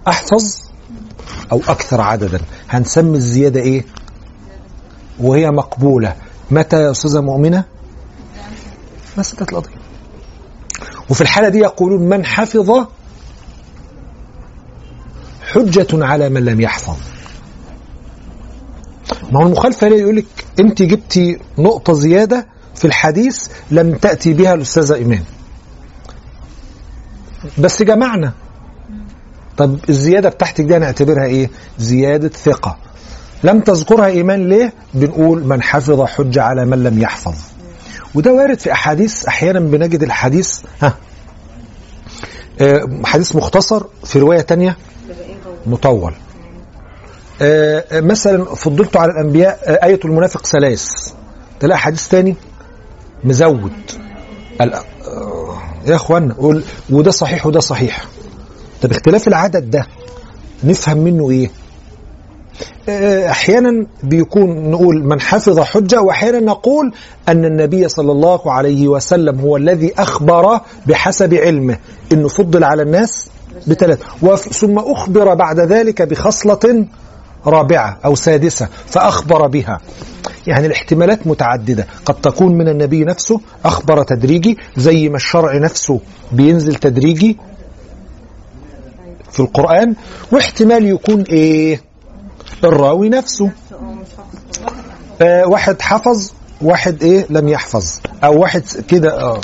أحفظ 0.07 0.55
أو 1.51 1.57
أكثر 1.67 2.01
عددا. 2.01 2.39
هنسمي 2.69 3.17
الزيادة 3.17 3.59
إيه؟ 3.59 3.85
وهي 5.19 5.51
مقبولة. 5.51 6.15
متى 6.51 6.81
يا 6.81 6.91
أستاذة 6.91 7.21
مؤمنة؟ 7.21 7.63
بس 9.17 9.35
كانت 9.35 9.51
القضية. 9.51 9.77
وفي 11.09 11.21
الحالة 11.21 11.49
دي 11.49 11.57
يقولون 11.59 12.01
من 12.09 12.25
حفظ 12.25 12.87
حجة 15.53 16.05
على 16.05 16.29
من 16.29 16.45
لم 16.45 16.61
يحفظ. 16.61 16.95
ما 19.31 19.39
هو 19.43 19.47
المخالفة 19.47 19.87
ليه 19.87 20.01
يقول 20.01 20.15
لك 20.15 20.25
أنت 20.59 20.81
جبتي 20.81 21.39
نقطة 21.57 21.93
زيادة 21.93 22.47
في 22.75 22.85
الحديث 22.85 23.47
لم 23.71 23.95
تأتي 23.95 24.33
بها 24.33 24.53
الأستاذة 24.53 24.95
إيمان. 24.95 25.23
بس 27.57 27.83
جمعنا. 27.83 28.33
طب 29.57 29.79
الزيادة 29.89 30.29
بتاعتك 30.29 30.63
دي 30.63 30.77
هنعتبرها 30.77 31.25
إيه؟ 31.25 31.49
زيادة 31.79 32.29
ثقة. 32.29 32.77
لم 33.43 33.59
تذكرها 33.59 34.05
إيمان 34.05 34.49
ليه؟ 34.49 34.73
بنقول 34.93 35.43
من 35.43 35.61
حفظ 35.61 36.01
حجة 36.01 36.43
على 36.43 36.65
من 36.65 36.83
لم 36.83 37.01
يحفظ. 37.01 37.35
وده 38.15 38.33
وارد 38.33 38.59
في 38.59 38.71
أحاديث 38.71 39.25
أحيانا 39.25 39.59
بنجد 39.59 40.03
الحديث 40.03 40.59
ها 40.81 40.95
آه، 42.61 42.89
حديث 43.05 43.35
مختصر 43.35 43.83
في 44.03 44.19
رواية 44.19 44.41
تانية. 44.41 44.77
مطول. 45.67 46.13
آه، 47.41 47.83
آه، 47.91 48.01
مثلا 48.01 48.45
فضلت 48.45 48.97
على 48.97 49.11
الأنبياء 49.11 49.59
آه، 49.65 49.85
آية 49.85 49.99
المنافق 50.05 50.45
ثلاث. 50.45 50.87
تلاقي 51.59 51.79
حديث 51.79 52.07
تاني 52.07 52.35
مزود. 53.23 53.71
يا 55.87 55.95
اخوانا 55.95 56.33
قول 56.33 56.63
وده 56.89 57.11
صحيح 57.11 57.45
وده 57.45 57.59
صحيح. 57.59 58.05
طب 58.81 58.91
اختلاف 58.91 59.27
العدد 59.27 59.69
ده 59.71 59.87
نفهم 60.63 60.97
منه 60.97 61.29
إيه؟ 61.31 61.49
أحيانا 63.29 63.85
بيكون 64.03 64.71
نقول 64.71 65.03
من 65.03 65.21
حفظ 65.21 65.59
حجة 65.59 66.01
واحيانا 66.01 66.39
نقول 66.39 66.93
أن 67.29 67.45
النبي 67.45 67.89
صلى 67.89 68.11
الله 68.11 68.51
عليه 68.51 68.87
وسلم 68.87 69.39
هو 69.39 69.57
الذي 69.57 69.93
أخبر 69.97 70.59
بحسب 70.85 71.33
علمه 71.33 71.77
إنه 72.11 72.27
فضل 72.27 72.63
على 72.63 72.81
الناس 72.81 73.29
بثلاث 73.67 73.99
ثم 74.51 74.79
أخبر 74.79 75.33
بعد 75.33 75.59
ذلك 75.59 76.01
بخصلة 76.01 76.85
رابعة 77.45 77.97
أو 78.05 78.15
سادسة 78.15 78.67
فأخبر 78.85 79.47
بها. 79.47 79.79
يعني 80.47 80.67
الاحتمالات 80.67 81.27
متعددة. 81.27 81.87
قد 82.05 82.15
تكون 82.15 82.57
من 82.57 82.67
النبي 82.67 83.03
نفسه 83.03 83.41
أخبر 83.65 84.03
تدريجي 84.03 84.57
زي 84.77 85.09
ما 85.09 85.15
الشرع 85.15 85.57
نفسه 85.57 85.99
بينزل 86.31 86.75
تدريجي 86.75 87.37
في 89.31 89.39
القرآن 89.39 89.95
واحتمال 90.31 90.85
يكون 90.85 91.21
إيه؟ 91.21 91.81
الراوي 92.63 93.09
نفسه. 93.09 93.51
آه 95.21 95.45
واحد 95.47 95.81
حفظ 95.81 96.31
واحد 96.61 97.03
إيه؟ 97.03 97.25
لم 97.29 97.47
يحفظ. 97.47 97.99
أو 98.23 98.39
واحد 98.41 98.63
كده 98.87 99.21
آه. 99.21 99.41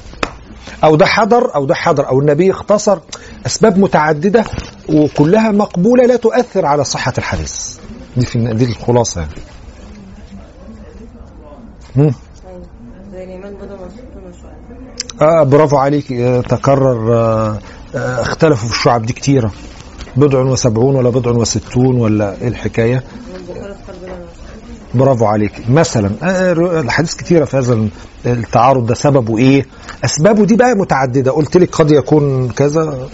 أو 0.83 0.95
ده 0.95 1.05
حضر 1.05 1.55
أو 1.55 1.65
ده 1.65 1.75
حضر 1.75 2.07
أو 2.09 2.19
النبي 2.19 2.51
اختصر 2.51 2.99
أسباب 3.45 3.77
متعددة 3.79 4.43
وكلها 4.89 5.51
مقبولة 5.51 6.05
لا 6.05 6.15
تؤثر 6.15 6.65
على 6.65 6.83
صحة 6.83 7.13
الحديث. 7.17 7.77
دي 8.17 8.25
في 8.25 8.53
دي 8.53 8.65
الخلاصة 8.65 9.21
يعني. 9.21 9.33
مم. 11.95 12.13
آه 15.21 15.43
برافو 15.43 15.77
عليك. 15.77 16.11
آه 16.11 16.41
تكرر 16.41 17.13
آه 17.13 17.59
آه 17.95 18.21
اختلفوا 18.21 18.67
في 18.69 18.75
الشعب 18.75 19.05
دي 19.05 19.13
كتيرة. 19.13 19.51
بضع 20.15 20.39
وسبعون 20.39 20.95
ولا 20.95 21.09
بضع 21.09 21.31
وستون 21.31 21.95
ولا 21.95 22.41
إيه 22.41 22.47
الحكاية 22.47 23.03
والبخاري 23.33 23.71
اختار 23.71 23.95
بدل 23.95 24.07
ما 24.09 24.25
برافو 24.93 25.25
عليك. 25.25 25.69
مثلا 25.69 26.11
آه، 26.23 26.51
الحديث 26.81 27.15
كتيرة 27.15 27.45
في 27.45 27.57
هذا 27.57 27.87
التعارض 28.25 28.85
ده 28.85 28.93
سببه 28.95 29.37
إيه؟ 29.37 29.65
أسبابه 30.05 30.45
دي 30.45 30.55
بقى 30.55 30.75
متعددة. 30.75 31.31
قلت 31.31 31.57
لك 31.57 31.75
قد 31.75 31.91
يكون 31.91 32.49
كذا 32.49 33.07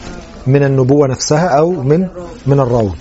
من 0.48 0.64
النبوة 0.64 1.08
نفسها 1.08 1.48
أو 1.48 1.72
من 1.72 2.08
من 2.48 2.60
الراوي 2.60 2.94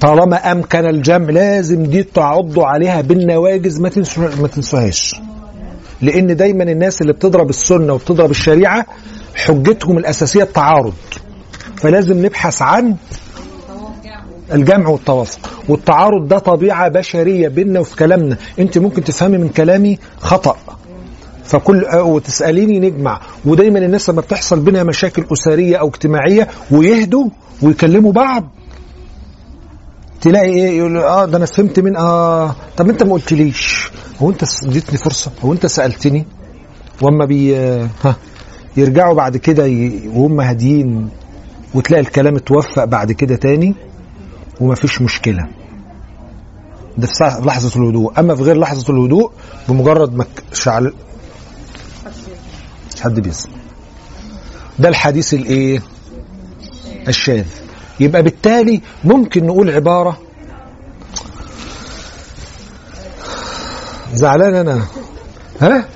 طالما 0.00 0.52
أمكن 0.52 0.86
الجمع 0.86 1.30
لازم 1.30 1.82
دي 1.82 2.02
تعضوا 2.02 2.66
عليها 2.66 3.00
بالنواجز 3.00 3.80
ما 3.80 3.90
ما 4.40 4.48
تنسوهاش 4.48 5.20
لأن 6.02 6.36
دايما 6.36 6.64
الناس 6.64 7.02
اللي 7.02 7.12
بتضرب 7.12 7.50
السنة 7.50 7.92
وبتضرب 7.92 8.30
الشريعة 8.30 8.86
حجتهم 9.34 9.98
الأساسية 9.98 10.42
التعارض. 10.42 10.94
فلازم 11.76 12.26
نبحث 12.26 12.62
عن 12.62 12.94
الجمع 14.52 14.88
والتوافق. 14.88 15.50
والتعارض 15.68 16.28
ده 16.28 16.38
طبيعة 16.38 16.88
بشرية 16.88 17.48
بيننا 17.48 17.80
وفي 17.80 17.96
كلامنا. 17.96 18.36
انت 18.58 18.78
ممكن 18.78 19.04
تفهمي 19.04 19.38
من 19.38 19.48
كلامي 19.48 19.98
خطأ. 20.18 20.56
فكل 21.44 21.84
وتسأليني 21.94 22.78
نجمع. 22.80 23.20
ودايما 23.44 23.78
الناس 23.78 24.10
لما 24.10 24.20
بتحصل 24.20 24.60
بينها 24.60 24.82
مشاكل 24.82 25.24
أسرية 25.32 25.76
أو 25.76 25.88
اجتماعية 25.88 26.48
ويهدوا 26.70 27.28
ويكلموا 27.62 28.12
بعض 28.12 28.44
تلاقي 30.20 30.48
إيه؟ 30.48 30.78
يقول 30.78 30.96
آه 30.96 31.24
ده 31.24 31.36
أنا 31.36 31.46
فهمت 31.46 31.80
من 31.80 31.96
آه 31.96 32.54
طب 32.76 32.88
أنت 32.88 33.02
ما 33.02 33.12
قلتليش. 33.12 33.90
هو 34.22 34.30
أنت 34.30 34.44
اديتني 34.64 34.98
فرصة. 34.98 35.30
هو 35.44 35.52
أنت 35.52 35.66
سألتني؟ 35.66 36.26
وأما 37.02 37.24
بي 37.24 37.56
ها 37.56 38.16
يرجعوا 38.76 39.14
بعد 39.14 39.36
كده 39.36 39.64
وهم 40.14 40.40
هاديين 40.40 41.08
وتلاقي 41.74 42.00
الكلام 42.00 42.36
اتوفق 42.36 42.84
بعد 42.84 43.12
كده 43.12 43.36
تاني؟ 43.36 43.74
ومفيش 44.60 45.02
مشكلة. 45.02 45.48
ده 46.98 47.06
في 47.06 47.24
لحظة 47.44 47.80
الهدوء. 47.80 48.20
أما 48.20 48.34
في 48.36 48.42
غير 48.42 48.56
لحظة 48.58 48.92
الهدوء 48.94 49.32
بمجرد 49.68 50.14
ما 50.14 50.24
شعل 50.52 50.94
مش 52.94 53.00
حد 53.00 53.20
بيسمع. 53.20 53.54
ده 54.78 54.88
الحديث 54.88 55.34
الإيه؟ 55.34 55.82
الشاذ. 57.08 57.44
يبقى 58.00 58.22
بالتالي 58.22 58.80
ممكن 59.04 59.46
نقول 59.46 59.70
عبارة 59.70 60.18
زعلان 64.14 64.54
أنا. 64.54 64.84
ها؟ 65.60 65.88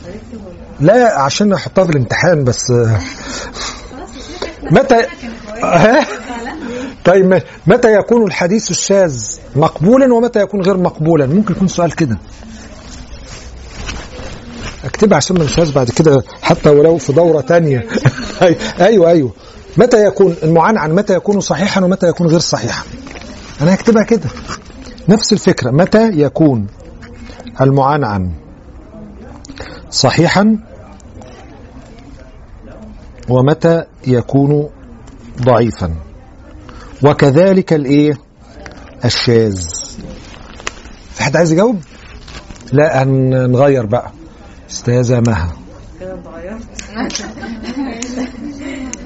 لا 0.80 1.20
عشان 1.20 1.52
احطها 1.52 1.84
في 1.84 1.90
الامتحان 1.90 2.44
بس. 2.44 2.72
متى؟ 4.62 5.06
ها؟ 5.62 6.06
طيب 7.04 7.42
متى 7.66 7.92
يكون 7.92 8.26
الحديث 8.26 8.70
الشاذ 8.70 9.24
مقبولا 9.56 10.14
ومتى 10.14 10.40
يكون 10.40 10.62
غير 10.62 10.76
مقبولا؟ 10.76 11.26
ممكن 11.26 11.54
يكون 11.54 11.68
سؤال 11.68 11.94
كده. 11.94 12.18
أكتبها 14.84 15.16
عشان 15.16 15.36
ما 15.36 15.42
ننساش 15.42 15.68
بعد 15.70 15.90
كده 15.90 16.22
حتى 16.42 16.68
ولو 16.70 16.98
في 16.98 17.12
دورة 17.12 17.40
تانية. 17.40 17.86
أي- 18.40 18.80
أيوه 18.80 19.10
أيوه. 19.10 19.30
متى 19.76 20.06
يكون 20.06 20.36
المعنعن 20.42 20.94
متى 20.94 21.14
يكون 21.14 21.40
صحيحا 21.40 21.84
ومتى 21.84 22.08
يكون 22.08 22.26
غير 22.26 22.38
صحيحا؟ 22.40 22.84
أنا 23.60 23.74
هكتبها 23.74 24.02
كده. 24.02 24.28
نفس 25.08 25.32
الفكرة. 25.32 25.70
متى 25.70 26.08
يكون 26.12 26.66
المعنعن 27.60 28.32
صحيحا 29.90 30.58
ومتى 33.28 33.84
يكون 34.06 34.68
ضعيفا؟ 35.42 35.94
وكذلك 37.04 37.72
الايه 37.72 38.12
الشاذ. 39.04 39.62
في 41.14 41.22
حد 41.22 41.36
عايز 41.36 41.52
يجاوب؟ 41.52 41.82
لا 42.72 43.02
هنغير 43.02 43.86
بقى. 43.86 44.12
أستاذة 44.70 45.20
مها. 45.20 45.52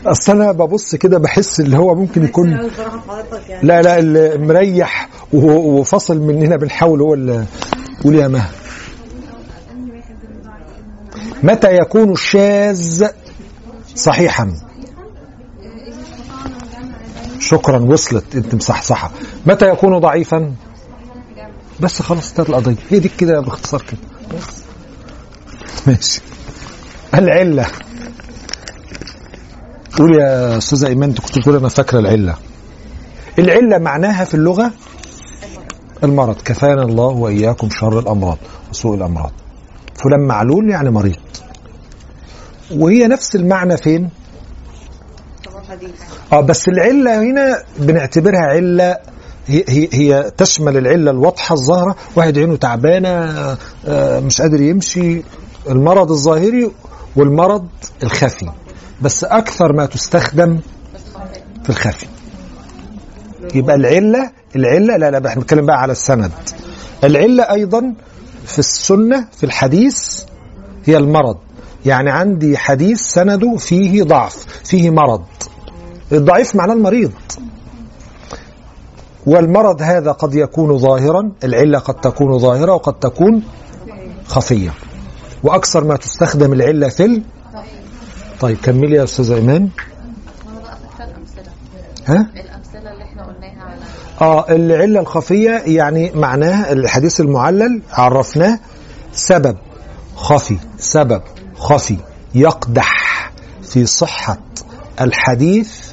أصل 0.07 0.33
أنا 0.33 0.53
ببص 0.53 0.95
كده 0.95 1.19
بحس 1.19 1.61
اللي 1.61 1.77
هو 1.77 1.95
ممكن 1.95 2.25
يكون 2.25 2.51
يعني. 2.51 2.69
لا 3.63 3.83
لا 3.83 3.99
اللي 3.99 4.39
مريح 4.39 5.09
وفصل 5.33 6.19
مننا 6.21 6.57
بنحاول 6.57 7.01
هو 7.01 7.15
اللي 7.15 7.45
قول 8.05 8.15
يا 8.15 8.29
مها. 8.29 8.51
متى 11.43 11.77
يكون 11.77 12.13
الشاذ 12.13 13.07
صحيحا؟ 13.95 14.53
شكرا 17.47 17.79
وصلت 17.79 18.37
انت 18.37 18.55
مصحصحه 18.55 19.11
متى 19.47 19.69
يكون 19.69 19.99
ضعيفا؟ 19.99 20.55
بس 21.81 22.03
خلاص 22.03 22.29
انتهت 22.31 22.49
القضية. 22.49 22.77
هي 22.91 22.99
دي 22.99 23.09
كده 23.09 23.41
باختصار 23.41 23.83
كده. 23.83 24.01
بس. 24.39 24.63
ماشي. 25.87 26.21
العلة. 27.15 27.67
قول 29.99 30.15
يا 30.15 30.59
أستاذة 30.59 30.87
إيمان 30.87 31.09
انت 31.09 31.21
كنت 31.21 31.39
بتقول 31.39 31.57
أنا 31.57 31.69
فاكرة 31.69 31.99
العلة. 31.99 32.37
العلة 33.39 33.79
معناها 33.79 34.25
في 34.25 34.35
اللغة 34.35 34.71
المرض. 36.05 36.37
كفانا 36.45 36.83
الله 36.83 37.07
وإياكم 37.07 37.69
شر 37.71 37.99
الأمراض 37.99 38.39
وسوء 38.71 38.95
الأمراض. 38.95 39.33
فلان 40.05 40.21
معلول 40.21 40.71
يعني 40.71 40.91
مريض. 40.91 41.17
وهي 42.71 43.07
نفس 43.07 43.37
المعنى 43.37 43.77
فين؟ 43.77 44.11
آه 46.33 46.41
بس 46.41 46.69
العلة 46.69 47.23
هنا 47.23 47.63
بنعتبرها 47.79 48.41
علة 48.41 48.99
هي, 49.47 49.65
هي, 49.69 49.89
هي 49.93 50.31
تشمل 50.37 50.77
العلة 50.77 51.11
الواضحة 51.11 51.53
الظاهرة. 51.53 51.97
واحد 52.17 52.39
عينه 52.39 52.57
تعبانة 52.57 53.09
آه، 53.87 54.21
مش 54.21 54.41
قادر 54.41 54.61
يمشي 54.61 55.23
المرض 55.71 56.11
الظاهري 56.11 56.71
والمرض 57.17 57.67
الخفي. 58.03 58.47
بس 59.03 59.25
أكثر 59.25 59.73
ما 59.73 59.87
تستخدم 59.87 60.59
في 61.65 61.71
الخفي. 61.71 62.07
يبقى 63.55 63.75
العله 63.77 64.31
العلة 64.57 64.97
لا 64.97 65.11
لا 65.11 65.29
إحنا 65.29 65.41
بنتكلم 65.41 65.67
بقى 65.67 65.81
على 65.81 65.93
السند. 65.93 66.31
العلة 67.05 67.43
أيضا 67.43 67.95
في 68.47 68.59
السنة 68.59 69.27
في 69.37 69.45
الحديث 69.47 70.23
هي 70.85 70.97
المرض. 70.97 71.37
يعني 71.87 72.11
عندي 72.11 72.57
حديث 72.57 73.01
سنده 73.01 73.57
فيه 73.57 74.03
ضعف 74.03 74.47
فيه 74.65 74.91
مرض. 74.91 75.25
الضعيف 76.13 76.57
معناه 76.57 76.75
المريض. 76.75 77.13
والمرض 79.27 79.83
هذا 79.83 80.13
قد 80.13 80.35
يكون 80.35 80.79
ظاهرا 80.79 81.33
العلة 81.45 81.79
قد 81.79 81.95
تكون 81.95 82.39
ظاهرة 82.39 82.73
وقد 82.73 82.95
تكون 82.99 83.43
خفية. 84.27 84.71
وأكثر 85.43 85.85
ما 85.85 85.97
تستخدم 85.97 86.53
العلة 86.53 86.89
في 86.89 87.05
ال... 87.05 87.23
طيب 88.41 88.57
كملي 88.57 88.97
يا 88.97 89.05
فاكرة 90.99 91.05
الأمثلة 91.05 91.53
ها؟ 92.07 92.31
الأمثلة 92.37 92.93
اللي 92.93 93.05
إحنا 93.05 93.23
قلناها 93.27 93.63
على 93.65 93.81
آه 94.21 94.47
العلة 94.51 95.01
الخفية 95.01 95.51
يعني 95.67 96.11
معناها 96.15 96.73
الحديث 96.73 97.21
المعلل 97.21 97.83
عرفناه 97.93 98.59
سبب 99.13 99.57
خفي 100.17 100.57
سبب 100.79 101.23
خفي 101.57 101.97
يقدح 102.35 103.31
في 103.63 103.87
صحة 103.87 104.39
الحديث 105.01 105.93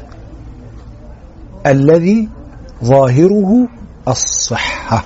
الذي 1.68 2.30
ظاهره 2.84 3.68
الصحة. 4.08 5.06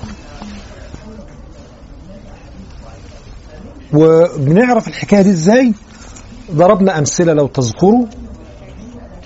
وبنعرف 3.93 4.87
الحكاية 4.87 5.21
دي 5.21 5.29
إزاي؟ 5.29 5.73
ضربنا 6.51 6.99
أمثلة 6.99 7.33
لو 7.33 7.47
تذكروا. 7.47 8.05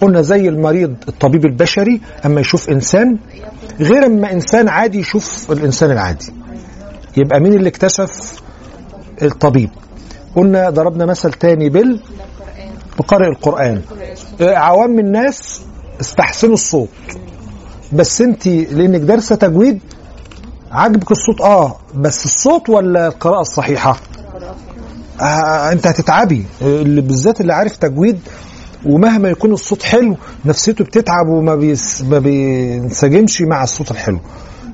قلنا 0.01 0.21
زي 0.21 0.49
المريض 0.49 0.95
الطبيب 1.07 1.45
البشري 1.45 2.01
أما 2.25 2.41
يشوف 2.41 2.69
إنسان 2.69 3.19
غير 3.79 4.05
أما 4.05 4.32
إنسان 4.34 4.69
عادي 4.69 4.99
يشوف 4.99 5.51
الإنسان 5.51 5.91
العادي. 5.91 6.34
يبقى 7.17 7.39
مين 7.39 7.53
اللي 7.53 7.69
اكتشف؟ 7.69 8.41
الطبيب. 9.21 9.69
قلنا 10.36 10.69
ضربنا 10.69 11.05
مثل 11.05 11.34
تاني 11.34 11.69
بال 11.69 11.99
بقارئ 12.97 13.27
القرآن. 13.27 13.82
آه، 14.41 14.55
عوام 14.55 14.99
الناس 14.99 15.61
استحسنوا 16.02 16.54
الصوت. 16.54 16.89
بس 17.93 18.22
انت 18.22 18.47
لانك 18.47 19.02
دارسة 19.02 19.36
تجويد 19.36 19.80
عاجبك 20.72 21.12
الصوت. 21.12 21.41
آه 21.41 21.76
بس 21.95 22.26
الصوت 22.26 22.70
ولا 22.70 23.08
القراءة 23.08 23.41
الصحيحة؟ 23.41 23.97
آه 25.22 25.72
انت 25.72 25.88
هتتعبي. 25.88 26.45
اللي 26.62 27.02
بالذات 27.02 27.41
اللي 27.41 27.54
عارف 27.54 27.78
تجويد 27.78 28.20
ومهما 28.86 29.30
يكون 29.30 29.52
الصوت 29.52 29.84
حلو 29.84 30.18
نفسيته 30.45 30.84
بتتعب 30.84 31.28
وما 31.28 31.56
بيس 31.56 32.02
ما 32.02 32.20
بينسجمش 32.20 33.41
مع 33.41 33.64
الصوت 33.64 33.91
الحلو. 33.91 34.20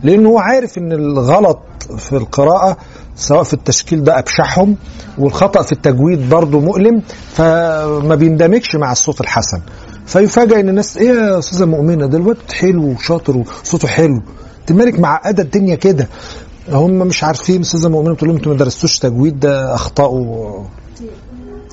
لأنه 0.03 0.29
هو 0.29 0.39
عارف 0.39 0.77
إن 0.77 0.91
الغلط 0.91 1.59
في 1.97 2.13
القراءة 2.13 2.77
سواء 3.15 3.43
في 3.43 3.53
التشكيل 3.53 4.03
ده 4.03 4.19
أبشعهم 4.19 4.75
والخطأ 5.17 5.61
في 5.61 5.71
التجويد 5.71 6.29
برضه 6.29 6.59
مؤلم 6.59 7.01
فما 7.33 8.15
بيندمجش 8.15 8.75
مع 8.75 8.91
الصوت 8.91 9.21
الحسن. 9.21 9.61
فيفاجئ 10.07 10.59
إن 10.59 10.69
الناس 10.69 10.97
إيه 10.97 11.07
يا 11.09 11.39
أستاذة 11.39 11.65
مؤمنه 11.65 12.05
ده 12.05 12.17
الواد 12.17 12.37
حلو 12.51 12.83
وشاطر 12.91 13.37
وصوته 13.37 13.87
حلو. 13.87 14.21
انت 14.61 14.71
مالك 14.71 14.99
معقده 14.99 15.43
الدنيا 15.43 15.75
كده. 15.75 16.07
هم 16.69 16.91
مش 16.91 17.23
عارفين 17.23 17.61
أستاذة 17.61 17.89
مؤمنه 17.89 18.13
بتقول 18.13 18.29
لهم 18.29 18.37
أنتوا 18.37 18.51
ما 18.51 18.57
درستوش 18.57 18.99
تجويد 18.99 19.39
ده 19.39 19.75
اخطاوا 19.75 20.63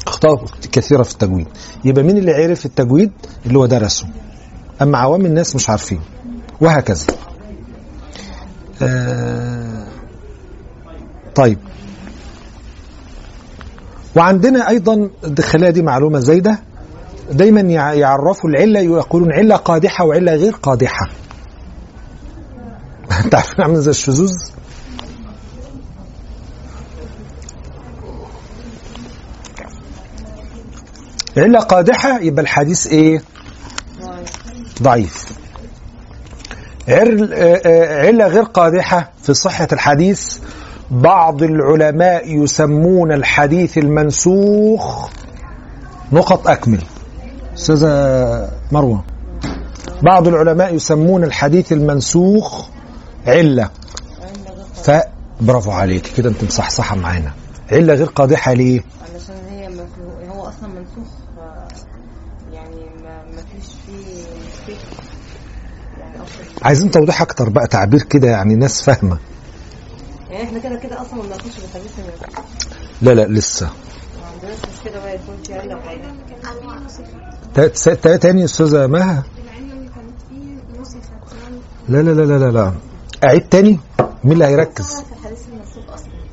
أخطاء 0.06 0.44
كثيرة 0.72 1.02
في 1.02 1.12
التجويد. 1.12 1.46
يبقى 1.84 2.04
مين 2.04 2.18
اللي 2.18 2.32
عرف 2.32 2.66
التجويد؟ 2.66 3.12
اللي 3.46 3.58
هو 3.58 3.66
درسه. 3.66 4.06
أما 4.82 4.98
عوام 4.98 5.26
الناس 5.26 5.56
مش 5.56 5.70
عارفين. 5.70 6.00
وهكذا. 6.60 7.06
آه 8.82 9.84
طيب. 11.34 11.58
وعندنا 14.16 14.68
أيضا 14.68 15.10
خليها 15.40 15.70
دي 15.70 15.82
معلومة 15.82 16.18
زايدة. 16.18 16.58
دايما 17.30 17.60
يع- 17.60 17.92
يعرفوا 17.94 18.50
العلة 18.50 18.80
يقولون 18.80 19.32
علة 19.32 19.56
قادحة 19.56 20.04
وعلة 20.04 20.32
غير 20.34 20.52
قادحة. 20.52 21.08
انت 23.24 23.34
عارفين 23.34 23.60
عامل 23.64 23.76
زي 23.80 23.90
الشذوذ؟ 23.90 24.32
علة 31.36 31.58
قادحة 31.60 32.18
يبقى 32.20 32.42
الحديث 32.42 32.86
إيه؟ 32.86 33.22
ضعيف. 34.82 35.24
عل- 36.88 37.32
علة 38.06 38.26
غير 38.26 38.42
قادحة 38.42 39.12
في 39.22 39.34
صحة 39.34 39.68
الحديث 39.72 40.38
بعض 40.90 41.42
العلماء 41.42 42.42
يسمون 42.42 43.12
الحديث 43.12 43.78
المنسوخ 43.78 45.08
نقط 46.12 46.48
أكمل. 46.48 46.82
أستاذة 47.54 48.50
مروة 48.72 49.04
بعض 50.02 50.28
العلماء 50.28 50.74
يسمون 50.74 51.24
الحديث 51.24 51.72
المنسوخ 51.72 52.66
علة. 53.26 53.70
ف 54.84 54.90
برافو 55.40 55.70
عليك 55.70 56.06
كده 56.16 56.30
أنت 56.30 56.44
مصحصحة 56.44 56.96
معانا. 56.96 57.32
علة 57.72 57.94
غير 57.94 58.06
قادحة 58.06 58.52
ليه؟ 58.52 58.80
علشان 59.14 59.34
هي 59.50 59.68
هو 60.28 60.42
أصلا 60.42 60.68
منسوخ 60.68 61.12
يعني 62.52 62.76
ما 63.36 63.42
فيش 63.42 63.72
فيه 63.86 64.74
يعني 66.00 66.18
عايزين 66.62 66.90
توضيح 66.90 67.22
أكتر 67.22 67.48
بقى 67.48 67.66
تعبير 67.66 68.02
كده 68.02 68.28
يعني 68.28 68.54
ناس 68.54 68.82
فاهمة. 68.82 69.18
يعني 70.30 70.44
إحنا 70.44 70.58
كده 70.58 70.76
كده 70.76 71.00
أصلا 71.00 71.14
ما 71.14 71.22
بناخدش 71.22 71.60
بالحديث 71.60 71.92
المنسوخ 71.98 72.44
لا 73.02 73.10
لا 73.10 73.26
لسه. 73.26 73.66
ما 73.66 74.26
عندناش 74.34 74.58
مش 74.58 74.84
كده 74.84 74.98
بقى 75.00 75.14
يكون 75.14 75.36
في 75.46 75.54
علة 75.54 75.74
تاني 77.54 78.40
يا 78.40 78.44
أستاذة 78.44 78.86
مها؟ 78.86 79.22
لا 81.88 82.02
لا 82.02 82.10
لا 82.10 82.38
لا 82.38 82.50
لا 82.50 82.72
أعيد 83.24 83.42
تاني؟ 83.48 83.78
مين 84.24 84.32
اللي 84.32 84.44
هيركز؟ 84.44 85.02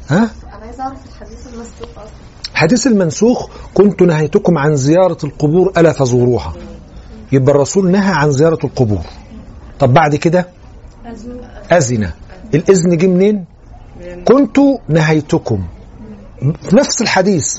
ها؟ 0.10 0.30
حديث 2.54 2.88
المنسوخ 2.88 3.50
كنت 3.74 4.02
نهيتكم 4.02 4.58
عن 4.58 4.76
زيارة 4.76 5.18
القبور 5.24 5.72
ألا 5.78 5.92
فزوروها 5.92 6.54
يبقى 7.32 7.56
الرسول 7.56 7.92
نهى 7.92 8.14
عن 8.14 8.32
زيارة 8.32 8.60
القبور. 8.64 9.02
طب 9.80 9.94
بعد 9.94 10.16
كده؟ 10.16 10.48
أذن 11.72 12.12
الإذن 12.56 12.98
جه 12.98 13.08
منين؟ 13.08 13.46
كنت 14.28 14.58
نهيتكم. 14.90 15.64
في 16.62 16.76
نفس 16.76 17.02
الحديث. 17.02 17.58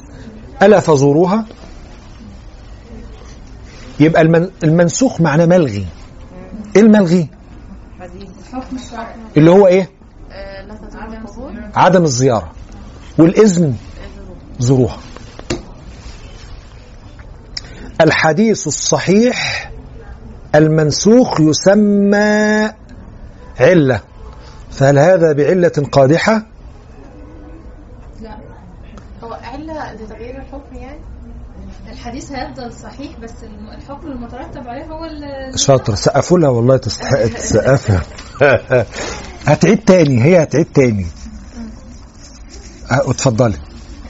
ألا 0.62 0.80
فزوروها 0.80 1.46
يبقى 4.00 4.22
المن 4.22 4.50
المنسوخ 4.64 5.20
معناه 5.20 5.46
ملغي. 5.46 5.86
إيه 6.76 6.82
الملغي؟ 6.82 7.28
اللي 9.36 9.50
هو 9.50 9.66
إيه؟ 9.66 9.90
عدم 11.76 12.02
الزيارة. 12.02 12.52
والإذن 13.18 13.74
زوروها 14.58 14.98
الحديث 18.00 18.66
الصحيح 18.66 19.70
المنسوخ 20.54 21.40
يسمى 21.40 22.70
علة. 23.60 24.00
فهل 24.70 24.98
هذا 24.98 25.32
بعلة 25.32 25.88
قادحة 25.92 26.46
لا 28.22 28.36
هو 29.24 29.32
علة 29.32 29.92
لتغيير 29.94 30.36
الحكم 30.36 30.76
يعني 30.76 30.98
الحديث 32.02 32.32
هيفضل 32.32 32.72
صحيح 32.72 33.18
بس 33.22 33.30
الحكم 33.78 34.06
المترتب 34.06 34.68
عليه 34.68 34.84
هو 34.84 35.08
شاطر. 35.56 35.94
سقفوا 35.94 36.38
لها 36.38 36.48
والله 36.48 36.76
تستحق 36.76 37.26
تسقفها 37.38 38.02
هتعيد 39.46 39.78
تاني 39.78 40.24
هي 40.24 40.42
هتعيد 40.42 40.66
تاني. 40.66 41.06
أه، 42.92 43.10
اتفضلي. 43.10 43.56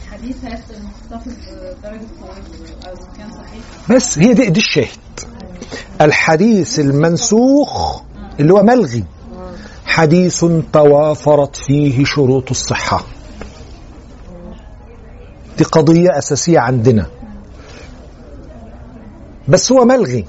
الحديث 0.04 0.36
هيفضل 0.44 0.82
محتفظ 0.82 1.32
أو 1.84 2.92
إن 2.92 3.16
كان 3.18 3.30
صحيح. 3.30 3.96
بس 3.96 4.18
هي 4.18 4.34
دي, 4.34 4.50
دي 4.50 4.60
الشاهد. 4.60 5.20
الحديث 6.00 6.80
المنسوخ 6.80 8.02
اللي 8.40 8.52
هو 8.52 8.62
ملغي. 8.62 9.04
حديث 9.86 10.44
توافرت 10.72 11.56
فيه 11.56 12.04
شروط 12.04 12.50
الصحة. 12.50 13.04
دي 15.58 15.64
قضية 15.64 16.18
أساسية 16.18 16.58
عندنا. 16.58 17.21
بس 19.48 19.72
هو 19.72 19.84
ملغي. 19.84 20.26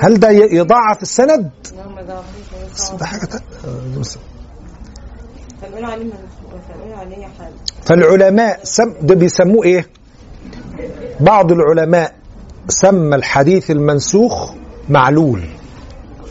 هل 0.00 0.20
ده 0.20 0.30
ي- 0.30 0.56
يضعف 0.56 1.02
السند؟ 1.02 1.50
ده 2.98 3.06
حال 3.06 3.20
فالعلماء 7.84 8.60
سم 8.62 8.92
ده 9.02 9.14
بيسموه 9.14 9.64
إيه؟ 9.64 9.86
بعض 11.20 11.52
العلماء 11.52 12.14
سمى 12.68 13.16
الحديث 13.16 13.70
المنسوخ 13.70 14.50
معلول. 14.88 15.42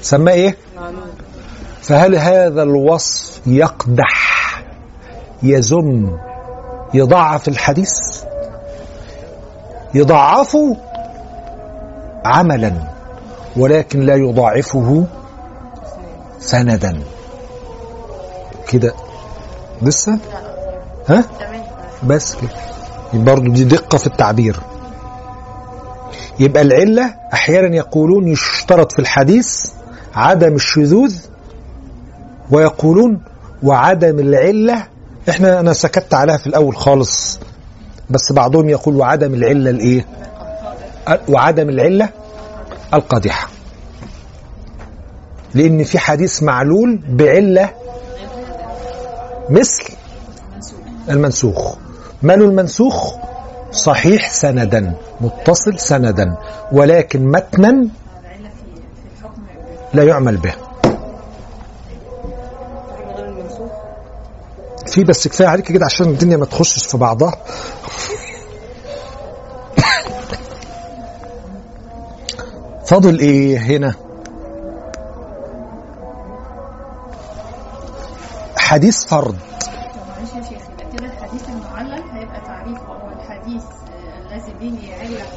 سماه 0.02 0.34
إيه؟ 0.34 0.58
فهل 1.82 2.16
هذا 2.16 2.64
الوصف 2.64 3.42
يقدح 3.48 4.64
يذم 5.44 6.18
يضعف 6.94 7.48
الحديث؟ 7.48 8.24
يضعفه 9.94 10.78
عملا 12.26 12.74
ولكن 13.58 14.00
لا 14.00 14.16
يضاعفه 14.16 15.06
سندا. 16.40 17.00
كده 18.70 18.94
لسه؟ 19.82 20.18
ها؟ 21.08 21.24
بس 22.04 22.36
كده. 22.36 22.50
برضه 23.14 23.54
دي 23.54 23.64
دقة 23.64 23.98
في 23.98 24.08
التعبير. 24.08 24.60
يبقى 26.40 26.62
العلة 26.62 27.14
أحيانا 27.34 27.76
يقولون 27.76 28.28
يشترط 28.28 28.92
في 28.92 29.00
الحديث 29.00 29.72
عدم 30.16 30.56
الشذوذ 30.56 31.16
ويقولون 32.52 33.22
وعدم 33.64 34.20
العلة. 34.20 34.88
إحنا 35.30 35.60
أنا 35.60 35.74
سكت 35.74 36.14
عليها 36.14 36.38
في 36.38 36.48
الأول 36.48 36.76
خالص 36.76 37.40
بس 38.10 38.32
بعضهم 38.32 38.70
يقول 38.70 38.96
وعدم 38.96 39.34
العلة 39.34 39.70
الإيه؟ 39.70 40.06
وعدم 41.30 41.70
العلة 41.70 42.10
القادحة. 42.94 43.48
لأن 45.54 45.84
في 45.84 46.00
حديث 46.00 46.44
معلول 46.44 47.00
بعلة 47.10 47.70
مثل 49.50 49.84
المنسوخ. 51.10 51.76
ماله 52.22 52.46
المنسوخ؟ 52.46 53.14
صحيح 53.72 54.30
سندا 54.34 54.94
متصل 55.22 55.80
سندا 55.80 56.38
ولكن 56.72 57.32
متنا 57.32 57.88
لا 59.94 60.04
يعمل 60.04 60.38
به. 60.38 60.54
في 64.88 65.04
بس 65.04 65.28
كفاية 65.28 65.48
عليك 65.48 65.66
كده 65.66 65.86
عشان 65.86 66.10
الدنيا 66.10 66.38
ما 66.38 66.46
تخشش 66.46 66.86
في 66.88 66.98
بعضها. 66.98 67.34
فاضل 72.86 73.20
إيه 73.20 73.58
هنا؟ 73.58 73.94
حديث 78.58 79.06
فرض. 79.06 79.36
معلش 80.10 80.34
يا 80.36 80.42
شيخ 80.50 80.62
كده 80.98 81.06
الحديث 81.06 81.50
هيبقى 82.14 82.42
تعريفه 82.48 82.86
هو 82.86 83.10
الحديث 83.20 83.64
الذي 84.32 84.54
به 84.62 84.80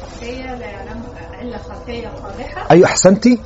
خفية 0.05 0.55
لا 0.55 0.65
يعلم 0.65 1.03
علة 1.33 1.57
خفية 1.57 2.07
قادحة 2.07 2.71
أيوه 2.71 2.85
احسنتي 2.87 3.39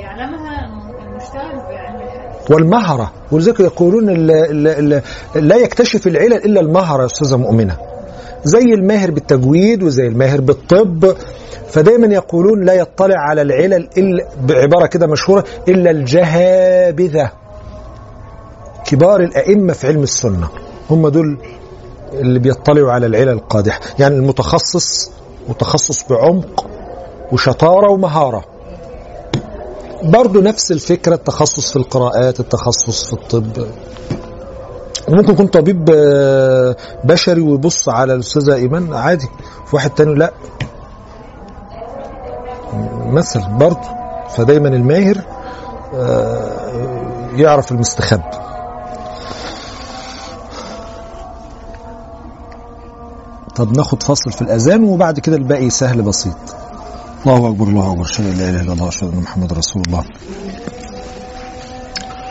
يعلمها 0.00 0.66
المشتغل 1.06 1.62
والمهرة 2.50 3.12
ولذلك 3.32 3.60
يقولون 3.60 4.10
لا 5.34 5.56
يكتشف 5.56 6.06
العلل 6.06 6.32
إلا 6.34 6.60
المهرة 6.60 7.00
يا 7.00 7.06
أستاذة 7.06 7.36
مؤمنة. 7.36 7.76
زي 8.44 8.74
الماهر 8.74 9.10
بالتجويد 9.10 9.82
وزي 9.82 10.06
الماهر 10.06 10.40
بالطب 10.40 11.14
فدايما 11.68 12.06
يقولون 12.14 12.64
لا 12.64 12.72
يطلع 12.72 13.18
على 13.18 13.42
العلل 13.42 13.88
إلا 13.98 14.28
بعبارة 14.42 14.86
كده 14.86 15.06
مشهورة 15.06 15.44
إلا 15.68 15.90
الجهابذة 15.90 17.30
كبار 18.86 19.20
الأئمة 19.20 19.72
في 19.72 19.86
علم 19.86 20.02
السنة 20.02 20.48
هم 20.90 21.08
دول 21.08 21.38
اللي 22.12 22.38
بيطلعوا 22.38 22.92
على 22.92 23.06
العلل 23.06 23.28
القادحة 23.28 23.80
يعني 23.98 24.14
المتخصص 24.16 25.10
متخصص 25.48 26.04
بعمق 26.10 26.66
وشطارة 27.32 27.90
ومهارة. 27.90 28.44
برضو 30.02 30.40
نفس 30.40 30.72
الفكرة 30.72 31.14
التخصص 31.14 31.70
في 31.70 31.76
القراءات 31.76 32.40
التخصص 32.40 33.06
في 33.06 33.12
الطب. 33.12 33.66
ممكن 35.08 35.32
يكون 35.32 35.46
طبيب 35.46 35.90
آه، 35.94 36.76
بشري 37.04 37.40
ويبص 37.40 37.88
على 37.88 38.14
الأستاذة 38.14 38.54
إيمان 38.54 38.94
عادي. 38.94 39.28
في 39.66 39.76
واحد 39.76 39.90
تاني 39.90 40.14
لا. 40.14 40.32
مثل 43.06 43.40
برضو 43.48 43.88
فدايما 44.30 44.68
الماهر 44.68 45.18
آه، 45.94 47.30
يعرف 47.36 47.72
المستخبي. 47.72 48.22
طب 53.56 53.76
ناخد 53.76 54.02
فصل 54.02 54.32
في 54.32 54.42
الأذان 54.42 54.84
وبعد 54.84 55.20
كده 55.20 55.36
الباقي 55.36 55.70
سهل 55.70 56.02
بسيط. 56.02 56.34
الله 57.26 57.48
أكبر 57.48 57.66
الله 57.66 57.92
أن 58.26 58.38
لا 58.38 58.50
إله 58.50 58.60
إلا 58.60 58.72
الله 58.72 58.88
أشهد 58.88 59.12
أن 59.12 59.20
محمد 59.20 59.52
رسول 59.52 59.82
الله. 59.86 60.04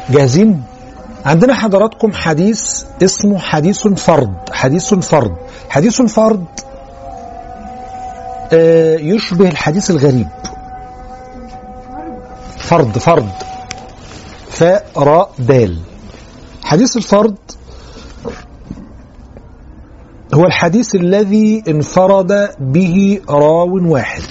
جاهزين؟ 0.10 0.71
عندنا 1.26 1.54
حضراتكم 1.54 2.14
حديث 2.14 2.84
اسمه 3.04 3.40
حديث 3.40 3.88
فرض 3.88 4.34
حديث 4.52 4.94
فرض 4.94 5.36
حديث 5.70 6.02
فرض 6.02 6.46
آه، 8.54 8.98
يشبه 8.98 9.50
الحديث 9.50 9.92
الغريب. 9.92 10.28
فرض 12.58 12.98
فرض. 12.98 13.30
فاء 14.50 14.86
راء 14.98 15.32
دال 15.40 15.80
حديث 16.64 16.98
الفرض 16.98 17.36
هو 20.34 20.46
الحديث 20.46 20.96
الذي 20.96 21.64
انفرد 21.68 22.50
به 22.60 23.22
راو 23.30 23.92
واحد. 23.92 24.24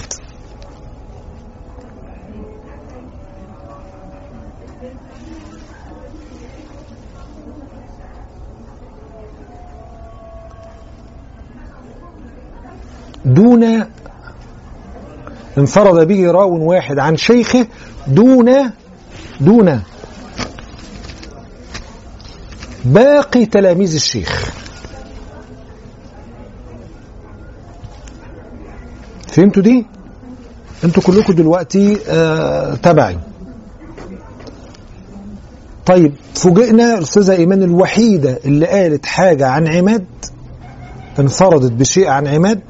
دون 13.25 13.85
انفرد 15.57 16.07
به 16.07 16.31
راو 16.31 16.69
واحد 16.69 16.99
عن 16.99 17.17
شيخه 17.17 17.67
دون 18.07 18.71
دون 19.39 19.81
باقي 22.85 23.45
تلاميذ 23.45 23.95
الشيخ. 23.95 24.51
فهمتوا 29.27 29.63
دي؟ 29.63 29.85
أنتوا 30.83 31.03
كلكم 31.03 31.33
دلوقتي 31.33 31.97
آه 32.09 32.75
تبعي. 32.75 33.17
طيب 35.85 36.13
فوجئنا 36.35 36.97
الأستاذة 36.97 37.31
إيمان 37.31 37.63
الوحيدة 37.63 38.39
اللي 38.45 38.67
قالت 38.67 39.05
حاجة 39.05 39.47
عن 39.47 39.67
عماد 39.67 40.05
انفردت 41.19 41.71
بشيء 41.71 42.07
عن 42.07 42.27
عماد. 42.27 42.61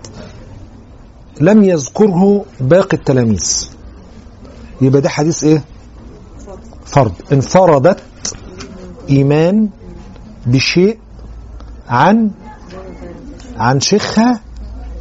لم 1.41 1.63
يذكره 1.63 2.45
باقي 2.59 2.97
التلاميذ. 2.97 3.69
يبقى 4.81 5.01
ده 5.01 5.09
حديث 5.09 5.43
إيه؟ 5.43 5.63
فرض. 6.85 7.11
انفردت 7.31 7.99
إيمان 9.09 9.69
بشيء 10.45 10.99
عن 11.89 12.31
عن 13.57 13.79
شيخها 13.79 14.39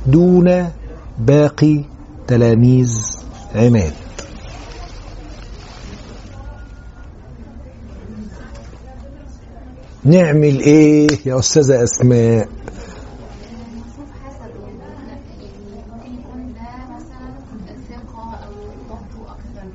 دون 0.07 0.69
باقي 1.19 1.85
تلاميذ 2.27 2.91
عماد. 3.55 3.93
نعمل 10.05 10.61
إيه 10.61 11.09
يا 11.27 11.39
أستاذة 11.39 11.83
أسماء 11.83 12.49
المفروض 12.49 14.09
حسب 14.25 14.51
يعني 14.61 15.61
ممكن 15.91 16.15
يكون 16.21 16.55
ده 16.55 16.71
مثلا 16.97 17.29
ثقة 17.89 18.35
أو 18.35 18.53
ضبطه 18.89 19.33
أكثر 19.33 19.67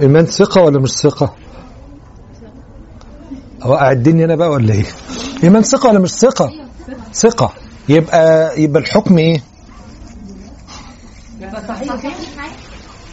ايمان 0.00 0.26
ثقة 0.26 0.62
ولا 0.62 0.80
مش 0.80 0.90
ثقة؟ 0.90 1.34
اوقع 3.64 3.92
الدنيا 3.92 4.24
أنا 4.24 4.36
بقى 4.36 4.50
ولا 4.50 4.74
إيه؟ 4.74 4.84
ايمان 5.44 5.62
ثقة 5.62 5.88
ولا 5.88 5.98
مش 5.98 6.10
ثقة؟ 6.10 6.50
ثقة. 7.14 7.52
يبقى 7.88 8.52
يبقى 8.62 8.80
الحكم 8.82 9.18
صحيح 11.68 12.22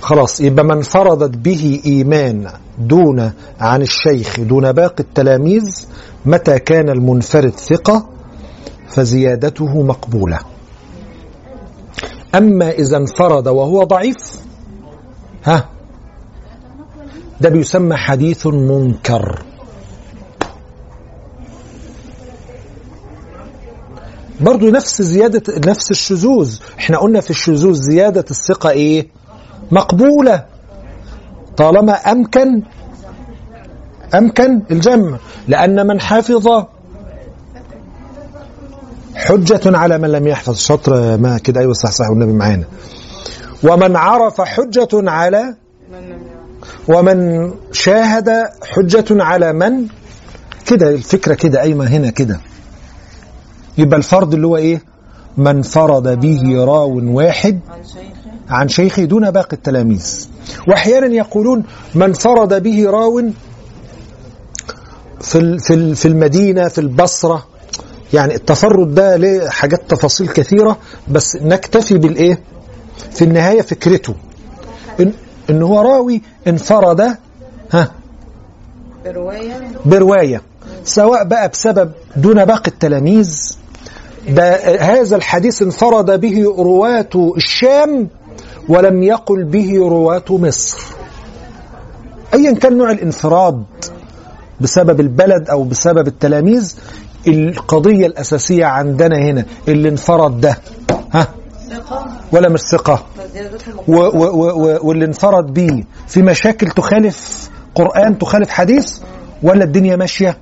خلاص 0.02 0.42
يبقى 0.42 0.66
من 0.66 0.82
فرضت 0.82 1.38
به 1.38 1.82
إيمان 1.86 2.52
دون 2.80 3.32
عن 3.60 3.82
الشيخ 3.82 4.40
دون 4.40 4.72
باقي 4.72 5.00
التلاميذ 5.04 5.88
متى 6.26 6.60
كان 6.60 6.90
المنفرد 6.90 7.50
ثقة؟ 7.54 8.10
فزيادته 8.90 9.82
مقبولة. 9.82 10.40
أما 12.36 12.70
إذا 12.70 12.98
انفرد 12.98 13.48
وهو 13.48 13.84
ضعيف 13.84 14.16
ها؟ 15.44 15.70
ده 17.42 17.50
بيسمى 17.50 17.96
حديث 17.96 18.48
منكر. 18.48 19.42
برضو 24.42 24.70
نفس 24.70 25.02
زيادة 25.02 25.72
نفس 25.72 25.92
الشذوذ. 25.92 26.60
إحنا 26.80 26.98
قلنا 26.98 27.22
في 27.22 27.30
الشذوذ 27.30 27.74
زيادة 27.74 28.26
الثقة 28.32 28.70
إيه؟ 28.70 29.08
مقبولة. 29.72 30.46
طالما 31.58 31.94
أمكن 31.94 32.64
أمكن 34.16 34.62
الجمع. 34.72 35.18
لأن 35.48 35.88
من 35.88 36.02
حفظ 36.02 36.48
حجة 39.16 39.78
على 39.78 39.98
من 39.98 40.10
لم 40.10 40.28
يحفظ. 40.28 40.58
شطر 40.58 41.18
ما 41.18 41.38
كده 41.38 41.62
أيوة 41.62 41.74
صح 41.74 41.92
صح 41.92 42.10
والنبي 42.10 42.34
معانا. 42.34 42.66
ومن 43.64 43.96
عرف 43.96 44.42
حجة 44.42 44.90
على 44.94 45.56
ومن 46.88 47.52
شاهد 47.72 48.30
حجة 48.64 49.06
على 49.24 49.54
من؟ 49.54 49.88
كده 50.66 50.90
الفكرة 50.90 51.34
كده 51.34 51.62
أيمة 51.62 51.86
هنا 51.88 52.10
كده. 52.10 52.40
يبقى 53.78 53.98
الفرض 53.98 54.34
اللي 54.34 54.48
هو 54.48 54.58
إيه؟ 54.58 54.82
من 55.38 55.62
فرض 55.62 56.08
به 56.20 56.66
راو 56.66 57.02
واحد 57.18 57.60
عن 58.50 58.68
شيخه. 58.68 59.04
دون 59.04 59.32
باقي 59.32 59.54
التلاميذ. 59.54 60.28
وأحيانا 60.68 61.08
يقولون 61.08 61.64
من 61.96 62.14
فرض 62.14 62.54
به 62.64 62.90
راو 62.90 63.24
في 65.22 65.60
في 65.60 65.96
في 65.96 66.08
المدينة 66.08 66.68
في 66.68 66.82
البصرة. 66.82 67.46
يعني 68.14 68.36
التفرد 68.36 68.96
ده 68.96 69.16
له 69.16 69.50
حاجات 69.50 69.82
تفاصيل 69.90 70.28
كثيرة 70.28 70.78
بس 71.08 71.36
نكتفي 71.42 71.98
بالإيه؟ 71.98 72.40
في 73.12 73.24
النهاية 73.24 73.62
فكرته. 73.62 74.16
إن 75.50 75.62
هو 75.62 75.82
راوي 75.82 76.22
انفرد 76.48 77.02
ها؟ 77.72 77.91
برواية. 79.06 79.72
برواية. 79.86 80.41
سواء 80.84 81.24
بقى 81.24 81.50
بسبب 81.50 81.91
دون 82.16 82.46
باقي 82.46 82.68
التلاميذ 82.72 83.58
ده 84.30 84.56
هذا 84.82 85.16
الحديث 85.16 85.62
انفرد 85.62 86.20
به 86.22 86.43
رواة 86.58 87.34
الشام 87.38 88.08
ولم 88.70 89.04
يقل 89.04 89.43
به 89.43 89.78
رواة 89.78 90.24
مصر. 90.30 90.78
ايا 92.34 92.52
كان 92.56 92.78
نوع 92.78 92.91
الانفراد 92.91 93.64
بسبب 94.62 95.00
البلد 95.00 95.50
أو 95.50 95.64
بسبب 95.64 96.08
التلاميذ 96.08 96.76
القضية 97.28 98.06
الأساسية 98.06 98.66
عندنا 98.66 99.18
هنا 99.18 99.46
اللي 99.68 99.89
انفرد 99.89 100.41
ده 100.41 100.58
ها؟ 101.14 101.28
ولا 102.32 102.50
مش 102.50 102.60
ثقة. 102.60 103.06
واللي 103.88 105.06
انفرد 105.06 105.54
بيه 105.54 105.84
في 106.08 106.22
مشاكل 106.22 106.68
تخالف 106.68 107.50
قرآن 107.76 108.18
تخالف 108.20 108.50
حديث 108.50 109.00
ولا 109.44 109.64
الدنيا 109.64 109.96
ماشية؟ 109.96 110.38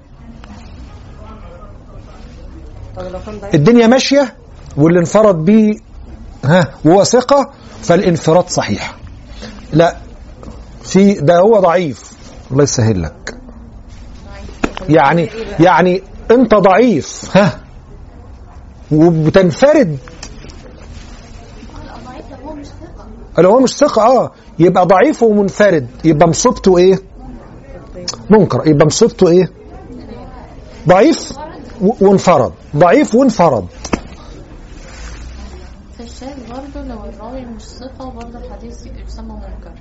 الدنيا 3.53 3.87
ماشية 3.87 4.33
واللي 4.77 4.99
انفرد 4.99 5.35
بيه 5.45 5.75
ها 6.45 6.67
وهو 6.85 7.03
ثقة 7.03 7.51
فالانفراد 7.83 8.49
صحيح. 8.49 8.95
لا 9.73 9.95
في 10.83 11.13
ده 11.13 11.39
هو 11.39 11.59
ضعيف. 11.59 12.11
الله 12.51 12.63
يسهل 12.63 13.01
لك. 13.01 13.35
يعني 14.89 15.29
يعني 15.59 16.03
انت 16.31 16.55
ضعيف 16.55 17.37
ها 17.37 17.59
وبتنفرد 18.91 19.97
لا 21.85 21.93
ضعيف 22.05 22.25
لو 22.31 22.47
هو 22.49 22.55
مش 22.55 22.67
لو 23.37 23.51
هو 23.51 23.59
مش 23.59 23.69
ثقة 23.77 24.01
آه 24.01 24.31
يبقى 24.59 24.85
ضعيف 24.85 25.23
ومنفرد. 25.23 25.87
يبقى 26.05 26.27
مصيبته 26.27 26.77
إيه؟ 26.77 26.99
منكر. 28.29 28.67
يبقى 28.67 28.85
مصيبته 28.85 29.27
إيه؟ 29.27 29.51
ضعيف 30.87 31.33
وانفرد. 32.01 32.51
ضعيف 32.75 33.15
وانفرد. 33.15 33.65
الشاذ 35.99 36.49
برضه 36.49 36.87
لو 36.87 37.05
الراوي 37.05 37.45
مش 37.45 37.61
ثقة 37.61 38.09
برضه 38.09 38.39
الحديث 38.39 38.85
يسمى 39.07 39.33
منكر. 39.33 39.71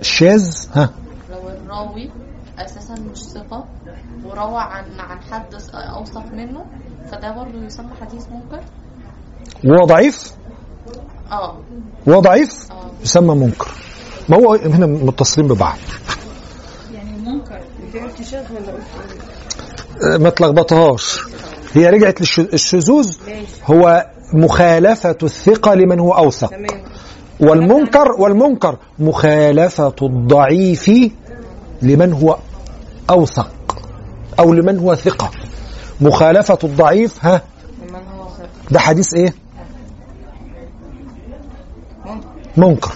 الشاذ؟ 0.00 0.66
ها. 0.74 0.90
لو 1.30 1.48
الراوي 1.48 2.10
أساسا 2.58 2.94
مش 3.12 3.18
ثقة 3.24 3.64
وروى 4.24 4.60
عن 4.60 4.84
عن 5.00 5.20
حد 5.20 5.54
أوثق 5.74 6.32
منه 6.32 6.64
فده 7.10 7.30
برضه 7.32 7.64
يسمى 7.64 7.90
حديث 8.00 8.24
منكر؟ 8.28 8.64
وهو 9.64 9.84
ضعيف؟ 9.84 10.32
وهو 12.06 12.20
ضعيف 12.20 12.70
آه 12.70 12.90
يسمى 13.02 13.34
منكر. 13.34 13.68
ما 14.28 14.36
هو 14.36 14.54
هنا 14.54 14.86
متصلين 14.86 15.48
ببعض. 15.48 15.76
يعني 16.94 17.10
منكر. 17.10 17.60
انت 17.84 17.96
قلت 17.96 18.22
شيخ 18.22 18.50
ولا 18.50 18.72
قلت 18.72 20.20
ما 20.20 20.30
تلخبطهاش. 20.30 21.20
هي 21.72 21.90
رجعت 21.90 22.38
للشذوذ 22.38 23.12
هو 23.66 24.06
مخالفة 24.32 25.18
الثقة 25.22 25.74
لمن 25.74 26.00
هو 26.00 26.12
أوثق. 26.12 26.48
تمام. 26.48 26.84
والمنكر 27.40 28.12
والمنكر 28.18 28.76
مخالفة 28.98 29.94
الضعيف 30.02 30.90
لمن 31.82 32.12
هو 32.12 32.38
أوثق. 33.10 33.50
أو 34.38 34.52
لمن 34.52 34.78
هو 34.78 34.94
ثقة. 34.94 35.30
مخالفة 36.00 36.58
الضعيف 36.64 37.24
ها؟ 37.24 37.42
من 37.88 37.94
هو 37.94 38.28
ثقة 38.28 38.48
ده 38.70 38.80
حديث 38.80 39.14
إيه 39.14 39.34
ممكن 42.04 42.28
منكر. 42.56 42.92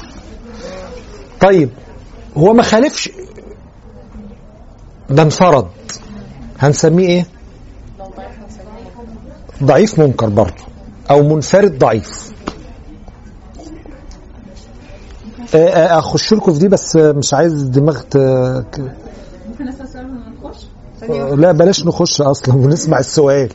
طيب 1.41 1.71
هو 2.37 2.53
ما 2.53 2.63
خالفش. 2.63 3.11
ده 5.11 5.23
انفرد. 5.23 5.69
هنسميه 6.59 7.09
إيه؟ 7.09 7.27
ضعيف 9.63 9.99
منكر 9.99 10.29
برضه 10.29 10.65
أو 11.11 11.23
منفرد 11.23 11.79
ضعيف. 11.79 12.35
آه، 15.55 15.69
آه، 15.69 15.99
أخش 15.99 16.35
لكم 16.35 16.53
في 16.53 16.59
دي 16.59 16.69
بس 16.69 16.97
مش 16.97 17.35
عايز 17.35 17.63
دماغ 17.63 18.01
ت... 18.01 18.17
آه،. 18.17 18.65
لا 21.35 21.53
بلاش 21.53 21.87
نخش 21.87 22.21
أصلا 22.21 22.55
ونسمع 22.65 22.99
السؤال. 22.99 23.53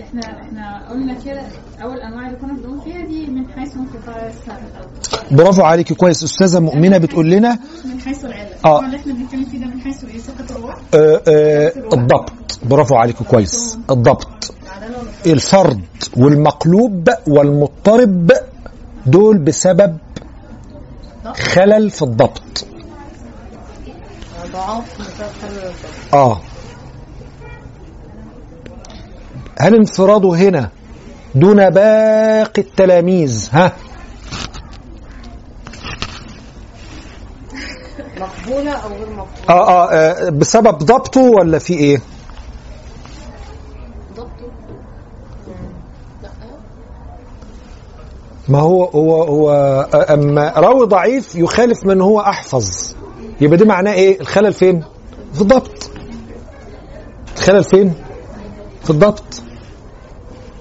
إحنا 0.00 0.20
إحنا 0.20 0.88
قلنا 0.90 1.14
كده 1.24 1.42
اول 1.82 2.00
انواع 2.00 2.26
اللي 2.26 2.38
كنا 2.38 2.52
بنقول 2.52 2.80
فيها 2.80 3.06
دي 3.06 3.26
من 3.26 3.48
حيث 3.48 3.76
انقطاع 3.76 4.26
السند 4.26 4.87
برافو 5.30 5.62
عليكي 5.62 5.94
كويس. 5.94 6.24
أستاذة 6.24 6.60
مؤمنة 6.60 6.98
بتقول 6.98 7.30
لنا 7.30 7.58
من 7.84 8.00
حيث 8.00 8.24
آه. 8.24 8.30
طبعا 8.62 8.86
اللي 8.86 8.96
إحنا 8.96 9.14
بنتكلم 9.14 9.44
فيه 9.44 9.58
ده 9.58 9.66
من 9.66 9.80
حيث 9.80 10.04
إيه؟ 10.04 10.18
ثقة 10.18 10.56
الروح 10.56 10.76
آه، 10.94 11.22
آه، 11.28 11.72
الضبط. 11.92 12.32
برافو 12.64 12.94
عليكي 12.94 13.24
كويس. 13.24 13.78
الضبط. 13.90 14.54
الفرد 15.26 15.80
والمقلوب 16.16 17.08
والمضطرب 17.26 18.32
دول 19.06 19.38
بسبب 19.38 19.96
خلل 21.34 21.90
في 21.90 22.02
الضبط. 22.02 22.66
آه. 26.14 26.40
هل 29.60 29.74
انفراده 29.74 30.28
هنا 30.34 30.68
دون 31.34 31.70
باقي 31.70 32.62
التلاميذ؟ 32.62 33.48
ها؟ 33.52 33.72
مقبولة 38.48 38.72
أو 38.72 38.88
غير 38.88 39.06
مقبولة؟ 39.10 39.48
آه, 39.48 39.68
آه, 39.68 39.90
آه 39.92 40.30
بسبب 40.30 40.78
ضبطه 40.78 41.20
ولا 41.20 41.58
في 41.58 41.74
إيه؟ 41.74 42.00
ضبطه؟ 44.16 44.28
ما 48.48 48.58
هو 48.60 48.84
هو 48.84 49.22
هو 49.22 49.50
آه، 49.50 50.14
اما 50.14 50.52
راوي 50.56 50.86
ضعيف 50.86 51.34
يخالف 51.34 51.86
من 51.86 52.00
هو 52.00 52.20
أحفظ. 52.20 52.94
يبقى 53.40 53.56
ده 53.56 53.66
معناه 53.66 53.92
إيه؟ 53.92 54.20
الخلل 54.20 54.52
فين؟ 54.52 54.84
في 55.34 55.40
الضبط. 55.40 55.90
الخلل 57.36 57.64
فين؟ 57.64 57.94
في 58.84 58.90
الضبط 58.90 59.42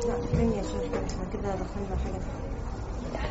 لا 0.07 0.13
تاني 0.33 0.57
يا 0.57 0.61
شيخ 0.63 0.71
إحنا 0.93 1.25
كده 1.33 1.51
دخلنا 1.55 1.97
حاجة 2.03 2.21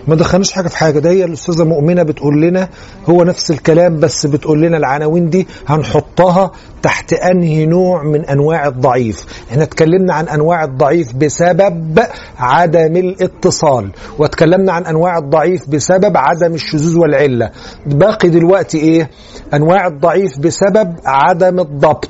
ما 0.08 0.14
دخلناش 0.14 0.52
حاجة 0.52 0.68
في 0.68 0.76
حاجة. 0.76 0.98
ده 0.98 1.10
هي 1.10 1.24
الأستاذة 1.24 1.64
مؤمنة 1.64 2.02
بتقول 2.02 2.42
لنا 2.42 2.68
هو 3.10 3.24
نفس 3.24 3.50
الكلام 3.50 4.00
بس 4.00 4.26
بتقول 4.26 4.62
لنا 4.62 4.76
العناوين 4.76 5.30
دي 5.30 5.46
هنحطها 5.66 6.50
تحت 6.82 7.12
أنهي 7.12 7.66
نوع 7.66 8.02
من 8.02 8.24
أنواع 8.24 8.66
الضعيف. 8.66 9.26
إحنا 9.50 9.62
اتكلمنا 9.62 10.14
عن 10.14 10.28
أنواع 10.28 10.64
الضعيف 10.64 11.14
بسبب 11.16 11.98
عدم 12.38 12.96
الاتصال 12.96 13.90
واتكلمنا 14.18 14.72
عن 14.72 14.86
أنواع 14.86 15.18
الضعيف 15.18 15.70
بسبب 15.70 16.16
عدم 16.16 16.54
الشذوذ 16.54 16.98
والعلة. 16.98 17.50
باقي 17.86 18.28
دلوقتي 18.28 18.78
إيه؟ 18.78 19.10
أنواع 19.54 19.86
الضعيف 19.86 20.38
بسبب 20.38 20.94
عدم 21.04 21.60
الضبط 21.60 22.08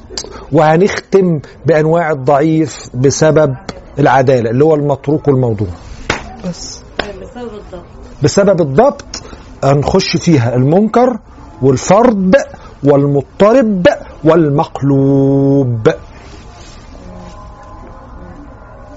وهنختم 0.53 1.41
بأنواع 1.67 2.11
الضعيف 2.11 2.77
بسبب 2.95 3.55
العدالة 3.99 4.51
اللي 4.51 4.65
هو 4.65 4.75
المتروك 4.75 5.29
والموضوع. 5.29 5.69
بس. 6.49 6.86
بسبب 7.01 7.55
الضغط 7.55 7.85
بسبب 8.23 8.61
الضبط 8.61 9.23
هنخش 9.65 10.17
فيها 10.17 10.55
المنكر 10.55 11.19
والفرد 11.63 12.37
والمضطرب 12.85 13.87
والمقلوب. 14.25 15.89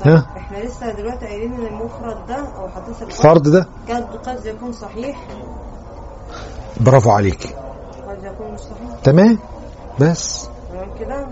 ها؟ 0.06 0.26
إحنا 0.38 0.58
لسه 0.58 0.92
دلوقتي 0.92 1.26
قايلين 1.26 1.54
إن 1.54 1.66
المفرد 1.66 2.26
ده 2.28 2.36
أو 2.58 2.70
حديث 2.70 3.02
الفرد 3.02 3.48
ده؟ 3.50 3.68
قد 3.90 4.04
قد 4.26 4.46
يكون 4.46 4.72
صحيح. 4.74 5.20
برافو 6.80 7.10
عليكي 7.12 7.50
قد 8.08 8.24
يكون 8.24 8.54
مش 8.54 8.60
صحيح. 8.60 9.00
تمام؟ 9.04 9.40
بس. 10.00 10.50
تمام 10.70 10.90
كده؟ 11.00 11.28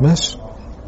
ماشي. 0.00 0.38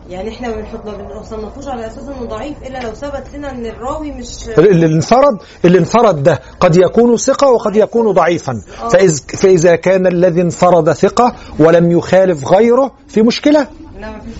يعني 0.08 0.28
إحنا 0.28 0.48
ما 0.48 0.56
بنحط 0.56 0.86
ما 0.86 0.92
بنصنفوش 0.92 1.68
على 1.68 1.86
أساس 1.86 1.98
إنه 2.08 2.24
ضعيف 2.24 2.56
إلا 2.62 2.78
لو 2.78 2.92
ثبت 2.92 3.24
لنا 3.34 3.50
إن 3.50 3.66
الراوي 3.66 4.10
مش 4.12 4.48
اللي 4.58 4.86
انفرد 4.86 5.38
اللي 5.64 5.78
انفرد 5.78 6.22
ده 6.22 6.40
قد 6.60 6.76
يكون 6.76 7.16
ثقة 7.16 7.50
وقد 7.50 7.76
يكون 7.76 8.12
ضعيفا. 8.12 8.62
فإذ 8.92 9.18
فإذا 9.36 9.76
كان 9.76 10.06
الذي 10.06 10.42
انفرد 10.42 10.92
ثقة 10.92 11.34
ولم 11.58 11.90
يخالف 11.90 12.46
غيره 12.52 12.92
في 13.08 13.22
مشكلة. 13.22 13.66
لا 14.00 14.10
ما 14.10 14.20
فيش 14.20 14.32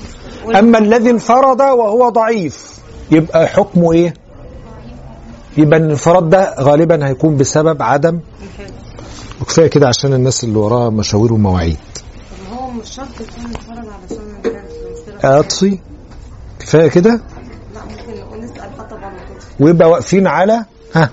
مشكلة. 0.43 0.59
أما 0.59 0.79
الذي 0.79 1.11
انفرد 1.11 1.61
وهو 1.61 2.09
ضعيف 2.09 2.79
يبقى 3.11 3.47
حكمه 3.47 3.93
إيه؟ 3.93 4.15
يبقى 5.57 5.79
الانفراد 5.79 6.31
ده 6.31 6.55
غالبا 6.61 7.07
هيكون 7.09 7.37
بسبب 7.37 7.83
عدم 7.83 8.21
وكفاية 9.43 9.67
كده 9.67 9.89
عشان 9.89 10.13
الناس 10.13 10.45
اللي 10.45 10.59
وراها 10.59 10.91
مشاوير 10.91 11.33
ومواعيد. 11.33 11.77
هو 12.53 12.71
مش 12.71 12.91
شرط 12.91 13.07
يكون 13.21 13.53
اطفي 15.25 15.79
كفاية 16.61 16.89
كده؟ 16.89 17.21
ويبقى 19.61 19.91
واقفين 19.91 20.27
على 20.27 20.65
ها. 20.95 21.11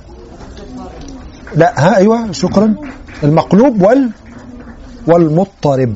لا 1.56 1.74
ها 1.80 1.98
أيوه 1.98 2.32
شكرا. 2.32 2.76
المقلوب 3.24 3.82
وال 3.82 4.12
والمضطرب. 5.08 5.96